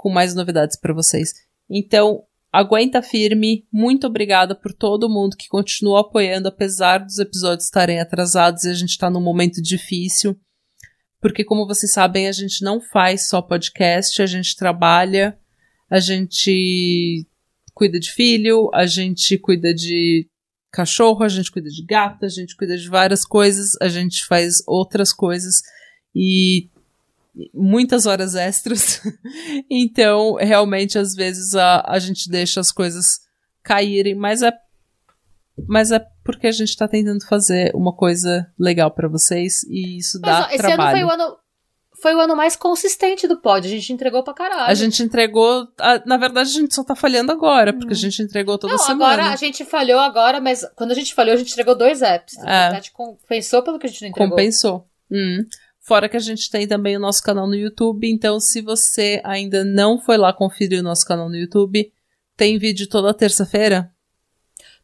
com 0.06 0.10
mais 0.12 0.36
novidades 0.36 0.78
pra 0.78 0.94
vocês. 0.94 1.34
Então, 1.68 2.22
aguenta 2.52 3.02
firme. 3.02 3.66
Muito 3.72 4.06
obrigada 4.06 4.54
por 4.54 4.72
todo 4.72 5.10
mundo 5.10 5.36
que 5.36 5.48
continua 5.48 6.02
apoiando, 6.02 6.46
apesar 6.46 6.98
dos 6.98 7.18
episódios 7.18 7.64
estarem 7.64 7.98
atrasados 7.98 8.62
e 8.62 8.70
a 8.70 8.74
gente 8.74 8.96
tá 8.96 9.10
num 9.10 9.20
momento 9.20 9.60
difícil. 9.60 10.38
Porque, 11.20 11.42
como 11.42 11.66
vocês 11.66 11.92
sabem, 11.92 12.28
a 12.28 12.32
gente 12.32 12.62
não 12.62 12.80
faz 12.80 13.26
só 13.26 13.42
podcast, 13.42 14.22
a 14.22 14.26
gente 14.26 14.54
trabalha, 14.54 15.36
a 15.90 15.98
gente 15.98 17.26
cuida 17.74 17.98
de 17.98 18.12
filho, 18.12 18.70
a 18.72 18.86
gente 18.86 19.36
cuida 19.38 19.74
de 19.74 20.30
cachorro, 20.70 21.24
a 21.24 21.28
gente 21.28 21.50
cuida 21.50 21.68
de 21.68 21.84
gato, 21.84 22.24
a 22.24 22.28
gente 22.28 22.54
cuida 22.54 22.78
de 22.78 22.88
várias 22.88 23.24
coisas, 23.24 23.70
a 23.82 23.88
gente 23.88 24.24
faz 24.24 24.62
outras 24.68 25.12
coisas 25.12 25.62
e 26.14 26.70
muitas 27.54 28.06
horas 28.06 28.34
extras. 28.34 29.00
então, 29.70 30.34
realmente, 30.34 30.98
às 30.98 31.14
vezes 31.14 31.54
a, 31.54 31.82
a 31.86 31.98
gente 31.98 32.30
deixa 32.30 32.60
as 32.60 32.70
coisas 32.72 33.20
caírem, 33.62 34.14
mas 34.14 34.42
é 34.42 34.52
mas 35.68 35.90
é 35.90 36.04
porque 36.22 36.46
a 36.46 36.52
gente 36.52 36.76
tá 36.76 36.86
tentando 36.86 37.24
fazer 37.26 37.74
uma 37.74 37.94
coisa 37.94 38.46
legal 38.58 38.90
pra 38.90 39.08
vocês 39.08 39.62
e 39.64 39.96
isso 39.98 40.20
dá 40.20 40.32
Mas, 40.40 40.44
ó, 40.44 40.48
esse 40.48 40.58
trabalho. 40.58 40.82
ano 40.82 40.90
foi 40.98 41.04
o 41.04 41.10
ano. 41.10 41.36
Foi 42.02 42.14
o 42.14 42.20
ano 42.20 42.36
mais 42.36 42.54
consistente 42.54 43.26
do 43.26 43.40
pod. 43.40 43.66
A 43.66 43.70
gente 43.70 43.90
entregou 43.90 44.22
pra 44.22 44.34
caralho. 44.34 44.70
A 44.70 44.74
gente 44.74 45.02
entregou. 45.02 45.66
a- 45.80 46.02
na 46.04 46.18
verdade, 46.18 46.50
a 46.50 46.52
gente 46.52 46.74
só 46.74 46.84
tá 46.84 46.94
falhando 46.94 47.32
agora, 47.32 47.72
porque 47.72 47.94
a 47.94 47.96
gente 47.96 48.20
entregou 48.22 48.58
toda 48.58 48.74
Não, 48.74 48.78
semana. 48.78 49.14
agora 49.14 49.32
a 49.32 49.36
gente 49.36 49.64
falhou 49.64 49.98
agora, 49.98 50.38
mas 50.38 50.62
quando 50.76 50.90
a 50.90 50.94
gente 50.94 51.14
falhou, 51.14 51.32
a 51.32 51.38
gente 51.38 51.52
entregou 51.52 51.74
dois 51.74 52.02
apps. 52.02 52.36
É. 52.44 52.66
A 52.66 52.74
gente 52.74 52.92
compensou 52.92 53.62
pelo 53.62 53.78
que 53.78 53.86
a 53.86 53.88
gente 53.88 54.02
não 54.02 54.08
entregou. 54.10 54.28
Compensou. 54.28 54.86
Hum. 55.10 55.42
Fora 55.86 56.08
que 56.08 56.16
a 56.16 56.20
gente 56.20 56.50
tem 56.50 56.66
também 56.66 56.96
o 56.96 57.00
nosso 57.00 57.22
canal 57.22 57.46
no 57.46 57.54
YouTube, 57.54 58.10
então 58.10 58.40
se 58.40 58.60
você 58.60 59.20
ainda 59.22 59.64
não 59.64 60.00
foi 60.00 60.16
lá 60.16 60.32
conferir 60.32 60.80
o 60.80 60.82
nosso 60.82 61.06
canal 61.06 61.28
no 61.28 61.36
YouTube, 61.36 61.92
tem 62.36 62.58
vídeo 62.58 62.88
toda 62.88 63.14
terça-feira? 63.14 63.88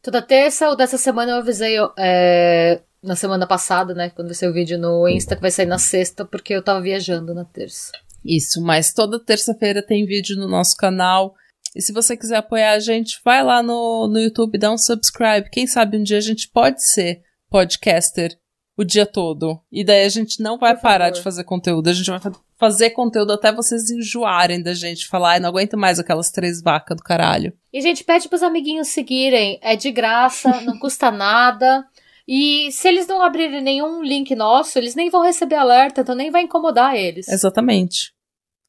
Toda 0.01 0.21
terça 0.21 0.69
ou 0.69 0.77
dessa 0.77 0.97
semana 0.97 1.33
eu 1.33 1.37
avisei 1.39 1.75
é, 1.99 2.81
na 3.03 3.17
semana 3.17 3.45
passada, 3.45 3.93
né? 3.93 4.11
Quando 4.11 4.33
saiu 4.33 4.51
o 4.51 4.53
vídeo 4.53 4.79
no 4.79 5.05
Insta, 5.09 5.35
que 5.35 5.41
vai 5.41 5.51
sair 5.51 5.65
na 5.65 5.77
sexta, 5.77 6.23
porque 6.23 6.53
eu 6.53 6.63
tava 6.63 6.79
viajando 6.81 7.33
na 7.33 7.43
terça. 7.43 7.91
Isso, 8.23 8.61
mas 8.61 8.93
toda 8.93 9.19
terça-feira 9.19 9.85
tem 9.85 10.05
vídeo 10.05 10.37
no 10.37 10.47
nosso 10.47 10.77
canal. 10.77 11.35
E 11.75 11.81
se 11.81 11.91
você 11.91 12.15
quiser 12.15 12.37
apoiar 12.37 12.71
a 12.71 12.79
gente, 12.79 13.19
vai 13.25 13.43
lá 13.43 13.61
no, 13.61 14.07
no 14.07 14.19
YouTube, 14.19 14.57
dá 14.57 14.71
um 14.71 14.77
subscribe. 14.77 15.49
Quem 15.51 15.67
sabe 15.67 15.97
um 15.97 16.03
dia 16.03 16.17
a 16.17 16.21
gente 16.21 16.47
pode 16.47 16.81
ser 16.81 17.21
podcaster 17.49 18.37
o 18.77 18.83
dia 18.83 19.05
todo. 19.05 19.59
E 19.71 19.83
daí 19.83 20.03
a 20.03 20.09
gente 20.09 20.41
não 20.41 20.57
vai 20.57 20.75
parar 20.75 21.09
de 21.09 21.21
fazer 21.21 21.43
conteúdo. 21.43 21.89
A 21.89 21.93
gente 21.93 22.09
vai 22.09 22.19
fazer 22.57 22.91
conteúdo 22.91 23.33
até 23.33 23.51
vocês 23.51 23.89
enjoarem 23.89 24.61
da 24.61 24.73
gente. 24.73 25.07
Falar, 25.07 25.31
ai, 25.31 25.39
não 25.39 25.49
aguento 25.49 25.77
mais 25.77 25.99
aquelas 25.99 26.31
três 26.31 26.61
vacas 26.61 26.97
do 26.97 27.03
caralho. 27.03 27.53
E, 27.71 27.81
gente, 27.81 28.03
pede 28.03 28.27
pros 28.27 28.43
amiguinhos 28.43 28.89
seguirem. 28.89 29.59
É 29.61 29.75
de 29.75 29.91
graça, 29.91 30.61
não 30.61 30.77
custa 30.79 31.11
nada. 31.11 31.85
E 32.27 32.71
se 32.71 32.87
eles 32.87 33.05
não 33.05 33.21
abrirem 33.21 33.61
nenhum 33.61 34.01
link 34.01 34.33
nosso, 34.35 34.77
eles 34.77 34.95
nem 34.95 35.09
vão 35.09 35.23
receber 35.23 35.55
alerta, 35.55 36.01
então 36.01 36.15
nem 36.15 36.31
vai 36.31 36.43
incomodar 36.43 36.95
eles. 36.95 37.27
Exatamente. 37.27 38.13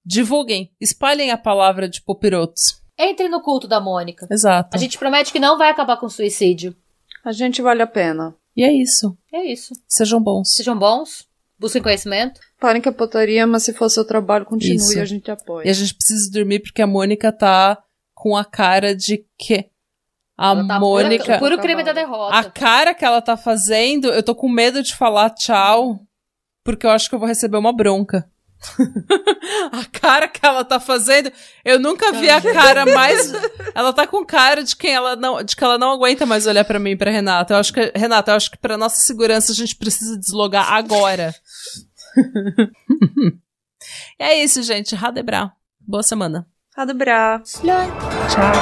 Divulguem, 0.04 0.70
espalhem 0.80 1.30
a 1.30 1.38
palavra 1.38 1.88
de 1.88 2.02
Popirotos. 2.02 2.82
Entrem 2.98 3.28
no 3.28 3.40
culto 3.40 3.66
da 3.66 3.80
Mônica. 3.80 4.26
Exato. 4.30 4.76
A 4.76 4.78
gente 4.78 4.98
promete 4.98 5.32
que 5.32 5.38
não 5.38 5.56
vai 5.56 5.70
acabar 5.70 5.96
com 5.96 6.08
suicídio. 6.08 6.76
A 7.24 7.32
gente 7.32 7.62
vale 7.62 7.82
a 7.82 7.86
pena. 7.86 8.36
E 8.56 8.62
é 8.62 8.72
isso. 8.72 9.16
É 9.32 9.44
isso. 9.44 9.74
Sejam 9.88 10.20
bons. 10.22 10.52
Sejam 10.52 10.78
bons. 10.78 11.28
Busquem 11.58 11.82
conhecimento. 11.82 12.40
Parem 12.60 12.82
que 12.82 12.88
a 12.88 12.92
potaria, 12.92 13.46
mas 13.46 13.62
se 13.62 13.72
for 13.72 13.88
seu 13.88 14.04
trabalho, 14.04 14.44
continue 14.44 14.76
Isso. 14.76 14.98
e 14.98 15.00
a 15.00 15.04
gente 15.04 15.30
apoia. 15.30 15.66
E 15.66 15.70
a 15.70 15.72
gente 15.72 15.94
precisa 15.94 16.30
dormir 16.30 16.60
porque 16.60 16.82
a 16.82 16.86
Mônica 16.86 17.32
tá 17.32 17.82
com 18.14 18.36
a 18.36 18.44
cara 18.44 18.94
de 18.94 19.24
que. 19.38 19.66
A 20.36 20.54
tá 20.66 20.80
Mônica. 20.80 21.38
Puro, 21.38 21.56
puro 21.56 21.58
crime 21.58 21.84
da 21.84 21.92
derrota. 21.92 22.36
A 22.36 22.44
cara 22.50 22.92
que 22.92 23.04
ela 23.04 23.22
tá 23.22 23.36
fazendo, 23.36 24.08
eu 24.08 24.22
tô 24.22 24.34
com 24.34 24.48
medo 24.48 24.82
de 24.82 24.94
falar 24.94 25.30
tchau, 25.30 26.00
porque 26.64 26.84
eu 26.84 26.90
acho 26.90 27.08
que 27.08 27.14
eu 27.14 27.18
vou 27.18 27.28
receber 27.28 27.56
uma 27.56 27.72
bronca. 27.72 28.28
a 29.72 29.84
cara 29.92 30.28
que 30.28 30.44
ela 30.44 30.64
tá 30.64 30.80
fazendo, 30.80 31.30
eu 31.64 31.78
nunca 31.78 32.12
vi 32.12 32.30
a 32.30 32.40
cara 32.40 32.86
mais. 32.86 33.32
Ela 33.74 33.92
tá 33.92 34.06
com 34.06 34.24
cara 34.24 34.62
de 34.62 34.76
quem 34.76 34.94
ela 34.94 35.16
não, 35.16 35.42
de 35.42 35.54
que 35.54 35.62
ela 35.62 35.78
não 35.78 35.92
aguenta 35.92 36.24
mais 36.24 36.46
olhar 36.46 36.64
pra 36.64 36.78
mim 36.78 36.90
e 36.90 36.96
pra 36.96 37.10
Renata. 37.10 37.54
Eu 37.54 37.58
acho 37.58 37.72
que 37.72 37.92
Renata, 37.94 38.32
eu 38.32 38.36
acho 38.36 38.50
que 38.50 38.58
para 38.58 38.78
nossa 38.78 39.00
segurança 39.00 39.52
a 39.52 39.54
gente 39.54 39.76
precisa 39.76 40.18
deslogar 40.18 40.72
agora. 40.72 41.34
e 44.18 44.22
é 44.22 44.42
isso, 44.42 44.62
gente. 44.62 44.94
Radebra. 44.94 45.52
Boa 45.80 46.02
semana. 46.02 46.46
Radebra. 46.76 47.42
Tchau. 48.28 48.52